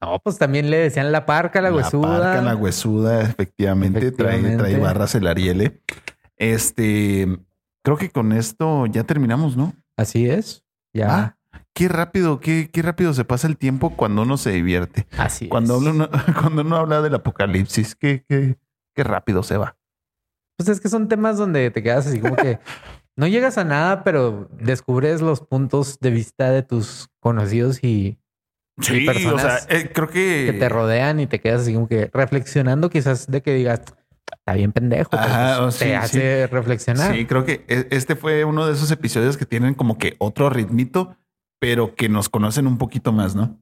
No, 0.00 0.18
pues 0.20 0.38
también 0.38 0.70
le 0.70 0.78
decían 0.78 1.12
la 1.12 1.26
parca, 1.26 1.60
la 1.60 1.72
huesuda. 1.72 2.18
parca, 2.18 2.42
la 2.42 2.56
huesuda, 2.56 3.22
efectivamente. 3.22 4.10
Trae, 4.12 4.56
trae 4.56 4.78
barras 4.78 5.14
el 5.14 5.26
Ariele. 5.26 5.82
Este, 6.36 7.26
creo 7.82 7.96
que 7.96 8.10
con 8.10 8.32
esto 8.32 8.86
ya 8.86 9.04
terminamos, 9.04 9.56
¿no? 9.56 9.74
Así 9.96 10.28
es. 10.28 10.64
Ya. 10.94 11.14
Ah, 11.14 11.37
qué 11.78 11.86
rápido, 11.88 12.40
qué, 12.40 12.70
qué 12.72 12.82
rápido 12.82 13.14
se 13.14 13.24
pasa 13.24 13.46
el 13.46 13.56
tiempo 13.56 13.94
cuando 13.94 14.22
uno 14.22 14.36
se 14.36 14.50
divierte. 14.50 15.06
así 15.16 15.48
Cuando, 15.48 15.76
es. 15.76 15.82
uno, 15.84 16.08
cuando 16.40 16.62
uno 16.62 16.74
habla 16.76 17.00
del 17.02 17.14
apocalipsis, 17.14 17.94
qué, 17.94 18.24
qué, 18.28 18.56
qué 18.96 19.04
rápido 19.04 19.44
se 19.44 19.56
va. 19.58 19.76
Pues 20.56 20.68
es 20.68 20.80
que 20.80 20.88
son 20.88 21.06
temas 21.06 21.38
donde 21.38 21.70
te 21.70 21.80
quedas 21.84 22.08
así 22.08 22.18
como 22.18 22.34
que 22.34 22.58
no 23.16 23.28
llegas 23.28 23.58
a 23.58 23.64
nada, 23.64 24.02
pero 24.02 24.48
descubres 24.60 25.20
los 25.20 25.40
puntos 25.40 26.00
de 26.00 26.10
vista 26.10 26.50
de 26.50 26.64
tus 26.64 27.10
conocidos 27.20 27.84
y 27.84 28.18
Sí, 28.80 29.06
personas 29.06 29.34
o 29.64 29.66
sea, 29.68 29.76
eh, 29.76 29.90
creo 29.92 30.08
que... 30.08 30.48
que 30.50 30.56
te 30.58 30.68
rodean 30.68 31.20
y 31.20 31.26
te 31.28 31.40
quedas 31.40 31.62
así 31.62 31.74
como 31.74 31.88
que 31.88 32.10
reflexionando 32.12 32.90
quizás 32.90 33.28
de 33.28 33.40
que 33.42 33.54
digas, 33.54 33.82
está 34.32 34.52
bien 34.54 34.72
pendejo, 34.72 35.10
Ajá, 35.16 35.62
pues 35.62 35.78
te 35.78 35.86
sí, 35.86 35.92
hace 35.92 36.46
reflexionar. 36.48 37.14
Sí, 37.14 37.24
creo 37.26 37.44
que 37.44 37.64
e- 37.68 37.86
este 37.90 38.16
fue 38.16 38.44
uno 38.44 38.66
de 38.66 38.72
esos 38.74 38.90
episodios 38.90 39.36
que 39.36 39.46
tienen 39.46 39.74
como 39.74 39.96
que 39.98 40.14
otro 40.18 40.48
ritmito, 40.50 41.16
pero 41.58 41.94
que 41.94 42.08
nos 42.08 42.28
conocen 42.28 42.66
un 42.66 42.78
poquito 42.78 43.12
más, 43.12 43.34
¿no? 43.34 43.60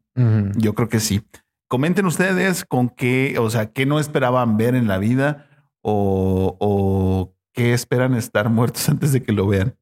Yo 0.57 0.75
creo 0.75 0.89
que 0.89 1.01
sí. 1.01 1.23
Comenten 1.69 2.07
ustedes 2.07 2.65
con 2.65 2.89
qué, 2.89 3.37
o 3.39 3.51
sea, 3.51 3.73
qué 3.73 3.87
no 3.87 3.99
esperaban 3.99 4.57
ver 4.57 4.75
en 4.75 4.89
la 4.89 4.99
vida 4.99 5.49
o, 5.83 6.57
o 6.59 7.35
qué 7.53 7.75
esperan 7.75 8.15
estar 8.15 8.49
muertos 8.49 8.89
antes 8.89 9.13
de 9.13 9.23
que 9.23 9.33
lo 9.33 9.47
vean. 9.47 9.77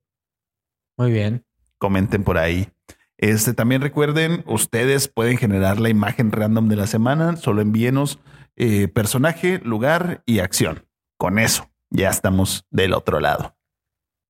Muy 0.96 1.12
bien. 1.12 1.44
Comenten 1.78 2.24
por 2.24 2.38
ahí. 2.38 2.68
Este 3.18 3.54
también 3.54 3.80
recuerden, 3.80 4.42
ustedes 4.46 5.08
pueden 5.08 5.36
generar 5.36 5.78
la 5.78 5.88
imagen 5.88 6.32
random 6.32 6.68
de 6.68 6.76
la 6.76 6.86
semana. 6.86 7.36
Solo 7.36 7.62
envíenos 7.62 8.18
eh, 8.56 8.88
personaje, 8.88 9.60
lugar 9.60 10.22
y 10.26 10.40
acción. 10.40 10.86
Con 11.16 11.38
eso 11.38 11.70
ya 11.90 12.10
estamos 12.10 12.66
del 12.70 12.92
otro 12.92 13.20
lado. 13.20 13.56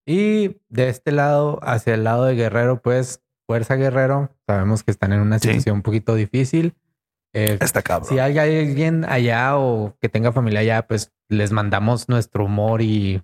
Y 0.05 0.57
de 0.69 0.89
este 0.89 1.11
lado, 1.11 1.59
hacia 1.63 1.95
el 1.95 2.03
lado 2.03 2.25
de 2.25 2.35
Guerrero, 2.35 2.81
pues, 2.81 3.23
Fuerza 3.47 3.75
Guerrero. 3.75 4.31
Sabemos 4.47 4.83
que 4.83 4.91
están 4.91 5.13
en 5.13 5.19
una 5.21 5.39
Sí. 5.39 5.47
situación 5.47 5.77
un 5.77 5.81
poquito 5.81 6.15
difícil. 6.15 6.75
Eh, 7.33 7.57
Está 7.59 7.81
cabrón. 7.81 8.07
si 8.09 8.19
hay 8.19 8.37
alguien 8.37 9.03
allá 9.05 9.57
o 9.57 9.97
que 9.99 10.07
tenga 10.07 10.31
familia 10.31 10.61
allá, 10.61 10.87
pues 10.87 11.11
les 11.27 11.51
mandamos 11.51 12.07
nuestro 12.07 12.45
humor 12.45 12.81
y 12.81 13.21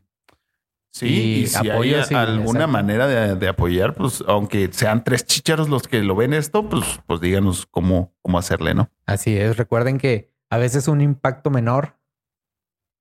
Sí, 0.94 1.44
y, 1.44 1.48
si 1.48 1.70
hay 1.70 1.94
alguna 2.12 2.68
manera 2.68 3.08
de, 3.08 3.48
apoyar, 3.48 3.94
pues 3.94 4.22
aunque 4.28 4.70
sean 4.74 5.06
tres 5.06 5.26
chicharos 5.26 5.70
los 5.70 5.88
que 5.88 6.02
lo 6.04 6.16
ven 6.16 6.34
esto, 6.34 6.68
pues, 6.68 7.00
pues 7.08 7.22
díganos 7.22 7.66
cómo, 7.66 8.14
cómo 8.22 8.38
hacerle, 8.38 8.74
¿no? 8.74 8.90
Así 9.06 9.38
es. 9.38 9.56
Recuerden 9.56 9.98
que 9.98 10.34
a 10.50 10.58
veces 10.58 10.90
un 10.90 11.00
impacto 11.00 11.50
menor 11.50 11.96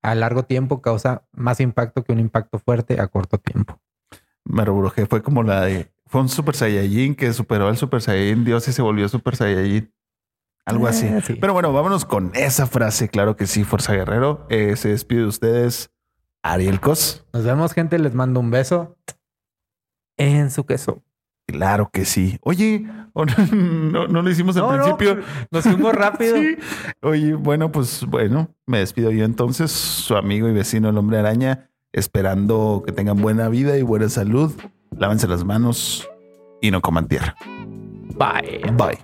a 0.02 0.14
largo 0.14 0.44
tiempo 0.44 0.80
causa 0.80 1.24
más 1.32 1.58
impacto 1.60 2.04
que 2.04 2.12
un 2.12 2.20
impacto 2.20 2.60
fuerte 2.60 3.00
a 3.00 3.08
corto 3.08 3.38
tiempo. 3.38 3.80
Me 4.44 4.64
rebrujé, 4.64 5.06
fue 5.06 5.20
como 5.20 5.42
la 5.42 5.62
de, 5.62 5.90
fue 6.10 6.20
un 6.20 6.28
Super 6.28 6.56
Saiyajin 6.56 7.14
que 7.14 7.32
superó 7.32 7.68
al 7.68 7.76
Super 7.76 8.02
Saiyajin 8.02 8.44
Dios 8.44 8.66
y 8.68 8.72
se 8.72 8.82
volvió 8.82 9.08
Super 9.08 9.36
Saiyajin. 9.36 9.92
Algo 10.66 10.86
así. 10.86 11.06
Ah, 11.06 11.20
Pero 11.40 11.52
bueno, 11.52 11.72
vámonos 11.72 12.04
con 12.04 12.30
esa 12.34 12.66
frase. 12.66 13.08
Claro 13.08 13.36
que 13.36 13.46
sí, 13.46 13.64
Fuerza 13.64 13.94
Guerrero. 13.94 14.46
Eh, 14.50 14.76
se 14.76 14.90
despide 14.90 15.20
de 15.20 15.26
ustedes 15.26 15.90
Ariel 16.42 16.80
Cos. 16.80 17.26
Nos 17.32 17.44
vemos, 17.44 17.72
gente. 17.72 17.98
Les 17.98 18.14
mando 18.14 18.40
un 18.40 18.50
beso 18.50 18.96
en 20.16 20.50
su 20.50 20.66
queso. 20.66 21.02
Claro 21.46 21.90
que 21.92 22.04
sí. 22.04 22.38
Oye, 22.42 22.86
no, 23.54 24.06
lo 24.06 24.30
hicimos 24.30 24.56
al 24.56 24.68
principio. 24.68 25.20
nos 25.50 25.64
fuimos 25.64 25.94
rápido. 25.94 26.36
Oye, 27.02 27.34
bueno, 27.34 27.72
pues 27.72 28.04
bueno, 28.06 28.54
me 28.66 28.78
despido 28.78 29.10
yo 29.10 29.24
entonces, 29.24 29.72
su 29.72 30.16
amigo 30.16 30.48
y 30.48 30.52
vecino 30.52 30.90
el 30.90 30.98
hombre 30.98 31.18
araña, 31.18 31.70
esperando 31.92 32.82
que 32.86 32.92
tengan 32.92 33.20
buena 33.20 33.48
vida 33.48 33.76
y 33.76 33.82
buena 33.82 34.08
salud. 34.08 34.52
Lávense 34.96 35.26
las 35.26 35.44
manos 35.44 36.08
y 36.60 36.70
no 36.70 36.80
coman 36.80 37.08
tierra. 37.08 37.34
Bye. 38.16 38.60
Bye. 38.76 38.98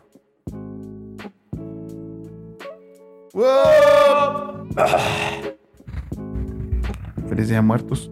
Feliz 7.28 7.48
Día 7.48 7.56
de 7.56 7.62
Muertos. 7.62 8.10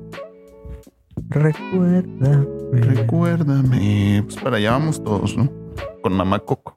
Recuérdame. 1.29 2.47
Recuérdame. 2.73 4.23
Pues 4.25 4.37
para 4.37 4.57
allá 4.57 4.73
vamos 4.73 5.03
todos, 5.03 5.37
¿no? 5.37 5.51
Con 6.03 6.15
mamá 6.15 6.39
Coco. 6.39 6.77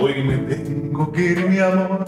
Hoy 0.00 0.22
me 0.24 0.38
tengo 0.38 1.12
que 1.12 1.32
ir, 1.32 1.48
mi 1.48 1.58
amor. 1.58 2.06